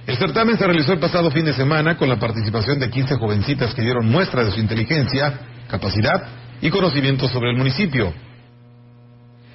El 0.06 0.18
certamen 0.18 0.58
se 0.58 0.66
realizó 0.66 0.92
el 0.94 1.00
pasado 1.00 1.30
fin 1.32 1.46
de 1.46 1.54
semana 1.54 1.96
con 1.96 2.10
la 2.10 2.18
participación 2.20 2.78
de 2.80 2.90
15 2.90 3.16
jovencitas 3.16 3.74
que 3.74 3.82
dieron 3.84 4.06
muestra 4.10 4.44
de 4.44 4.52
su 4.52 4.60
inteligencia, 4.60 5.40
capacidad 5.70 6.24
y 6.62 6.70
conocimiento 6.70 7.28
sobre 7.30 7.52
el 7.52 7.58
municipio. 7.58 8.14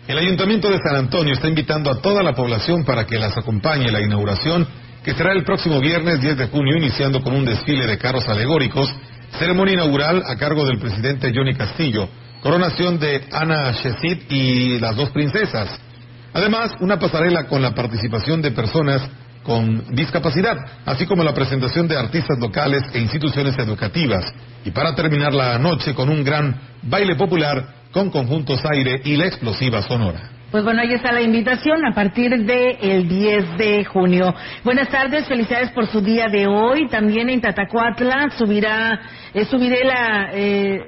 El 0.06 0.18
Ayuntamiento 0.18 0.68
de 0.68 0.80
San 0.86 0.96
Antonio 0.96 1.32
está 1.32 1.48
invitando 1.48 1.90
a 1.90 2.02
toda 2.02 2.22
la 2.22 2.34
población 2.34 2.84
para 2.84 3.06
que 3.06 3.18
las 3.18 3.38
acompañe 3.38 3.90
la 3.90 4.02
inauguración, 4.02 4.66
que 5.02 5.14
será 5.14 5.32
el 5.32 5.44
próximo 5.44 5.80
viernes 5.80 6.20
10 6.20 6.36
de 6.36 6.46
junio, 6.48 6.76
iniciando 6.76 7.22
con 7.22 7.34
un 7.34 7.46
desfile 7.46 7.86
de 7.86 7.96
carros 7.96 8.28
alegóricos, 8.28 8.92
ceremonia 9.38 9.74
inaugural 9.74 10.22
a 10.26 10.36
cargo 10.36 10.66
del 10.66 10.78
presidente 10.78 11.32
Johnny 11.34 11.54
Castillo, 11.54 12.06
coronación 12.42 12.98
de 12.98 13.24
Ana 13.32 13.72
Shesit 13.72 14.30
y 14.30 14.78
las 14.78 14.94
dos 14.94 15.08
princesas. 15.08 15.80
Además, 16.34 16.72
una 16.80 16.98
pasarela 16.98 17.46
con 17.46 17.62
la 17.62 17.74
participación 17.74 18.42
de 18.42 18.50
personas 18.50 19.08
con 19.42 19.94
discapacidad, 19.94 20.56
así 20.84 21.06
como 21.06 21.24
la 21.24 21.32
presentación 21.32 21.88
de 21.88 21.96
artistas 21.96 22.38
locales 22.38 22.82
e 22.92 22.98
instituciones 22.98 23.56
educativas. 23.58 24.30
Y 24.66 24.70
para 24.70 24.94
terminar 24.94 25.32
la 25.32 25.58
noche 25.58 25.94
con 25.94 26.10
un 26.10 26.22
gran 26.22 26.60
baile 26.82 27.16
popular 27.16 27.83
con 27.94 28.10
conjuntos 28.10 28.60
aire 28.70 29.00
y 29.04 29.16
la 29.16 29.26
explosiva 29.26 29.80
sonora. 29.80 30.30
Pues 30.50 30.62
bueno, 30.64 30.82
ahí 30.82 30.92
está 30.92 31.12
la 31.12 31.22
invitación 31.22 31.84
a 31.86 31.94
partir 31.94 32.30
del 32.44 32.76
el 32.80 33.08
10 33.08 33.56
de 33.56 33.84
junio. 33.84 34.34
Buenas 34.62 34.88
tardes, 34.88 35.26
felicidades 35.26 35.70
por 35.70 35.86
su 35.86 36.00
día 36.00 36.26
de 36.26 36.46
hoy. 36.46 36.88
También 36.88 37.30
en 37.30 37.40
Tatacuatla 37.40 38.30
subirá, 38.36 39.00
eh, 39.32 39.44
subiré 39.44 39.84
la, 39.84 40.30
eh, 40.32 40.78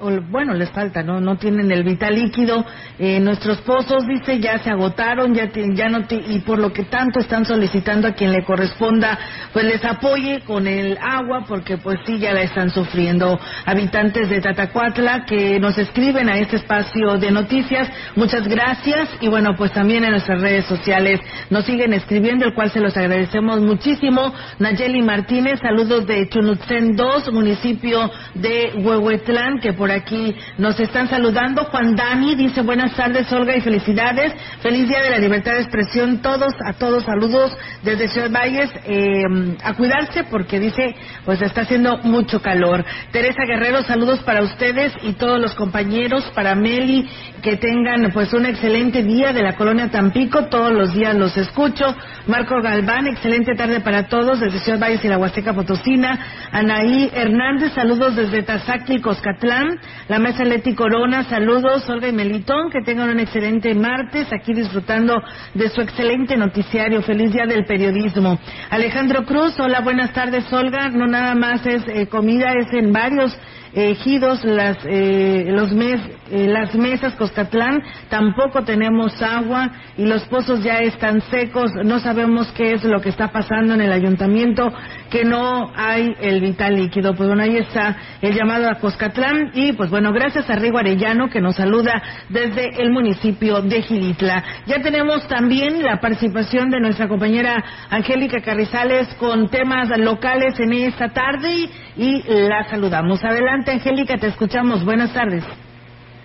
o- 0.00 0.20
bueno, 0.30 0.54
les 0.54 0.70
falta, 0.70 1.02
¿no? 1.02 1.20
No 1.20 1.36
tienen 1.36 1.70
el 1.70 1.82
vital 1.84 2.14
líquido. 2.14 2.64
Eh, 2.98 3.20
nuestros 3.20 3.58
pozos, 3.58 4.06
dice, 4.06 4.38
ya 4.40 4.58
se 4.58 4.70
agotaron, 4.70 5.34
ya, 5.34 5.48
ti- 5.50 5.74
ya 5.74 5.88
no, 5.88 6.04
y 6.10 6.38
por 6.40 6.58
lo 6.58 6.72
que 6.72 6.84
tanto 6.84 7.20
están 7.20 7.44
solicitando 7.44 8.08
a 8.08 8.12
quien 8.12 8.32
le 8.32 8.44
corresponda, 8.44 9.18
pues 9.52 9.64
les 9.64 9.84
apoye 9.84 10.40
con 10.46 10.66
el 10.66 10.98
agua, 11.00 11.44
porque 11.46 11.76
pues 11.78 11.98
sí, 12.06 12.18
ya 12.18 12.32
la 12.32 12.42
están 12.42 12.70
sufriendo. 12.70 13.38
Habitantes 13.66 14.28
de 14.28 14.40
Tatacuatla 14.40 15.24
que 15.26 15.58
nos 15.60 15.76
escriben 15.78 16.28
a 16.28 16.38
este 16.38 16.56
espacio 16.56 17.16
de 17.18 17.30
noticias, 17.30 17.88
muchas 18.16 18.46
gracias, 18.48 19.08
y 19.20 19.28
bueno, 19.28 19.54
pues 19.56 19.72
también 19.72 20.04
en 20.04 20.10
nuestras 20.12 20.40
redes 20.40 20.64
sociales 20.66 21.20
nos 21.50 21.64
siguen 21.64 21.92
escribiendo, 21.92 22.46
el 22.46 22.54
cual 22.54 22.70
se 22.70 22.80
los 22.80 22.96
agradecemos 22.96 23.60
muchísimo. 23.60 24.32
Nayeli 24.58 25.02
Martínez, 25.02 25.60
saludos 25.60 26.06
de 26.06 26.28
Chunutzen 26.28 26.96
2, 26.96 27.32
municipio 27.32 28.10
de 28.34 28.72
Huehuetlán, 28.82 29.60
que 29.60 29.72
por 29.72 29.87
aquí 29.90 30.34
nos 30.58 30.78
están 30.80 31.08
saludando. 31.08 31.64
Juan 31.64 31.94
Dani 31.94 32.34
dice 32.34 32.62
buenas 32.62 32.94
tardes, 32.94 33.30
Olga, 33.32 33.56
y 33.56 33.60
felicidades. 33.60 34.32
Feliz 34.62 34.88
Día 34.88 35.02
de 35.02 35.10
la 35.10 35.18
Libertad 35.18 35.52
de 35.52 35.60
Expresión. 35.60 36.22
Todos, 36.22 36.52
a 36.66 36.72
todos, 36.74 37.04
saludos 37.04 37.56
desde 37.82 38.08
Ciudad 38.08 38.30
Valles. 38.30 38.70
eh, 38.84 39.56
a 39.62 39.74
cuidarse 39.74 40.24
porque 40.24 40.58
dice, 40.58 40.94
pues 41.24 41.40
está 41.42 41.62
haciendo 41.62 41.98
mucho 41.98 42.40
calor. 42.40 42.84
Teresa 43.12 43.44
Guerrero, 43.46 43.82
saludos 43.82 44.20
para 44.20 44.42
ustedes 44.42 44.92
y 45.02 45.12
todos 45.14 45.40
los 45.40 45.54
compañeros, 45.54 46.24
para 46.34 46.54
Meli, 46.54 47.08
que 47.42 47.56
tengan 47.56 48.10
pues 48.12 48.32
un 48.32 48.46
excelente 48.46 49.02
día 49.02 49.32
de 49.32 49.42
la 49.42 49.56
colonia 49.56 49.90
Tampico. 49.90 50.46
Todos 50.46 50.72
los 50.72 50.94
días 50.94 51.14
los 51.14 51.36
escucho. 51.36 51.94
Marco 52.26 52.60
Galván, 52.60 53.06
excelente 53.06 53.54
tarde 53.54 53.80
para 53.80 54.08
todos 54.08 54.40
desde 54.40 54.58
Ciudad 54.60 54.78
Valles 54.78 55.04
y 55.04 55.08
la 55.08 55.18
Huasteca 55.18 55.52
Potosina. 55.52 56.18
Anaí 56.52 57.10
Hernández, 57.14 57.72
saludos 57.74 58.16
desde 58.16 58.42
Tazaki 58.42 58.94
y 58.96 59.00
Coscatlán. 59.00 59.78
La 60.08 60.18
Mesa 60.18 60.44
Leti 60.44 60.74
Corona, 60.74 61.24
saludos. 61.24 61.88
Olga 61.88 62.08
y 62.08 62.12
Melitón, 62.12 62.70
que 62.70 62.82
tengan 62.82 63.10
un 63.10 63.20
excelente 63.20 63.74
martes 63.74 64.28
aquí 64.32 64.52
disfrutando 64.52 65.22
de 65.54 65.68
su 65.70 65.80
excelente 65.80 66.36
noticiario. 66.36 67.02
Feliz 67.02 67.32
día 67.32 67.46
del 67.46 67.64
periodismo. 67.64 68.38
Alejandro 68.70 69.24
Cruz, 69.24 69.58
hola, 69.60 69.80
buenas 69.80 70.12
tardes, 70.12 70.52
Olga. 70.52 70.88
No 70.88 71.06
nada 71.06 71.34
más 71.34 71.66
es 71.66 71.82
eh, 71.88 72.06
comida, 72.06 72.52
es 72.52 72.72
en 72.72 72.92
varios 72.92 73.36
ejidos, 73.72 74.44
las, 74.44 74.78
eh, 74.84 75.46
los 75.48 75.72
mes, 75.72 76.00
eh, 76.30 76.46
las 76.48 76.74
mesas 76.74 77.14
Coscatlán, 77.14 77.82
tampoco 78.08 78.64
tenemos 78.64 79.20
agua 79.22 79.70
y 79.96 80.04
los 80.04 80.24
pozos 80.24 80.62
ya 80.62 80.78
están 80.78 81.20
secos, 81.30 81.70
no 81.84 81.98
sabemos 81.98 82.50
qué 82.52 82.74
es 82.74 82.84
lo 82.84 83.00
que 83.00 83.08
está 83.08 83.28
pasando 83.28 83.74
en 83.74 83.80
el 83.80 83.92
ayuntamiento, 83.92 84.72
que 85.10 85.24
no 85.24 85.72
hay 85.74 86.14
el 86.20 86.40
vital 86.40 86.76
líquido. 86.76 87.14
Pues 87.14 87.28
bueno, 87.28 87.42
ahí 87.42 87.56
está 87.56 87.96
el 88.20 88.34
llamado 88.34 88.68
a 88.68 88.76
Coscatlán 88.76 89.52
y 89.54 89.72
pues 89.72 89.90
bueno, 89.90 90.12
gracias 90.12 90.48
a 90.50 90.56
Rigo 90.56 90.78
Arellano 90.78 91.28
que 91.28 91.40
nos 91.40 91.56
saluda 91.56 92.02
desde 92.28 92.82
el 92.82 92.90
municipio 92.90 93.60
de 93.62 93.82
Gilitla. 93.82 94.44
Ya 94.66 94.80
tenemos 94.82 95.26
también 95.28 95.82
la 95.82 96.00
participación 96.00 96.70
de 96.70 96.80
nuestra 96.80 97.08
compañera 97.08 97.62
Angélica 97.90 98.40
Carrizales 98.40 99.08
con 99.14 99.48
temas 99.48 99.88
locales 99.98 100.58
en 100.58 100.72
esta 100.72 101.08
tarde 101.08 101.68
y 101.98 102.22
la 102.26 102.64
saludamos. 102.70 103.22
Adelante, 103.24 103.72
Angélica, 103.72 104.16
te 104.16 104.28
escuchamos. 104.28 104.84
Buenas 104.84 105.12
tardes. 105.12 105.44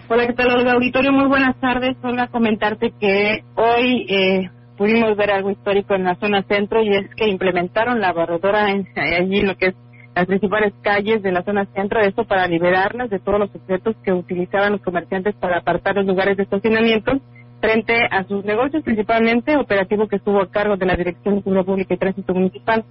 Hola, 0.07 0.27
¿qué 0.27 0.33
tal, 0.33 0.51
Olga 0.51 0.73
Auditorio? 0.73 1.11
Muy 1.11 1.27
buenas 1.27 1.59
tardes. 1.59 1.97
Olga, 2.03 2.27
comentarte 2.27 2.93
que 2.99 3.43
hoy 3.55 4.05
eh, 4.07 4.49
pudimos 4.77 5.17
ver 5.17 5.31
algo 5.31 5.49
histórico 5.49 5.95
en 5.95 6.03
la 6.03 6.15
zona 6.15 6.43
centro 6.43 6.83
y 6.83 6.89
es 6.93 7.09
que 7.15 7.27
implementaron 7.27 7.99
la 7.99 8.13
barredora 8.13 8.69
en, 8.69 8.87
allí 8.95 9.41
lo 9.41 9.55
que 9.55 9.67
es 9.67 9.75
las 10.15 10.27
principales 10.27 10.73
calles 10.83 11.23
de 11.23 11.31
la 11.31 11.41
zona 11.41 11.65
centro, 11.73 11.99
esto 11.99 12.25
para 12.25 12.47
liberarlas 12.47 13.09
de 13.09 13.17
todos 13.17 13.39
los 13.39 13.55
objetos 13.55 13.95
que 14.03 14.13
utilizaban 14.13 14.73
los 14.73 14.81
comerciantes 14.81 15.33
para 15.35 15.57
apartar 15.57 15.95
los 15.95 16.05
lugares 16.05 16.37
de 16.37 16.43
estacionamiento 16.43 17.13
frente 17.59 17.95
a 18.11 18.23
sus 18.25 18.45
negocios, 18.45 18.83
principalmente 18.83 19.57
operativo 19.57 20.07
que 20.07 20.17
estuvo 20.17 20.39
a 20.39 20.51
cargo 20.51 20.77
de 20.77 20.85
la 20.85 20.95
Dirección 20.95 21.35
de 21.35 21.41
Seguridad 21.41 21.65
Pública 21.65 21.93
y 21.95 21.97
Tránsito 21.97 22.33
Municipal. 22.35 22.83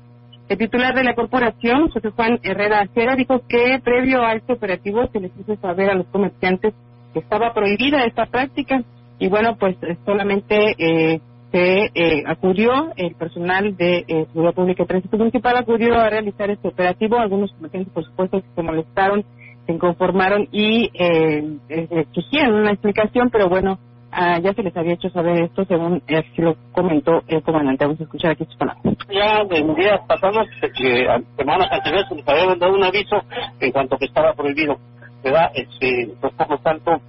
El 0.48 0.58
titular 0.58 0.94
de 0.94 1.04
la 1.04 1.14
corporación, 1.14 1.88
José 1.90 2.10
Juan 2.10 2.38
Herrera 2.42 2.80
Acera, 2.80 3.16
dijo 3.16 3.42
que 3.48 3.80
previo 3.82 4.22
a 4.22 4.34
este 4.34 4.52
operativo 4.52 5.06
se 5.12 5.20
les 5.20 5.32
hizo 5.38 5.56
saber 5.56 5.90
a 5.90 5.94
los 5.94 6.06
comerciantes 6.08 6.74
que 7.12 7.20
estaba 7.20 7.54
prohibida 7.54 8.04
esta 8.04 8.26
práctica 8.26 8.82
y 9.18 9.28
bueno, 9.28 9.56
pues 9.56 9.76
eh, 9.82 9.96
solamente 10.04 10.74
eh, 10.78 11.20
se 11.52 11.90
eh, 11.94 12.24
acudió 12.26 12.92
el 12.96 13.14
personal 13.14 13.76
de 13.76 14.04
eh, 14.08 14.26
Seguridad 14.32 14.54
Pública 14.54 14.82
y 14.82 14.86
Tránsito 14.86 15.18
Municipal 15.18 15.56
acudió 15.56 15.94
a 15.94 16.08
realizar 16.08 16.50
este 16.50 16.66
operativo. 16.66 17.18
Algunos 17.18 17.52
comerciantes, 17.52 17.92
por 17.92 18.04
supuesto, 18.04 18.42
se 18.54 18.62
molestaron, 18.62 19.22
se 19.66 19.72
inconformaron 19.72 20.48
y 20.50 20.90
eh, 20.94 21.58
eh, 21.68 21.88
exigían 21.90 22.54
una 22.54 22.72
explicación, 22.72 23.28
pero 23.30 23.50
bueno, 23.50 23.78
ah, 24.12 24.38
ya 24.38 24.52
se 24.54 24.62
les 24.62 24.76
había 24.76 24.94
hecho 24.94 25.08
saber 25.10 25.42
esto, 25.42 25.64
según 25.64 26.02
eh, 26.06 26.16
así 26.18 26.42
lo 26.42 26.56
comentó 26.72 27.22
el 27.28 27.42
comandante. 27.42 27.84
Vamos 27.84 28.00
a 28.00 28.04
escuchar 28.04 28.30
aquí 28.32 28.44
sus 28.44 28.56
palabras. 28.56 28.82
ya 29.10 29.40
en 29.50 29.74
días 29.74 30.00
pasados, 30.06 30.46
que 30.76 31.08
a- 31.08 31.20
semanas 31.36 31.68
anteriores 31.72 32.08
se 32.08 32.14
les 32.16 32.28
había 32.28 32.54
dado 32.54 32.74
un 32.74 32.84
aviso 32.84 33.16
en 33.60 33.72
cuanto 33.72 33.96
que 33.98 34.04
estaba 34.06 34.32
prohibido, 34.34 34.76
¿verdad? 35.24 35.50
Este, 35.54 36.10
pues 36.20 36.32
por 36.34 36.50
lo 36.50 36.58
tanto, 36.58 37.00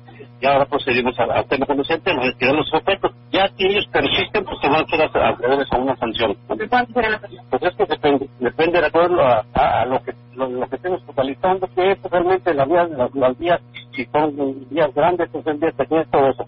ya 0.42 0.54
ahora 0.54 0.66
procedimos 0.66 1.18
a- 1.20 1.24
al 1.24 1.46
tema 1.46 1.66
conducente, 1.66 2.14
nos 2.14 2.26
retiran 2.26 2.56
los 2.58 2.74
objetos. 2.74 3.12
Ya 3.32 3.48
si 3.58 3.66
ellos 3.66 3.86
persisten, 3.92 4.44
pues 4.46 4.58
se 4.62 4.68
van 4.68 4.82
a 4.82 4.84
hacer 4.84 5.22
a- 5.22 5.38
a 5.72 5.78
una 5.80 5.96
sanción. 5.98 6.36
¿De 6.58 6.68
cuánto 6.68 6.94
será 6.94 7.10
la 7.12 7.20
sanción? 7.20 7.46
Pues 7.50 7.64
es 7.64 7.76
que 7.76 7.86
depende, 7.86 8.30
depende 8.40 8.82
de 8.82 8.88
acuerdo 8.88 9.22
a, 9.22 9.46
a- 9.54 9.82
a 9.82 9.86
lo 9.86 10.02
que 10.04 10.14
lo, 10.36 10.50
lo 10.50 10.68
que 10.68 10.76
estemos 10.78 11.06
totalizando, 11.06 11.68
que 11.76 11.92
es 11.92 12.02
realmente 12.12 12.54
las 12.56 12.68
vías, 12.68 12.90
las, 12.90 13.14
las 13.16 13.38
vías, 13.38 13.62
si 13.92 14.04
son 14.06 14.36
vías 14.70 14.94
grandes, 14.96 15.30
son 15.32 15.60
vías 15.60 15.76
pequeñas, 15.76 16.08
todo 16.12 16.28
eso. 16.30 16.46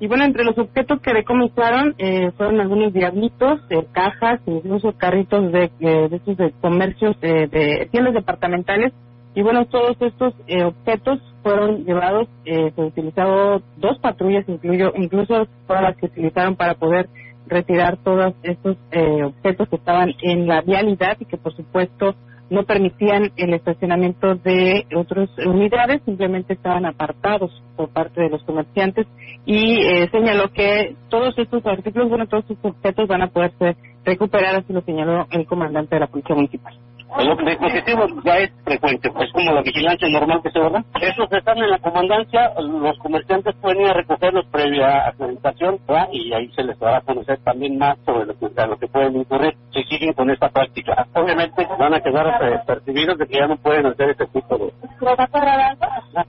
Y 0.00 0.08
bueno, 0.08 0.24
entre 0.24 0.44
los 0.44 0.58
objetos 0.58 1.00
que 1.00 1.14
decomisaron 1.14 1.94
eh, 1.98 2.32
fueron 2.36 2.60
algunos 2.60 2.92
diablitos, 2.92 3.60
eh, 3.70 3.86
cajas, 3.92 4.40
incluso 4.46 4.92
carritos 4.96 5.52
de, 5.52 5.70
eh, 5.80 6.08
de 6.08 6.16
estos 6.16 6.36
de 6.36 6.52
comercios, 6.60 7.16
eh, 7.22 7.46
de 7.48 7.88
tiendas 7.92 8.14
departamentales. 8.14 8.92
Y 9.36 9.42
bueno, 9.42 9.66
todos 9.66 9.96
estos 10.00 10.34
eh, 10.46 10.64
objetos 10.64 11.20
fueron 11.42 11.84
llevados, 11.84 12.28
se 12.44 12.72
utilizaron 12.76 13.62
dos 13.76 13.98
patrullas, 13.98 14.48
incluyo, 14.48 14.92
incluso 14.96 15.46
todas 15.66 15.82
las 15.82 15.96
que 15.96 16.06
utilizaron 16.06 16.56
para 16.56 16.74
poder 16.74 17.08
retirar 17.46 17.98
todos 17.98 18.32
estos 18.42 18.76
objetos 19.24 19.68
que 19.68 19.76
estaban 19.76 20.14
en 20.22 20.46
la 20.46 20.62
vialidad 20.62 21.18
y 21.20 21.26
que 21.26 21.36
por 21.36 21.54
supuesto 21.54 22.14
no 22.54 22.64
permitían 22.64 23.32
el 23.36 23.52
estacionamiento 23.52 24.36
de 24.36 24.86
otras 24.94 25.28
unidades, 25.44 26.00
simplemente 26.04 26.54
estaban 26.54 26.86
apartados 26.86 27.50
por 27.76 27.90
parte 27.90 28.20
de 28.20 28.30
los 28.30 28.42
comerciantes 28.44 29.06
y 29.44 29.80
eh, 29.82 30.08
señaló 30.10 30.50
que 30.52 30.96
todos 31.10 31.36
estos 31.36 31.66
artículos, 31.66 32.08
bueno, 32.08 32.26
todos 32.26 32.44
estos 32.48 32.72
objetos 32.72 33.08
van 33.08 33.22
a 33.22 33.28
poder 33.28 33.52
ser 33.58 33.76
recuperados, 34.04 34.64
así 34.64 34.72
lo 34.72 34.82
señaló 34.82 35.26
el 35.30 35.46
comandante 35.46 35.96
de 35.96 36.00
la 36.00 36.06
Policía 36.06 36.36
Municipal. 36.36 36.74
El 37.18 37.36
dispositivo 37.46 38.06
ya 38.24 38.38
es 38.38 38.50
frecuente, 38.64 39.08
es 39.08 39.32
como 39.32 39.52
la 39.52 39.62
vigilancia 39.62 40.08
normal 40.08 40.40
que 40.42 40.50
se 40.50 40.58
da. 40.58 40.84
Esos 41.00 41.30
están 41.32 41.58
en 41.58 41.70
la 41.70 41.78
comandancia, 41.78 42.52
los 42.58 42.98
comerciantes 42.98 43.54
pueden 43.60 43.82
ir 43.82 43.88
a 43.88 43.92
recogerlos 43.92 44.46
previa 44.46 45.08
acreditación 45.08 45.78
¿verdad? 45.86 46.08
y 46.12 46.32
ahí 46.32 46.50
se 46.54 46.64
les 46.64 46.76
va 46.82 46.96
a 46.96 47.00
conocer 47.02 47.38
también 47.44 47.78
más 47.78 47.98
sobre 48.04 48.26
lo 48.26 48.38
que, 48.38 48.60
a 48.60 48.66
lo 48.66 48.76
que 48.78 48.88
pueden 48.88 49.16
incurrir 49.16 49.54
si 49.72 49.84
siguen 49.84 50.12
con 50.12 50.30
esta 50.30 50.48
práctica. 50.48 51.06
Obviamente 51.14 51.66
van 51.78 51.94
a 51.94 52.00
quedar 52.00 52.64
percibidos 52.66 53.18
de 53.18 53.26
que 53.26 53.38
ya 53.38 53.46
no 53.46 53.56
pueden 53.58 53.86
hacer 53.86 54.10
este 54.10 54.26
tipo 54.26 54.58
de... 54.58 54.72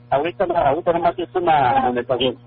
Ahorita, 0.09 0.45
no, 0.45 0.55
ahorita 0.55 0.93
nomás 0.93 1.17
es 1.17 1.35
una 1.35 1.71
amonestación. 1.71 2.37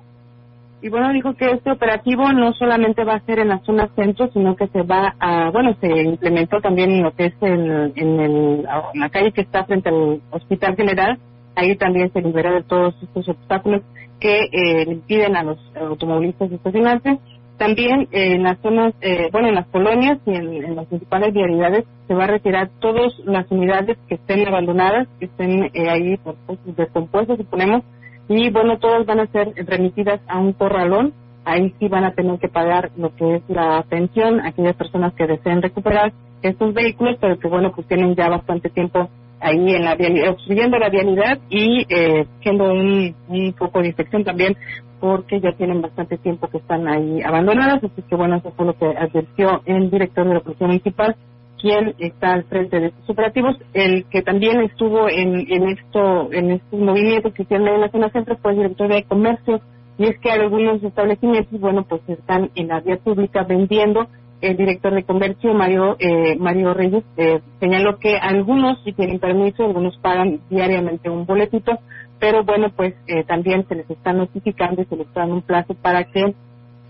Y 0.81 0.89
bueno, 0.91 1.13
dijo 1.13 1.35
que 1.35 1.51
este 1.51 1.73
operativo 1.73 2.33
no 2.33 2.53
solamente 2.53 3.03
va 3.05 3.15
a 3.15 3.25
ser 3.27 3.41
en 3.41 3.49
la 3.49 3.59
zona 3.65 3.89
centro, 3.97 4.31
sino 4.33 4.55
que 4.55 4.69
se 4.69 4.83
va 4.83 5.15
a, 5.19 5.51
bueno, 5.51 5.77
se 5.81 5.89
implementó 5.89 6.61
también 6.61 6.91
en 6.93 7.03
lo 7.03 7.13
que 7.15 7.27
es 7.27 7.35
el, 7.41 7.93
en, 7.97 8.21
el, 8.21 8.67
en 8.95 9.01
la 9.01 9.09
calle 9.11 9.33
que 9.33 9.41
está 9.41 9.65
frente 9.65 9.89
al 9.89 10.21
Hospital 10.31 10.77
General. 10.77 11.19
Ahí 11.57 11.77
también 11.77 12.13
se 12.13 12.21
libera 12.21 12.53
de 12.53 12.63
todos 12.63 12.95
estos 13.03 13.29
obstáculos 13.29 13.83
que 14.21 14.49
eh, 14.53 14.85
impiden 14.89 15.37
a 15.37 15.43
los 15.43 15.59
automovilistas 15.77 16.53
estacionarse. 16.53 17.19
También 17.57 18.03
eh, 18.13 18.35
en 18.35 18.45
las 18.45 18.61
zonas, 18.61 18.95
eh, 19.01 19.29
bueno, 19.33 19.49
en 19.49 19.57
las 19.57 19.67
colonias 19.67 20.19
y 20.27 20.31
en, 20.31 20.65
en, 20.65 20.77
las 20.77 20.87
principales 20.87 21.35
vialidades 21.35 21.85
se 22.07 22.15
va 22.15 22.25
a 22.25 22.29
retirar 22.29 22.71
todas 22.79 23.13
las 23.25 23.51
unidades 23.51 23.99
que 24.09 24.15
estén 24.15 24.47
abandonadas, 24.47 25.09
que 25.19 25.27
estén 25.27 25.65
eh, 25.75 25.91
ahí 25.91 26.17
por 26.19 26.37
descompuestas, 26.77 27.37
suponemos, 27.37 27.83
y 28.29 28.51
bueno, 28.51 28.79
todas 28.79 29.07
van 29.07 29.21
a 29.21 29.27
ser 29.27 29.53
remitidas 29.67 30.21
a 30.29 30.39
un 30.39 30.53
corralón. 30.53 31.15
Ahí 31.45 31.75
sí 31.79 31.89
van 31.89 32.05
a 32.05 32.13
tener 32.13 32.39
que 32.39 32.49
pagar 32.49 32.91
lo 32.97 33.15
que 33.17 33.37
es 33.37 33.43
la 33.49 33.83
pensión 33.89 34.41
aquellas 34.41 34.77
personas 34.77 35.15
que 35.15 35.27
deseen 35.27 35.63
recuperar 35.63 36.13
estos 36.43 36.75
vehículos, 36.75 37.17
pero 37.21 37.39
que 37.39 37.49
bueno, 37.49 37.73
pues 37.75 37.87
tienen 37.89 38.15
ya 38.15 38.29
bastante 38.29 38.69
tiempo 38.69 39.09
ahí 39.41 39.75
en 39.75 39.85
la 39.85 39.95
vialidad, 39.95 40.31
obstruyendo 40.31 40.79
la 40.79 40.91
vialidad 40.91 41.39
y 41.49 41.87
eh, 41.89 42.27
siendo 42.43 42.73
un, 42.73 43.15
un 43.29 43.55
foco 43.55 43.81
de 43.81 43.89
infección 43.89 44.25
también 44.25 44.57
porque 45.01 45.41
ya 45.41 45.53
tienen 45.53 45.81
bastante 45.81 46.19
tiempo 46.19 46.49
que 46.49 46.59
están 46.59 46.89
ahí 46.89 47.23
abandonadas, 47.23 47.83
así 47.85 48.03
que 48.03 48.17
bueno, 48.17 48.37
eso 48.37 48.53
fue 48.57 48.67
lo 48.67 48.77
que 48.77 48.87
advirtió 48.87 49.63
el 49.65 49.91
director 49.91 50.27
de 50.27 50.35
la 50.35 50.41
Policía 50.41 50.67
Municipal, 50.67 51.17
quien 51.61 51.95
está 51.99 52.33
al 52.33 52.45
frente 52.45 52.81
de 52.81 52.87
estos 52.87 53.11
operativos, 53.11 53.57
el 53.75 54.05
que 54.07 54.23
también 54.23 54.61
estuvo 54.63 55.09
en, 55.09 55.51
en 55.53 55.69
esto, 55.69 56.33
en 56.33 56.53
estos 56.53 56.79
movimientos 56.79 57.35
que 57.35 57.43
hicieron 57.43 57.69
en 57.69 57.81
la 57.81 57.91
zona 57.91 58.11
centro 58.11 58.37
fue 58.41 58.53
el 58.53 58.59
director 58.59 58.89
de 58.89 59.05
comercio, 59.05 59.61
y 59.99 60.05
es 60.05 60.19
que 60.21 60.31
algunos 60.31 60.83
establecimientos, 60.83 61.61
bueno, 61.61 61.85
pues 61.85 62.01
están 62.09 62.51
en 62.55 62.69
la 62.69 62.81
vía 62.81 62.99
pública 62.99 63.43
vendiendo. 63.43 64.07
El 64.41 64.57
director 64.57 64.95
de 64.95 65.03
comercio, 65.03 65.53
Mario, 65.53 65.97
eh, 65.99 66.37
Mario 66.39 66.73
Reyes, 66.73 67.03
eh, 67.17 67.41
señaló 67.59 67.99
que 67.99 68.17
algunos 68.17 68.79
sí 68.85 68.93
tienen 68.93 69.19
permiso, 69.19 69.65
algunos 69.65 69.97
pagan 69.99 70.39
diariamente 70.49 71.11
un 71.11 71.27
boletito, 71.27 71.73
pero 72.21 72.45
bueno, 72.45 72.71
pues 72.77 72.95
eh, 73.09 73.25
también 73.25 73.67
se 73.67 73.75
les 73.75 73.91
está 73.91 74.13
notificando 74.13 74.83
y 74.83 74.85
se 74.85 74.95
les 74.95 75.09
está 75.09 75.23
dando 75.23 75.35
un 75.35 75.43
plazo 75.43 75.75
para 75.75 76.05
que, 76.05 76.33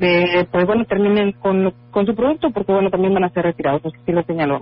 eh, 0.00 0.46
pues 0.50 0.66
bueno, 0.66 0.84
terminen 0.84 1.32
con, 1.32 1.72
con 1.90 2.06
su 2.06 2.14
producto, 2.14 2.50
porque 2.50 2.72
bueno, 2.72 2.90
también 2.90 3.14
van 3.14 3.24
a 3.24 3.30
ser 3.30 3.44
retirados, 3.44 3.84
así 3.84 3.96
que 4.04 4.12
lo 4.12 4.22
señaló. 4.24 4.60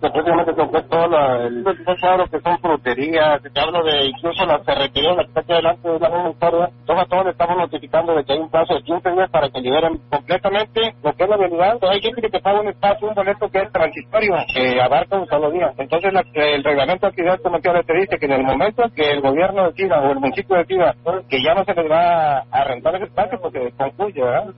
Prácticamente 0.00 0.54
completo 0.54 1.04
el 1.04 1.64
hablo 2.02 2.26
que 2.28 2.40
son 2.40 2.58
fruterías, 2.58 3.42
te 3.42 3.60
hablo 3.60 3.82
de 3.82 4.06
incluso 4.06 4.46
la 4.46 4.60
ferretería, 4.60 5.14
la 5.14 5.22
que 5.24 5.28
está 5.28 5.40
aquí 5.40 5.52
adelante 5.52 5.88
de 5.88 5.98
la 5.98 6.08
misma 6.08 6.30
historia, 6.30 6.70
todos 6.86 7.26
estamos 7.26 7.56
notificando 7.56 8.14
de 8.14 8.24
que 8.24 8.32
hay 8.32 8.38
un 8.38 8.50
plazo 8.50 8.74
de 8.74 8.82
15 8.82 9.10
días 9.10 9.30
para 9.30 9.48
que 9.50 9.60
liberen 9.60 9.98
completamente 10.08 10.94
lo 11.02 11.12
que 11.12 11.24
es 11.24 11.28
la 11.28 11.36
vialidad. 11.36 11.78
Hay 11.82 12.00
gente 12.00 12.30
que 12.30 12.40
paga 12.40 12.60
un 12.60 12.68
espacio, 12.68 13.08
un 13.08 13.14
boleto 13.14 13.48
que 13.48 13.58
es 13.58 13.72
transitorio, 13.72 14.36
que 14.54 14.80
abarca 14.80 15.16
un 15.16 15.26
solo 15.26 15.50
día. 15.50 15.72
Entonces 15.76 16.12
la, 16.12 16.22
el 16.34 16.62
reglamento 16.62 17.06
de 17.06 17.10
actividad 17.10 17.40
comercial 17.40 17.84
te 17.84 17.94
dice 17.94 18.18
que 18.18 18.26
en 18.26 18.32
el 18.32 18.44
momento 18.44 18.84
que 18.94 19.10
el 19.10 19.20
gobierno 19.20 19.70
decida 19.70 20.00
o 20.00 20.12
el 20.12 20.20
municipio 20.20 20.56
decida 20.56 20.94
que 21.28 21.42
ya 21.42 21.54
no 21.54 21.64
se 21.64 21.74
les 21.74 21.90
va 21.90 22.44
a 22.50 22.64
rentar 22.64 22.94
ese 22.94 23.04
espacio 23.04 23.40
porque 23.40 23.72
concluye, 23.76 24.22
¿verdad? 24.22 24.54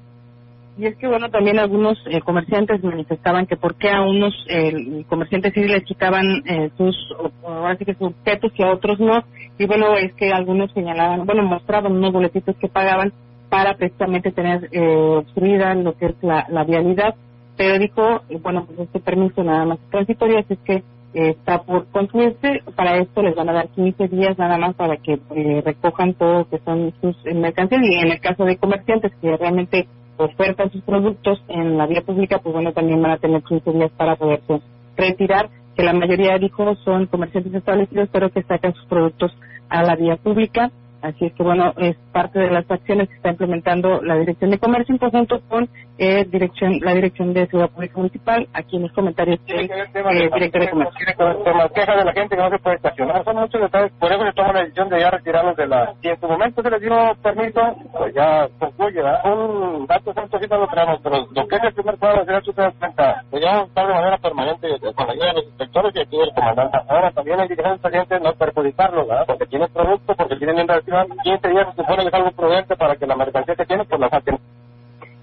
Y 0.81 0.87
es 0.87 0.97
que, 0.97 1.07
bueno, 1.07 1.29
también 1.29 1.59
algunos 1.59 1.99
eh, 2.07 2.23
comerciantes 2.23 2.83
manifestaban 2.83 3.45
que 3.45 3.59
por 3.59 3.75
qué 3.75 3.91
a 3.91 4.01
unos 4.01 4.33
eh, 4.49 5.05
comerciantes 5.11 5.53
sí 5.53 5.61
les 5.65 5.85
quitaban 5.85 6.43
eh, 6.47 6.71
sus, 6.79 6.97
ahora 7.45 7.77
sí 7.77 7.85
que 7.85 7.93
sus 7.93 8.09
objetos 8.09 8.51
y 8.57 8.63
a 8.63 8.73
otros 8.73 8.99
no. 8.99 9.23
Y 9.59 9.67
bueno, 9.67 9.95
es 9.99 10.15
que 10.15 10.33
algunos 10.33 10.73
señalaban, 10.73 11.27
bueno, 11.27 11.43
mostraban 11.43 11.93
unos 11.93 12.15
boletitos 12.15 12.57
que 12.57 12.69
pagaban 12.69 13.13
para 13.51 13.75
precisamente 13.75 14.33
tener 14.33 14.71
eh, 14.73 14.81
obstruida 15.19 15.75
lo 15.75 15.99
que 15.99 16.07
es 16.07 16.15
la, 16.23 16.65
vialidad. 16.65 17.15
Pero 17.59 17.79
dijo, 17.79 18.23
bueno, 18.41 18.65
pues 18.65 18.79
este 18.79 19.01
permiso 19.01 19.45
nada 19.45 19.67
más 19.67 19.79
transitorio, 19.91 20.39
así 20.39 20.55
es 20.55 20.61
que 20.61 20.83
eh, 21.13 21.31
está 21.31 21.63
por 21.63 21.89
concluirse. 21.89 22.63
Para 22.75 22.97
esto 22.97 23.21
les 23.21 23.35
van 23.35 23.51
a 23.51 23.53
dar 23.53 23.69
15 23.69 24.09
días 24.09 24.39
nada 24.39 24.57
más 24.57 24.75
para 24.77 24.97
que 24.97 25.21
eh, 25.35 25.63
recojan 25.63 26.15
todo 26.15 26.39
lo 26.39 26.49
que 26.49 26.59
son 26.65 26.95
sus 27.03 27.17
eh, 27.27 27.35
mercancías. 27.35 27.83
Y 27.83 27.95
en 27.97 28.13
el 28.13 28.21
caso 28.21 28.45
de 28.45 28.57
comerciantes 28.57 29.13
que 29.21 29.37
realmente 29.37 29.89
ofertan 30.21 30.71
sus 30.71 30.83
productos 30.83 31.43
en 31.49 31.79
la 31.79 31.87
vía 31.87 32.03
pública, 32.03 32.39
pues 32.39 32.53
bueno, 32.53 32.73
también 32.73 33.01
van 33.03 33.13
a 33.13 33.19
tener 33.19 33.43
15 33.43 33.73
días 33.73 33.91
para 33.97 34.17
poderse 34.17 34.61
retirar, 34.97 35.49
que 35.75 35.83
la 35.83 35.93
mayoría, 35.93 36.39
dijo, 36.39 36.75
son 36.85 37.07
comerciantes 37.07 37.55
establecidos, 37.55 38.09
pero 38.13 38.31
que 38.31 38.43
sacan 38.43 38.75
sus 38.75 38.85
productos 38.87 39.33
a 39.69 39.83
la 39.83 39.97
vía 39.97 40.17
pública. 40.17 40.71
Así 41.03 41.27
es 41.27 41.33
que, 41.35 41.43
bueno, 41.43 41.73
es 41.79 41.97
parte 42.13 42.39
de 42.39 42.51
las 42.51 42.71
acciones 42.71 43.09
que 43.09 43.17
está 43.17 43.31
implementando 43.31 44.03
la 44.03 44.17
Dirección 44.17 44.51
de 44.51 44.59
Comercio 44.59 44.95
en 44.95 44.99
conjunto 44.99 45.41
con 45.49 45.69
eh, 45.99 46.25
dirección, 46.25 46.79
la 46.81 46.95
Dirección 46.95 47.33
de 47.33 47.47
Ciudad 47.47 47.71
Pública 47.71 47.95
Municipal, 47.97 48.49
aquí 48.53 48.77
en 48.77 48.83
los 48.83 48.93
comentarios 48.93 49.45
del 49.47 49.71
eh, 49.71 50.31
Director 50.35 50.61
de 50.61 50.71
Comercio. 50.71 51.07
Con 51.17 51.59
las 51.59 51.73
quejas 51.73 51.97
de 51.99 52.05
la 52.05 52.13
gente 52.13 52.37
que 52.37 52.43
no 52.43 52.51
se 52.51 52.59
puede 52.59 52.77
estacionar, 52.77 53.25
son 53.25 53.37
muchos 53.37 53.61
detalles, 53.61 53.93
por 53.99 54.13
eso 54.13 54.25
se 54.25 54.33
toma 54.33 54.53
la 54.53 54.61
decisión 54.61 54.89
de 54.89 55.01
ya 55.01 55.11
retirarlos 55.11 55.57
de 55.57 55.67
la... 55.67 55.95
Si 56.03 56.09
en 56.09 56.21
su 56.21 56.27
momento 56.27 56.63
se 56.63 56.71
les 56.71 56.81
dio 56.81 57.15
permiso, 57.23 57.61
pues 57.93 58.15
ya 58.15 58.49
concluye, 58.59 59.03
¿verdad? 59.03 59.33
Un 59.33 59.87
dato 59.87 60.13
santo 60.13 60.39
sí 60.39 60.47
no 60.51 60.59
lo 60.59 60.69
tenemos, 60.69 61.01
pero 61.03 61.27
lo 61.31 61.49
que 61.49 61.57
es 61.57 61.65
el 61.65 61.75
primer 61.75 61.99
cuadro, 61.99 62.25
das 62.25 62.75
cuenta, 62.79 63.25
pues 63.31 63.43
ya 63.43 63.63
está 63.63 63.87
de 63.87 63.95
manera 63.95 64.19
permanente 64.19 64.69
con 64.95 65.07
la 65.07 65.13
ayuda 65.13 65.27
de 65.27 65.35
los 65.35 65.45
inspectores 65.45 65.95
y 65.95 66.01
aquí 66.01 66.17
del 66.17 66.33
comandante. 66.35 66.79
Ahora 66.89 67.11
también 67.13 67.41
hay 67.41 67.49
diferentes 67.49 67.91
clientes 67.91 68.23
no 68.23 68.33
perjudicarlos, 68.35 69.09
¿verdad? 69.09 69.25
Porque 69.27 69.47
tienen 69.47 69.69
producto, 69.73 70.15
porque 70.15 70.37
tienen 70.37 70.59
en 70.59 70.69
relación 70.91 71.19
15 71.25 71.49
días 71.49 71.67
se 71.75 71.83
supone 71.83 72.11
que 72.11 72.17
es 72.17 72.35
prudente 72.35 72.77
para 72.77 72.97
que 72.97 73.07
la 73.07 73.17
mercancía 73.17 73.55
que 73.55 73.67
tienen, 73.67 73.87
pues 73.87 74.01
la 74.01 74.11
saquen. 74.11 74.39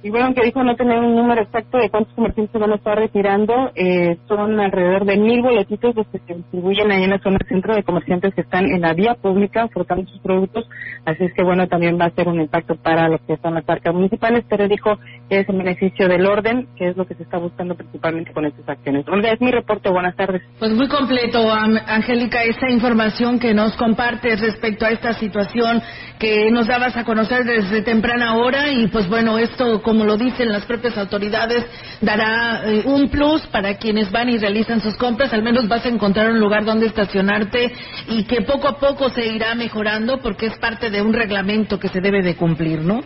Y 0.04 0.12
bueno, 0.12 0.34
que 0.34 0.46
dijo 0.46 0.64
no 0.64 0.76
tener 0.76 1.00
un 1.00 1.16
número 1.16 1.42
exacto 1.42 1.80
de 1.80 1.90
cuántos 1.90 2.14
comerciantes 2.14 2.62
van 2.62 2.72
a 2.72 2.76
estar 2.76 2.98
retirando, 2.98 3.72
eh, 3.74 4.18
son 4.28 4.60
alrededor 4.60 5.06
de 5.06 5.18
mil 5.18 5.42
boletitos 5.42 5.96
los 5.96 6.08
que 6.08 6.20
se 6.20 6.36
distribuyen 6.36 6.92
ahí 6.92 7.04
en 7.04 7.10
la 7.10 7.20
zona 7.20 7.40
centro 7.50 7.74
de 7.74 7.84
comerciantes 7.84 8.34
que 8.36 8.42
están 8.42 8.66
en 8.66 8.82
la 8.82 8.94
vía 8.94 9.16
pública 9.16 9.66
ofertando 9.66 10.08
sus 10.08 10.22
productos, 10.22 10.70
así 11.04 11.26
es 11.26 11.34
que 11.34 11.44
bueno, 11.44 11.68
también 11.68 12.00
va 12.00 12.06
a 12.06 12.12
ser 12.12 12.28
un 12.28 12.40
impacto 12.40 12.76
para 12.76 13.10
los 13.10 13.20
que 13.22 13.38
son 13.38 13.56
las 13.56 13.68
arcas 13.68 13.94
municipales, 13.94 14.46
pero 14.48 14.68
dijo 14.68 15.00
es 15.30 15.48
en 15.50 15.58
beneficio 15.58 16.08
del 16.08 16.26
orden, 16.26 16.68
que 16.78 16.90
es 16.90 16.98
lo 16.98 17.06
que 17.06 17.16
se 17.16 17.24
está 17.24 17.38
buscando 17.38 17.76
principalmente 17.76 18.32
con 18.32 18.46
estas 18.46 18.68
acciones. 18.70 19.06
Olga, 19.08 19.32
es 19.32 19.42
mi 19.42 19.52
reporte, 19.52 19.90
buenas 19.90 20.16
tardes. 20.16 20.42
Pues 20.60 20.72
muy 20.72 20.88
completo, 20.88 21.52
Angélica, 21.52 22.44
esta 22.44 22.70
información 22.70 23.40
que 23.40 23.54
nos 23.54 23.74
compartes 23.76 24.40
respecto 24.40 24.86
a 24.86 24.90
esta 24.90 25.14
situación 25.14 25.82
que 26.20 26.50
nos 26.50 26.68
dabas 26.68 26.96
a 26.98 27.04
conocer 27.04 27.44
desde 27.44 27.82
temprana 27.82 28.36
hora 28.36 28.72
y 28.72 28.88
pues 28.88 29.08
bueno, 29.08 29.38
esto 29.38 29.82
como 29.82 30.04
lo 30.04 30.18
dicen 30.18 30.52
las 30.52 30.66
propias 30.66 30.98
autoridades 30.98 31.66
dará 32.02 32.62
eh, 32.66 32.84
un 32.86 33.10
plus 33.10 33.46
para 33.48 33.76
quienes 33.76 34.12
van 34.12 34.30
y 34.30 34.38
realizan 34.38 34.82
sus 34.82 34.96
compras, 34.98 35.34
al 35.34 35.44
menos 35.44 35.68
vas 35.68 35.86
a 35.86 35.90
encontrar 35.90 36.32
un 36.32 36.40
lugar 36.40 36.66
donde 36.66 36.88
estacionarte 36.88 37.72
y 38.08 38.24
que 38.24 38.42
poco 38.42 38.68
a 38.68 38.80
poco 38.80 39.10
se 39.10 39.28
irá 39.28 39.54
mejorando 39.56 40.20
porque 40.20 40.48
es 40.48 40.58
parte 40.58 40.90
de 40.90 41.02
un 41.02 41.14
reglamento 41.14 41.80
que 41.80 41.90
se 41.90 42.02
debe 42.02 42.22
de 42.22 42.36
cumplir, 42.36 42.82
¿no? 42.82 43.02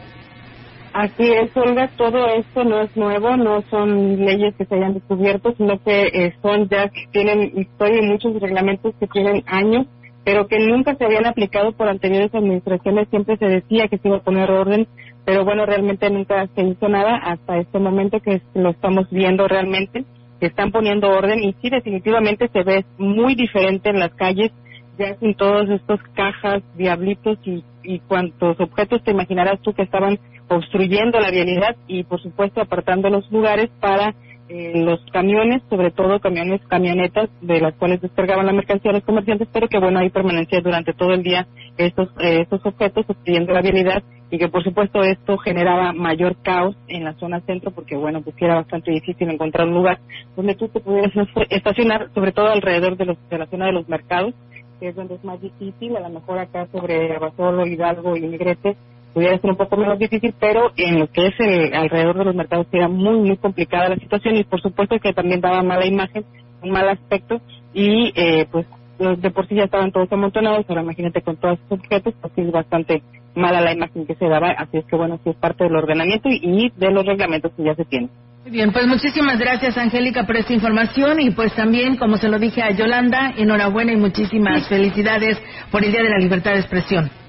Así 0.94 1.24
es, 1.24 1.56
Olga, 1.56 1.90
todo 1.96 2.28
esto 2.28 2.66
no 2.66 2.82
es 2.82 2.96
nuevo, 2.98 3.38
no 3.38 3.62
son 3.70 4.26
leyes 4.26 4.54
que 4.56 4.66
se 4.66 4.76
hayan 4.76 4.94
descubierto, 4.94 5.54
sino 5.56 5.82
que 5.82 6.08
eh, 6.08 6.34
son 6.42 6.68
ya 6.68 6.90
que 6.90 7.06
tienen 7.12 7.58
historia 7.58 8.02
y 8.02 8.08
muchos 8.08 8.38
reglamentos 8.42 8.94
que 9.00 9.08
tienen 9.08 9.42
años, 9.48 9.88
pero 10.26 10.48
que 10.48 10.60
nunca 10.60 10.96
se 10.96 11.06
habían 11.06 11.26
aplicado 11.26 11.72
por 11.72 11.88
anteriores 11.88 12.36
administraciones. 12.36 13.08
Siempre 13.10 13.38
se 13.38 13.46
decía 13.46 13.88
que 13.88 14.00
se 14.00 14.10
iba 14.10 14.18
a 14.18 14.24
poner 14.24 14.52
orden, 14.52 14.86
pero 15.24 15.46
bueno, 15.46 15.66
realmente 15.66 16.10
nunca 16.10 16.48
se 16.56 16.62
hizo 16.62 16.90
nada 16.90 17.16
hasta 17.16 17.58
este 17.58 17.80
momento 17.80 18.20
que 18.20 18.42
lo 18.54 18.72
estamos 18.72 19.10
viendo 19.12 19.48
realmente. 19.48 20.04
que 20.42 20.48
Están 20.48 20.72
poniendo 20.72 21.10
orden 21.10 21.42
y 21.42 21.56
sí, 21.62 21.70
definitivamente 21.70 22.50
se 22.50 22.64
ve 22.64 22.84
muy 22.98 23.36
diferente 23.36 23.92
en 23.92 24.00
las 24.00 24.14
calles, 24.16 24.52
ya 25.00 25.16
sin 25.20 25.36
todos 25.36 25.70
estos 25.70 26.02
cajas, 26.16 26.64
diablitos 26.76 27.38
y, 27.46 27.64
y 27.82 28.00
cuantos 28.00 28.60
objetos 28.60 29.02
te 29.04 29.12
imaginarás 29.12 29.62
tú 29.62 29.74
que 29.74 29.84
estaban 29.84 30.20
obstruyendo 30.52 31.20
la 31.20 31.32
vialidad 31.32 31.76
y 31.88 32.04
por 32.04 32.22
supuesto 32.22 32.62
apartando 32.62 33.10
los 33.10 33.30
lugares 33.32 33.70
para 33.80 34.14
eh, 34.50 34.84
los 34.84 35.00
camiones, 35.14 35.62
sobre 35.70 35.92
todo 35.92 36.20
camiones, 36.20 36.60
camionetas 36.68 37.30
de 37.42 37.62
las 37.62 37.74
cuales 37.76 38.02
descargaban 38.02 38.46
la 38.46 38.52
mercancía 38.52 38.92
los 38.92 39.04
comerciantes, 39.04 39.48
pero 39.54 39.70
que 39.70 39.80
bueno, 39.80 40.00
ahí 40.00 40.10
permanecía 40.10 40.60
durante 40.60 40.94
todo 40.94 41.14
el 41.14 41.24
día 41.24 41.48
estos, 41.78 42.10
eh, 42.20 42.42
estos 42.42 42.60
objetos 42.66 43.06
obstruyendo 43.08 43.54
la 43.54 43.62
vialidad 43.62 44.04
y 44.30 44.38
que 44.38 44.50
por 44.50 44.62
supuesto 44.62 45.04
esto 45.04 45.38
generaba 45.38 45.94
mayor 45.94 46.36
caos 46.42 46.76
en 46.90 47.06
la 47.06 47.14
zona 47.14 47.40
centro 47.42 47.72
porque 47.72 47.96
bueno, 47.96 48.22
pues 48.22 48.36
era 48.40 48.56
bastante 48.56 48.92
difícil 48.92 49.30
encontrar 49.30 49.70
un 49.70 49.76
lugar 49.76 50.00
donde 50.36 50.56
tú 50.56 50.68
te 50.68 50.82
pudieras 50.82 51.14
estacionar, 51.50 52.10
sobre 52.14 52.34
todo 52.34 52.48
alrededor 52.48 52.98
de, 52.98 53.06
los, 53.06 53.18
de 53.30 53.38
la 53.38 53.48
zona 53.48 53.68
de 53.68 53.74
los 53.74 53.88
mercados, 53.88 54.34
que 54.82 54.90
es 54.90 54.96
donde 54.96 55.16
es 55.16 55.24
más 55.24 55.40
difícil, 55.40 55.96
a 55.96 56.02
lo 56.02 56.10
mejor 56.10 56.40
acá 56.40 56.68
sobre 56.74 57.16
Abasolo, 57.16 57.66
Hidalgo 57.66 58.18
y 58.18 58.28
Negrete, 58.28 58.76
pudiera 59.14 59.38
ser 59.40 59.50
un 59.50 59.58
poco 59.58 59.78
menos 59.78 60.00
difícil, 60.00 60.34
pero 60.40 60.72
en 60.78 61.00
lo 61.00 61.08
que 61.08 61.28
es 61.28 61.34
el, 61.40 61.74
alrededor 61.74 62.18
de 62.18 62.26
los 62.26 62.36
mercados 62.36 62.68
era 62.72 62.88
muy, 62.88 63.20
muy 63.20 63.38
complicada 63.38 63.90
la 63.90 63.98
situación 63.98 64.36
y 64.36 64.44
por 64.44 64.62
supuesto 64.62 65.00
que 65.00 65.14
también 65.14 65.42
daba 65.42 65.64
mala 65.64 65.86
imagen, 65.86 66.26
un 66.62 66.72
mal 66.72 66.90
aspecto 66.90 67.42
y 67.74 68.12
eh, 68.16 68.48
pues 68.52 68.66
de 69.00 69.32
por 69.32 69.48
sí 69.48 69.56
ya 69.56 69.64
estaban 69.64 69.92
todos 69.92 70.12
amontonados, 70.12 70.66
ahora 70.70 70.84
imagínate 70.84 71.22
con 71.22 71.36
todos 71.38 71.60
esos 71.60 71.80
objetos, 71.80 72.14
pues 72.22 72.34
es 72.36 72.52
bastante 72.52 73.02
mala 73.36 73.62
la 73.62 73.74
imagen 73.74 74.06
que 74.06 74.16
se 74.16 74.26
daba, 74.26 74.52
así 74.52 74.78
es 74.78 74.86
que 74.86 74.96
bueno, 74.96 75.20
sí 75.24 75.32
es 75.32 75.36
parte 75.38 75.64
del 75.64 75.76
ordenamiento 75.76 76.30
y, 76.30 76.72
de 76.76 76.92
los 76.92 77.06
reglamentos 77.06 77.52
que 77.56 77.64
ya 77.64 77.76
se 77.76 77.86
tienen. 77.86 78.10
Muy 78.44 78.52
bien, 78.52 78.72
pues 78.72 78.88
muchísimas 78.88 79.40
gracias 79.40 79.78
Angélica 79.78 80.26
por 80.26 80.36
esta 80.36 80.54
información 80.54 81.20
y 81.20 81.32
pues 81.32 81.54
también, 81.56 81.98
como 81.98 82.18
se 82.18 82.28
lo 82.28 82.40
dije 82.40 82.62
a 82.62 82.72
Yolanda, 82.72 83.34
enhorabuena 83.38 83.92
y 83.92 83.98
muchísimas 83.98 84.68
felicidades 84.68 85.42
por 85.72 85.84
el 85.84 85.92
Día 85.92 86.02
de 86.04 86.10
la 86.10 86.18
Libertad 86.18 86.54
de 86.54 86.60
Expresión. 86.60 87.21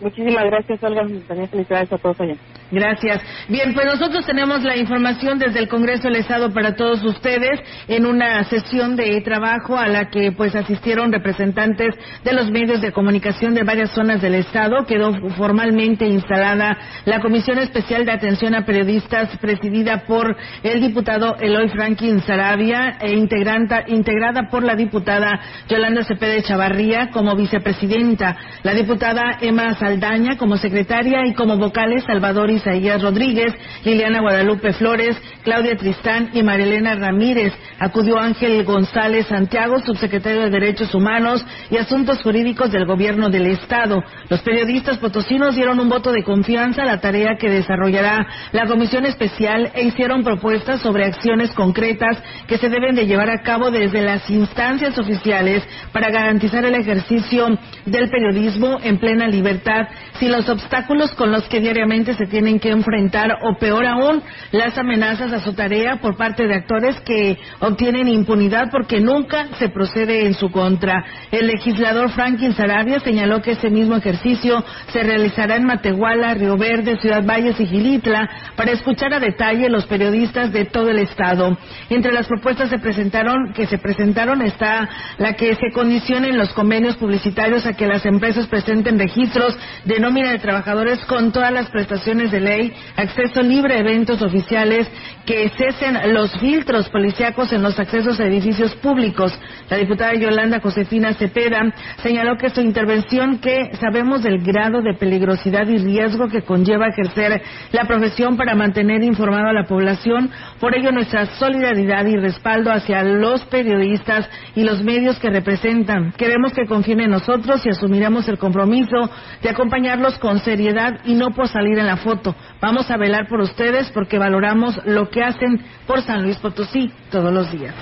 Muchísimas 0.00 0.44
gracias, 0.46 0.82
Olga. 0.82 1.06
También 1.26 1.48
felicidades 1.48 1.92
a 1.92 1.98
todos 1.98 2.20
allá. 2.20 2.36
Gracias. 2.70 3.22
Bien, 3.48 3.72
pues 3.72 3.86
nosotros 3.86 4.26
tenemos 4.26 4.62
la 4.62 4.76
información 4.76 5.38
desde 5.38 5.60
el 5.60 5.68
Congreso 5.68 6.02
del 6.02 6.16
Estado 6.16 6.52
para 6.52 6.76
todos 6.76 7.02
ustedes 7.02 7.60
en 7.88 8.04
una 8.04 8.44
sesión 8.44 8.94
de 8.94 9.18
trabajo 9.22 9.78
a 9.78 9.88
la 9.88 10.10
que 10.10 10.32
pues 10.32 10.54
asistieron 10.54 11.10
representantes 11.10 11.94
de 12.22 12.32
los 12.34 12.50
medios 12.50 12.82
de 12.82 12.92
comunicación 12.92 13.54
de 13.54 13.62
varias 13.62 13.90
zonas 13.92 14.20
del 14.20 14.34
Estado. 14.34 14.84
Quedó 14.84 15.12
formalmente 15.30 16.06
instalada 16.06 16.76
la 17.06 17.20
Comisión 17.20 17.58
Especial 17.58 18.04
de 18.04 18.12
Atención 18.12 18.54
a 18.54 18.66
Periodistas 18.66 19.34
presidida 19.38 20.04
por 20.04 20.36
el 20.62 20.82
diputado 20.82 21.36
Eloy 21.40 21.70
Franklin 21.70 22.20
Sarabia 22.20 22.98
e 23.00 23.14
integrada 23.14 24.48
por 24.50 24.62
la 24.62 24.74
diputada 24.74 25.40
Yolanda 25.68 26.04
Cepeda 26.04 26.42
Chavarría 26.42 27.08
como 27.12 27.34
vicepresidenta, 27.34 28.36
la 28.62 28.74
diputada 28.74 29.38
Emma 29.40 29.74
Saldaña 29.74 30.36
como 30.36 30.58
secretaria 30.58 31.26
y 31.26 31.32
como 31.32 31.56
vocales 31.56 32.04
Salvador 32.04 32.57
Isaías 32.58 33.02
Rodríguez, 33.02 33.54
Liliana 33.84 34.20
Guadalupe 34.20 34.72
Flores, 34.74 35.16
Claudia 35.42 35.76
Tristán 35.76 36.30
y 36.34 36.42
Marilena 36.42 36.94
Ramírez. 36.94 37.52
Acudió 37.78 38.18
Ángel 38.18 38.64
González 38.64 39.26
Santiago, 39.26 39.78
subsecretario 39.80 40.42
de 40.42 40.50
Derechos 40.50 40.94
Humanos 40.94 41.44
y 41.70 41.76
Asuntos 41.76 42.22
Jurídicos 42.22 42.70
del 42.70 42.86
Gobierno 42.86 43.30
del 43.30 43.46
Estado. 43.46 44.02
Los 44.28 44.40
periodistas 44.40 44.98
potosinos 44.98 45.54
dieron 45.54 45.80
un 45.80 45.88
voto 45.88 46.12
de 46.12 46.22
confianza 46.22 46.82
a 46.82 46.86
la 46.86 47.00
tarea 47.00 47.36
que 47.38 47.48
desarrollará 47.48 48.26
la 48.52 48.66
Comisión 48.66 49.06
Especial 49.06 49.70
e 49.74 49.84
hicieron 49.84 50.22
propuestas 50.22 50.80
sobre 50.82 51.06
acciones 51.06 51.50
concretas 51.52 52.22
que 52.46 52.58
se 52.58 52.68
deben 52.68 52.94
de 52.94 53.06
llevar 53.06 53.30
a 53.30 53.42
cabo 53.42 53.70
desde 53.70 54.02
las 54.02 54.28
instancias 54.28 54.98
oficiales 54.98 55.62
para 55.92 56.10
garantizar 56.10 56.64
el 56.64 56.74
ejercicio 56.74 57.58
del 57.86 58.10
periodismo 58.10 58.78
en 58.82 58.98
plena 58.98 59.28
libertad 59.28 59.86
sin 60.18 60.32
los 60.32 60.48
obstáculos 60.48 61.12
con 61.12 61.30
los 61.30 61.44
que 61.44 61.60
diariamente 61.60 62.14
se 62.14 62.26
tiene 62.26 62.47
tienen 62.48 62.60
que 62.60 62.70
enfrentar 62.70 63.30
o 63.42 63.58
peor 63.58 63.84
aún 63.84 64.22
las 64.52 64.78
amenazas 64.78 65.32
a 65.34 65.40
su 65.40 65.52
tarea 65.52 65.96
por 65.96 66.16
parte 66.16 66.46
de 66.46 66.54
actores 66.54 66.98
que 67.00 67.36
obtienen 67.60 68.08
impunidad 68.08 68.70
porque 68.70 69.00
nunca 69.00 69.48
se 69.58 69.68
procede 69.68 70.24
en 70.24 70.32
su 70.32 70.50
contra. 70.50 71.04
El 71.30 71.46
legislador 71.48 72.10
Franklin 72.12 72.54
Sarabia 72.54 73.00
señaló 73.00 73.42
que 73.42 73.50
ese 73.50 73.68
mismo 73.68 73.96
ejercicio 73.96 74.64
se 74.92 75.02
realizará 75.02 75.56
en 75.56 75.66
Matehuala, 75.66 76.32
Río 76.32 76.56
Verde, 76.56 76.96
Ciudad 76.96 77.22
Valles 77.22 77.60
y 77.60 77.66
Gilitla 77.66 78.26
para 78.56 78.72
escuchar 78.72 79.12
a 79.12 79.20
detalle 79.20 79.68
los 79.68 79.84
periodistas 79.84 80.50
de 80.50 80.64
todo 80.64 80.88
el 80.88 81.00
estado. 81.00 81.58
Entre 81.90 82.12
las 82.12 82.28
propuestas 82.28 82.70
que 82.70 83.66
se 83.66 83.78
presentaron 83.78 84.40
está 84.40 84.88
la 85.18 85.34
que 85.34 85.54
se 85.54 85.70
condicionen 85.74 86.38
los 86.38 86.54
convenios 86.54 86.96
publicitarios 86.96 87.66
a 87.66 87.74
que 87.74 87.86
las 87.86 88.06
empresas 88.06 88.46
presenten 88.46 88.98
registros 88.98 89.54
de 89.84 90.00
nómina 90.00 90.30
de 90.30 90.38
trabajadores 90.38 91.04
con 91.04 91.30
todas 91.30 91.52
las 91.52 91.68
prestaciones 91.68 92.30
de 92.30 92.37
ley, 92.40 92.72
acceso 92.96 93.42
libre 93.42 93.74
a 93.74 93.78
eventos 93.78 94.22
oficiales, 94.22 94.88
que 95.24 95.50
cesen 95.50 96.14
los 96.14 96.32
filtros 96.38 96.88
policíacos 96.88 97.52
en 97.52 97.62
los 97.62 97.78
accesos 97.78 98.18
a 98.18 98.24
edificios 98.24 98.74
públicos. 98.76 99.38
La 99.68 99.76
diputada 99.76 100.14
Yolanda 100.14 100.60
Josefina 100.60 101.12
Cepeda 101.12 101.70
señaló 102.02 102.38
que 102.38 102.48
su 102.48 102.62
intervención, 102.62 103.38
que 103.38 103.70
sabemos 103.78 104.22
del 104.22 104.42
grado 104.42 104.80
de 104.80 104.94
peligrosidad 104.94 105.66
y 105.68 105.76
riesgo 105.76 106.28
que 106.28 106.42
conlleva 106.42 106.88
ejercer 106.88 107.42
la 107.72 107.84
profesión 107.84 108.38
para 108.38 108.54
mantener 108.54 109.02
informado 109.02 109.48
a 109.48 109.52
la 109.52 109.64
población, 109.64 110.30
por 110.60 110.74
ello 110.74 110.92
nuestra 110.92 111.26
solidaridad 111.26 112.06
y 112.06 112.16
respaldo 112.16 112.72
hacia 112.72 113.02
los 113.02 113.44
periodistas 113.46 114.28
y 114.54 114.62
los 114.64 114.82
medios 114.82 115.18
que 115.18 115.30
representan. 115.30 116.12
Queremos 116.12 116.52
que 116.52 116.66
confíen 116.66 117.00
en 117.00 117.10
nosotros 117.10 117.64
y 117.66 117.68
asumiremos 117.68 118.28
el 118.28 118.38
compromiso 118.38 119.10
de 119.42 119.50
acompañarlos 119.50 120.18
con 120.18 120.38
seriedad 120.40 121.00
y 121.04 121.14
no 121.14 121.32
por 121.32 121.48
salir 121.48 121.78
en 121.78 121.86
la 121.86 121.98
foto 121.98 122.27
Vamos 122.60 122.90
a 122.90 122.96
velar 122.96 123.28
por 123.28 123.40
ustedes 123.40 123.90
porque 123.90 124.18
valoramos 124.18 124.80
lo 124.84 125.08
que 125.10 125.22
hacen 125.22 125.64
por 125.86 126.02
San 126.02 126.22
Luis 126.22 126.36
Potosí 126.38 126.92
todos 127.10 127.32
los 127.32 127.50
días. 127.52 127.74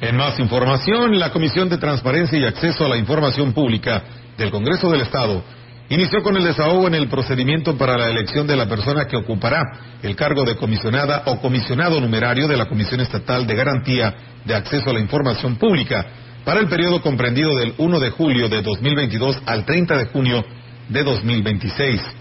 En 0.00 0.16
más 0.16 0.38
información, 0.38 1.18
la 1.18 1.32
Comisión 1.32 1.68
de 1.68 1.78
Transparencia 1.78 2.38
y 2.38 2.44
Acceso 2.44 2.84
a 2.84 2.88
la 2.88 2.96
Información 2.96 3.52
Pública 3.52 4.02
del 4.36 4.50
Congreso 4.50 4.90
del 4.90 5.00
Estado 5.00 5.42
inició 5.88 6.22
con 6.22 6.36
el 6.36 6.44
desahogo 6.44 6.86
en 6.86 6.94
el 6.94 7.08
procedimiento 7.08 7.76
para 7.76 7.96
la 7.96 8.08
elección 8.08 8.46
de 8.46 8.56
la 8.56 8.68
persona 8.68 9.06
que 9.06 9.16
ocupará 9.16 9.62
el 10.02 10.14
cargo 10.14 10.44
de 10.44 10.56
comisionada 10.56 11.22
o 11.26 11.40
comisionado 11.40 12.00
numerario 12.00 12.46
de 12.46 12.56
la 12.56 12.66
Comisión 12.66 13.00
Estatal 13.00 13.46
de 13.46 13.54
Garantía 13.54 14.14
de 14.44 14.54
Acceso 14.54 14.90
a 14.90 14.92
la 14.92 15.00
Información 15.00 15.56
Pública 15.56 16.06
para 16.44 16.60
el 16.60 16.68
periodo 16.68 17.02
comprendido 17.02 17.56
del 17.56 17.74
1 17.76 18.00
de 18.00 18.10
julio 18.10 18.48
de 18.48 18.62
2022 18.62 19.42
al 19.46 19.64
30 19.64 19.96
de 19.96 20.06
junio 20.06 20.44
de 20.88 21.04
2026. 21.04 22.17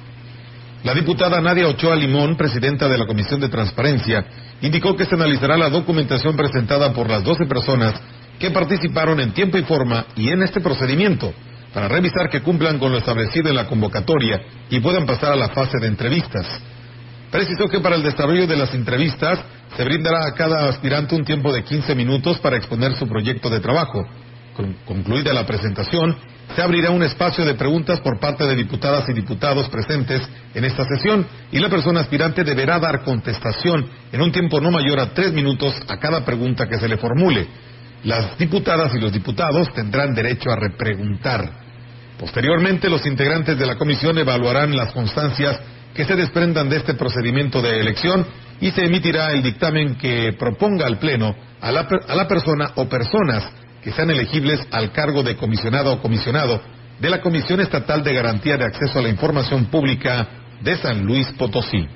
La 0.88 0.94
diputada 0.94 1.42
Nadia 1.42 1.68
Ochoa 1.68 1.98
Limón, 1.98 2.38
presidenta 2.38 2.88
de 2.88 2.98
la 2.98 3.06
Comisión 3.06 3.42
de 3.42 3.50
Transparencia, 3.50 4.24
indicó 4.62 4.96
que 4.96 5.04
se 5.04 5.16
analizará 5.16 5.58
la 5.58 5.70
documentación 5.70 6.38
presentada 6.38 6.94
por 6.94 7.10
las 7.10 7.26
12 7.26 7.46
personas 7.46 7.94
que 8.40 8.52
participaron 8.52 9.20
en 9.20 9.34
tiempo 9.34 9.58
y 9.58 9.64
forma 9.64 10.06
y 10.16 10.30
en 10.30 10.44
este 10.44 10.62
procedimiento 10.62 11.34
para 11.74 11.90
revisar 11.90 12.30
que 12.30 12.40
cumplan 12.42 12.80
con 12.80 12.94
lo 12.94 13.00
establecido 13.00 13.50
en 13.50 13.58
la 13.58 13.68
convocatoria 13.68 14.42
y 14.70 14.80
puedan 14.80 15.06
pasar 15.06 15.34
a 15.34 15.36
la 15.36 15.50
fase 15.50 15.78
de 15.78 15.88
entrevistas. 15.88 16.46
Precisó 17.32 17.68
que 17.68 17.82
para 17.82 17.98
el 17.98 18.04
desarrollo 18.04 18.48
de 18.48 18.56
las 18.56 18.74
entrevistas 18.74 19.40
se 19.76 19.84
brindará 19.84 20.26
a 20.26 20.36
cada 20.36 20.70
aspirante 20.70 21.16
un 21.16 21.26
tiempo 21.26 21.52
de 21.52 21.66
15 21.66 21.96
minutos 21.96 22.40
para 22.40 22.56
exponer 22.56 22.96
su 22.96 23.06
proyecto 23.10 23.50
de 23.50 23.60
trabajo. 23.60 24.08
concluida 24.86 25.34
la 25.34 25.46
presentación, 25.46 26.16
se 26.56 26.62
abrirá 26.62 26.91
un 26.91 27.04
espacio 27.04 27.45
de 27.45 27.56
preguntas 27.56 28.00
por 28.00 28.20
parte 28.20 28.45
de 28.45 28.56
diputadas 28.56 29.08
y 29.10 29.14
diputados 29.14 29.68
presentes 29.70 30.22
en 30.54 30.64
esta 30.64 30.86
sesión 30.86 31.26
y 31.52 31.60
la 31.60 31.70
persona 31.70 32.02
aspirante 32.02 32.43
deberá 32.43 32.80
dar 32.80 33.04
contestación 33.04 33.88
en 34.12 34.22
un 34.22 34.32
tiempo 34.32 34.62
no 34.62 34.72
mayor 34.72 35.00
a 35.00 35.14
tres 35.14 35.34
minutos 35.34 35.76
a 35.88 35.98
cada 35.98 36.24
pregunta 36.24 36.68
que 36.68 36.80
se 36.80 36.88
le 36.88 36.98
formule. 36.98 37.48
Las 38.04 38.38
diputadas 38.38 38.93
y 38.95 39.00
los 39.00 39.12
diputados 39.12 39.74
tendrán 39.74 40.14
derecho 40.14 40.50
a 40.50 40.56
repreguntar. 40.56 41.52
Posteriormente, 42.18 42.89
los 42.89 43.06
integrantes 43.06 43.58
de 43.58 43.66
la 43.66 43.76
comisión 43.76 44.18
evaluarán 44.18 44.76
las 44.76 44.91
constancias 44.93 45.60
que 45.93 46.06
se 46.06 46.16
desprendan 46.16 46.70
de 46.70 46.78
este 46.78 46.93
procedimiento 46.93 47.62
de 47.62 47.80
elección 47.80 48.26
y 48.62 48.72
se 48.72 48.86
emitirá 48.86 49.32
el 49.32 49.43
dictamen 49.43 49.95
que 49.95 50.34
proponga 50.39 50.88
al 50.88 50.98
Pleno 50.98 51.36
a 51.60 51.72
la, 51.72 51.88
a 52.08 52.16
la 52.16 52.28
persona 52.28 52.72
o 52.76 52.88
personas 52.88 53.52
que 53.84 53.91
sean 53.91 54.09
elegibles 54.09 54.59
al 54.71 54.91
cargo 54.91 55.23
de 55.23 55.36
comisionado 55.36 55.93
o 55.93 56.01
comisionado 56.01 56.61
de 56.99 57.09
la 57.09 57.21
Comisión 57.21 57.59
Estatal 57.61 58.03
de 58.03 58.13
Garantía 58.13 58.57
de 58.57 58.65
Acceso 58.65 58.99
a 58.99 59.01
la 59.01 59.09
Información 59.09 59.65
Pública 59.65 60.28
de 60.61 60.78
San 60.78 61.03
Luis 61.03 61.28
Potosí. 61.38 61.88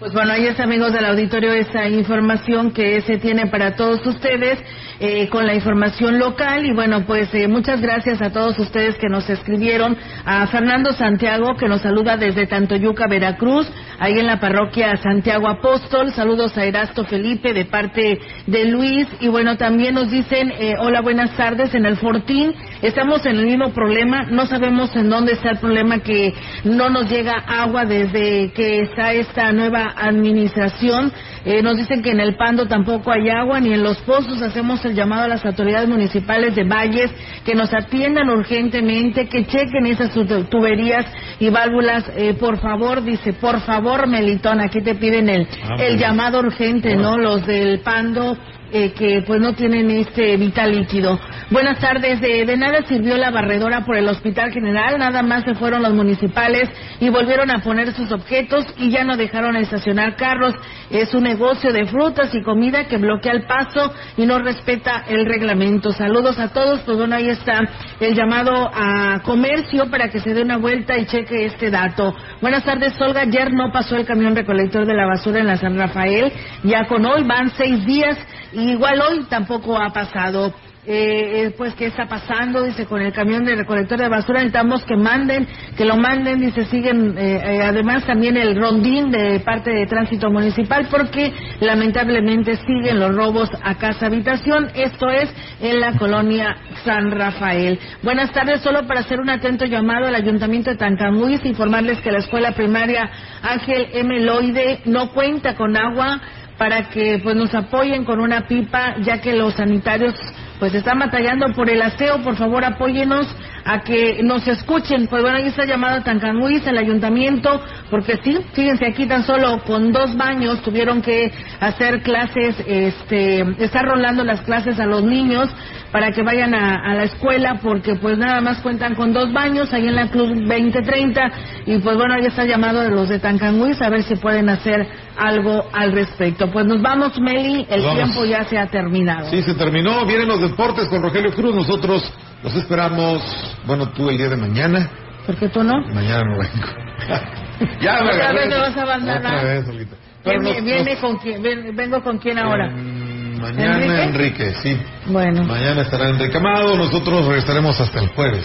Pues 0.00 0.14
bueno, 0.14 0.32
ahí 0.32 0.46
es 0.46 0.58
amigos 0.58 0.94
del 0.94 1.04
auditorio 1.04 1.52
esa 1.52 1.86
información 1.86 2.70
que 2.70 3.02
se 3.02 3.18
tiene 3.18 3.48
para 3.48 3.76
todos 3.76 4.00
ustedes 4.06 4.58
eh, 4.98 5.28
con 5.28 5.46
la 5.46 5.54
información 5.54 6.18
local. 6.18 6.64
Y 6.64 6.72
bueno, 6.72 7.04
pues 7.06 7.28
eh, 7.34 7.46
muchas 7.48 7.82
gracias 7.82 8.22
a 8.22 8.32
todos 8.32 8.58
ustedes 8.58 8.96
que 8.96 9.10
nos 9.10 9.28
escribieron, 9.28 9.98
a 10.24 10.46
Fernando 10.46 10.94
Santiago 10.94 11.54
que 11.54 11.68
nos 11.68 11.82
saluda 11.82 12.16
desde 12.16 12.46
Tantoyuca, 12.46 13.08
Veracruz, 13.08 13.70
ahí 13.98 14.18
en 14.18 14.26
la 14.26 14.40
parroquia 14.40 14.96
Santiago 14.96 15.48
Apóstol, 15.48 16.14
saludos 16.14 16.56
a 16.56 16.64
Erasto 16.64 17.04
Felipe 17.04 17.52
de 17.52 17.66
parte 17.66 18.18
de 18.46 18.64
Luis. 18.64 19.06
Y 19.20 19.28
bueno, 19.28 19.58
también 19.58 19.96
nos 19.96 20.10
dicen, 20.10 20.50
eh, 20.58 20.76
hola, 20.78 21.02
buenas 21.02 21.36
tardes, 21.36 21.74
en 21.74 21.84
el 21.84 21.98
Fortín. 21.98 22.54
Estamos 22.80 23.26
en 23.26 23.36
el 23.36 23.44
mismo 23.44 23.74
problema, 23.74 24.22
no 24.30 24.46
sabemos 24.46 24.96
en 24.96 25.10
dónde 25.10 25.32
está 25.32 25.50
el 25.50 25.58
problema 25.58 25.98
que 25.98 26.32
no 26.64 26.88
nos 26.88 27.10
llega 27.10 27.34
agua 27.34 27.84
desde 27.84 28.50
que 28.52 28.80
está 28.80 29.12
esta 29.12 29.52
nueva 29.52 29.89
esta 29.90 30.06
administración. 30.06 31.12
Eh, 31.44 31.62
nos 31.62 31.76
dicen 31.76 32.02
que 32.02 32.10
en 32.10 32.20
el 32.20 32.36
Pando 32.36 32.66
tampoco 32.66 33.12
hay 33.12 33.28
agua, 33.28 33.60
ni 33.60 33.72
en 33.72 33.82
los 33.82 33.98
pozos. 33.98 34.42
Hacemos 34.42 34.84
el 34.84 34.94
llamado 34.94 35.24
a 35.24 35.28
las 35.28 35.44
autoridades 35.44 35.88
municipales 35.88 36.54
de 36.54 36.64
Valles 36.64 37.10
que 37.44 37.54
nos 37.54 37.72
atiendan 37.72 38.28
urgentemente, 38.28 39.28
que 39.28 39.46
chequen 39.46 39.86
esas 39.86 40.12
tuberías 40.50 41.06
y 41.38 41.48
válvulas. 41.48 42.10
Eh, 42.16 42.34
por 42.34 42.58
favor, 42.58 43.02
dice, 43.02 43.32
por 43.32 43.60
favor, 43.60 44.06
Melitón, 44.06 44.60
aquí 44.60 44.80
te 44.82 44.94
piden 44.94 45.28
el, 45.28 45.46
Ah, 45.62 45.76
el 45.78 45.98
llamado 45.98 46.40
urgente, 46.40 46.96
¿no? 46.96 47.18
Los 47.18 47.46
del 47.46 47.80
Pando 47.80 48.36
eh, 48.72 48.92
que 48.92 49.22
pues 49.26 49.40
no 49.40 49.54
tienen 49.54 49.90
este 49.90 50.36
vital 50.36 50.74
líquido. 50.74 51.18
Buenas 51.50 51.80
tardes, 51.80 52.20
de, 52.20 52.44
de 52.44 52.56
nada 52.56 52.82
sirvió 52.86 53.16
la 53.16 53.30
barredora 53.30 53.84
por 53.84 53.96
el 53.96 54.08
Hospital 54.08 54.52
General, 54.52 54.98
nada 54.98 55.22
más 55.22 55.44
se 55.44 55.54
fueron 55.54 55.82
los 55.82 55.92
municipales 55.94 56.68
y 57.00 57.08
volvieron 57.08 57.50
a 57.50 57.60
poner 57.60 57.92
sus 57.92 58.12
objetos 58.12 58.64
y 58.76 58.90
ya 58.90 59.02
no 59.02 59.16
dejaron 59.16 59.56
estacionar 59.56 60.16
carros. 60.16 60.54
Es 60.90 61.14
un 61.14 61.24
negocio 61.24 61.72
de 61.72 61.86
frutas 61.86 62.34
y 62.34 62.42
comida 62.42 62.86
que 62.86 62.98
bloquea 62.98 63.32
el 63.32 63.46
paso 63.46 63.92
y 64.16 64.26
no 64.26 64.38
respeta 64.38 65.04
el 65.08 65.26
reglamento. 65.26 65.92
Saludos 65.92 66.38
a 66.38 66.52
todos, 66.52 66.80
pues 66.80 66.96
bueno, 66.96 67.16
ahí 67.16 67.28
está 67.28 67.60
el 68.00 68.14
llamado 68.14 68.70
a 68.72 69.20
comercio 69.24 69.90
para 69.90 70.08
que 70.08 70.20
se 70.20 70.34
dé 70.34 70.42
una 70.42 70.56
vuelta 70.56 70.96
y 70.98 71.06
cheque 71.06 71.46
este 71.46 71.70
dato. 71.70 72.14
Buenas 72.40 72.64
tardes, 72.64 73.00
Olga. 73.00 73.22
Ayer 73.22 73.52
no 73.52 73.70
pasó 73.72 73.96
el 73.96 74.06
camión 74.06 74.34
recolector 74.34 74.86
de 74.86 74.94
la 74.94 75.06
basura 75.06 75.40
en 75.40 75.46
la 75.46 75.56
San 75.56 75.76
Rafael, 75.76 76.32
ya 76.62 76.84
con 76.86 77.04
hoy 77.04 77.24
van 77.24 77.50
seis 77.56 77.84
días 77.84 78.16
y 78.52 78.70
igual 78.70 79.00
hoy 79.00 79.24
tampoco 79.28 79.78
ha 79.78 79.92
pasado. 79.92 80.52
Eh, 80.86 81.44
eh, 81.44 81.54
pues 81.58 81.74
qué 81.74 81.86
está 81.86 82.06
pasando, 82.06 82.62
dice, 82.62 82.86
con 82.86 83.02
el 83.02 83.12
camión 83.12 83.44
de 83.44 83.54
recolector 83.54 83.98
de 83.98 84.08
basura, 84.08 84.38
necesitamos 84.38 84.82
que 84.84 84.96
manden, 84.96 85.46
que 85.76 85.84
lo 85.84 85.98
manden, 85.98 86.40
dice, 86.40 86.64
siguen, 86.64 87.18
eh, 87.18 87.38
eh, 87.44 87.62
además 87.62 88.06
también 88.06 88.38
el 88.38 88.56
rondín 88.56 89.10
de 89.10 89.40
parte 89.40 89.70
de 89.70 89.86
tránsito 89.86 90.30
municipal, 90.30 90.88
porque 90.90 91.34
lamentablemente 91.60 92.56
siguen 92.56 92.98
los 92.98 93.14
robos 93.14 93.50
a 93.62 93.74
casa 93.74 94.06
habitación, 94.06 94.70
esto 94.74 95.10
es 95.10 95.28
en 95.60 95.80
la 95.80 95.98
colonia 95.98 96.56
San 96.82 97.10
Rafael. 97.10 97.78
Buenas 98.02 98.32
tardes, 98.32 98.62
solo 98.62 98.86
para 98.86 99.00
hacer 99.00 99.20
un 99.20 99.28
atento 99.28 99.66
llamado 99.66 100.06
al 100.06 100.14
ayuntamiento 100.14 100.70
de 100.70 100.76
Tancamuis, 100.76 101.44
informarles 101.44 102.00
que 102.00 102.10
la 102.10 102.20
escuela 102.20 102.52
primaria 102.52 103.10
Ángel 103.42 103.88
M. 103.92 104.18
Loide 104.20 104.80
no 104.86 105.12
cuenta 105.12 105.54
con 105.56 105.76
agua 105.76 106.22
para 106.60 106.90
que 106.90 107.18
pues 107.22 107.34
nos 107.36 107.54
apoyen 107.54 108.04
con 108.04 108.20
una 108.20 108.46
pipa, 108.46 108.96
ya 109.00 109.18
que 109.18 109.32
los 109.32 109.54
sanitarios 109.54 110.14
pues 110.58 110.74
están 110.74 110.98
batallando 110.98 111.54
por 111.54 111.70
el 111.70 111.80
aseo, 111.80 112.22
por 112.22 112.36
favor 112.36 112.62
apóyenos 112.66 113.26
a 113.64 113.80
que 113.80 114.22
nos 114.22 114.46
escuchen. 114.46 115.06
Pues 115.08 115.22
bueno, 115.22 115.38
ahí 115.38 115.46
está 115.46 115.64
llamada 115.64 116.02
Tancanguis, 116.02 116.66
el 116.66 116.78
ayuntamiento, 116.78 117.60
porque 117.90 118.18
sí, 118.22 118.38
fíjense 118.52 118.86
aquí 118.86 119.06
tan 119.06 119.24
solo 119.24 119.62
con 119.64 119.92
dos 119.92 120.16
baños 120.16 120.62
tuvieron 120.62 121.02
que 121.02 121.32
hacer 121.60 122.02
clases, 122.02 122.56
este, 122.66 123.40
estar 123.62 123.84
rolando 123.84 124.24
las 124.24 124.40
clases 124.42 124.78
a 124.80 124.86
los 124.86 125.02
niños 125.04 125.48
para 125.92 126.12
que 126.12 126.22
vayan 126.22 126.54
a, 126.54 126.76
a 126.76 126.94
la 126.94 127.04
escuela, 127.04 127.58
porque 127.62 127.96
pues 127.96 128.16
nada 128.16 128.40
más 128.40 128.58
cuentan 128.60 128.94
con 128.94 129.12
dos 129.12 129.32
baños 129.32 129.72
ahí 129.72 129.88
en 129.88 129.96
la 129.96 130.08
Cruz 130.08 130.28
2030 130.28 131.32
y 131.66 131.78
pues 131.78 131.96
bueno, 131.96 132.14
ahí 132.14 132.26
está 132.26 132.44
llamado 132.44 132.80
de 132.80 132.90
los 132.90 133.08
de 133.08 133.18
Tancanguis 133.18 133.80
a 133.82 133.88
ver 133.88 134.02
si 134.04 134.14
pueden 134.16 134.48
hacer 134.48 134.86
algo 135.16 135.64
al 135.72 135.92
respecto. 135.92 136.50
Pues 136.50 136.66
nos 136.66 136.80
vamos, 136.80 137.18
Meli, 137.20 137.66
el 137.68 137.82
Vamos. 137.82 137.96
tiempo 137.96 138.24
ya 138.24 138.44
se 138.44 138.56
ha 138.58 138.66
terminado. 138.66 139.30
Sí, 139.30 139.42
se 139.42 139.54
terminó. 139.54 140.06
Vienen 140.06 140.28
los 140.28 140.40
deportes 140.40 140.86
con 140.88 141.02
Rogelio 141.02 141.32
Cruz. 141.34 141.54
Nosotros 141.54 142.12
los 142.42 142.54
esperamos, 142.54 143.22
bueno, 143.66 143.88
tú 143.90 144.08
el 144.10 144.16
día 144.18 144.28
de 144.28 144.36
mañana. 144.36 144.88
¿Por 145.26 145.36
qué 145.36 145.48
tú 145.48 145.62
no? 145.62 145.80
Mañana 145.92 146.22
no 146.24 146.38
vengo. 146.38 146.66
ya 147.80 148.02
me 148.02 148.10
Otra 148.14 148.32
vez 148.32 148.48
me 148.48 148.56
vas 148.58 148.76
a 148.76 148.82
abandonar. 148.82 149.34
Otra 149.34 149.42
vez, 149.44 149.68
Olguita. 149.68 149.96
Pero 150.24 150.40
Viene, 150.40 150.60
viene 150.60 150.90
nos- 150.92 151.00
con 151.00 151.16
quién, 151.18 151.42
ven- 151.42 151.76
vengo 151.76 152.02
con 152.02 152.18
quién 152.18 152.38
ahora. 152.38 152.68
Mañana 152.70 153.76
¿Enrique? 153.76 154.02
Enrique, 154.02 154.54
sí. 154.62 154.76
Bueno, 155.06 155.44
Mañana 155.44 155.82
estará 155.82 156.08
Enrique 156.10 156.36
Amado. 156.36 156.76
Nosotros 156.76 157.26
regresaremos 157.26 157.80
hasta 157.80 158.00
el 158.00 158.08
jueves. 158.08 158.44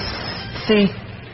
sí. 0.68 0.92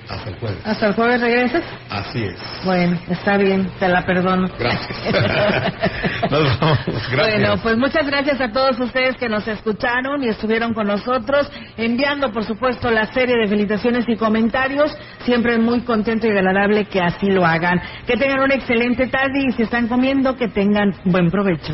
Hasta 0.10 0.30
el 0.30 0.36
jueves. 0.38 0.58
¿Hasta 0.66 0.88
el 0.88 0.94
jueves 0.94 1.22
regresas? 1.22 1.64
Así 1.90 2.24
es. 2.24 2.38
Bueno, 2.66 3.00
está 3.10 3.38
bien, 3.38 3.70
te 3.80 3.88
la 3.88 4.06
perdono. 4.06 4.50
Gracias. 4.60 4.98
Nos 6.32 6.60
vamos. 6.60 6.80
Gracias. 7.12 7.16
Bueno, 7.16 7.58
pues 7.62 7.78
muchas 7.78 8.06
gracias 8.08 8.42
a 8.42 8.52
todos 8.52 8.80
ustedes 8.80 9.16
que 9.18 9.30
nos 9.30 9.48
escucharon 9.48 10.24
y 10.24 10.30
estuvieron 10.30 10.74
con 10.74 10.88
nosotros, 10.88 11.52
enviando 11.78 12.32
por 12.32 12.44
supuesto 12.44 12.92
la 12.92 13.06
serie 13.14 13.36
de 13.38 13.48
felicitaciones 13.48 14.06
y 14.08 14.16
comentarios, 14.16 14.96
siempre 15.24 15.58
muy 15.58 15.82
contento 15.82 16.28
y 16.28 16.32
agradable 16.32 16.86
que 16.86 17.02
así 17.02 17.28
lo 17.28 17.46
hagan. 17.46 17.82
Que 18.06 18.18
tengan 18.18 18.40
una 18.40 18.56
excelente 18.56 19.08
tarde 19.08 19.46
y 19.48 19.52
si 19.54 19.64
están 19.64 19.88
comiendo, 19.88 20.36
que 20.36 20.48
tengan 20.48 20.94
buen 21.06 21.30
provecho. 21.30 21.74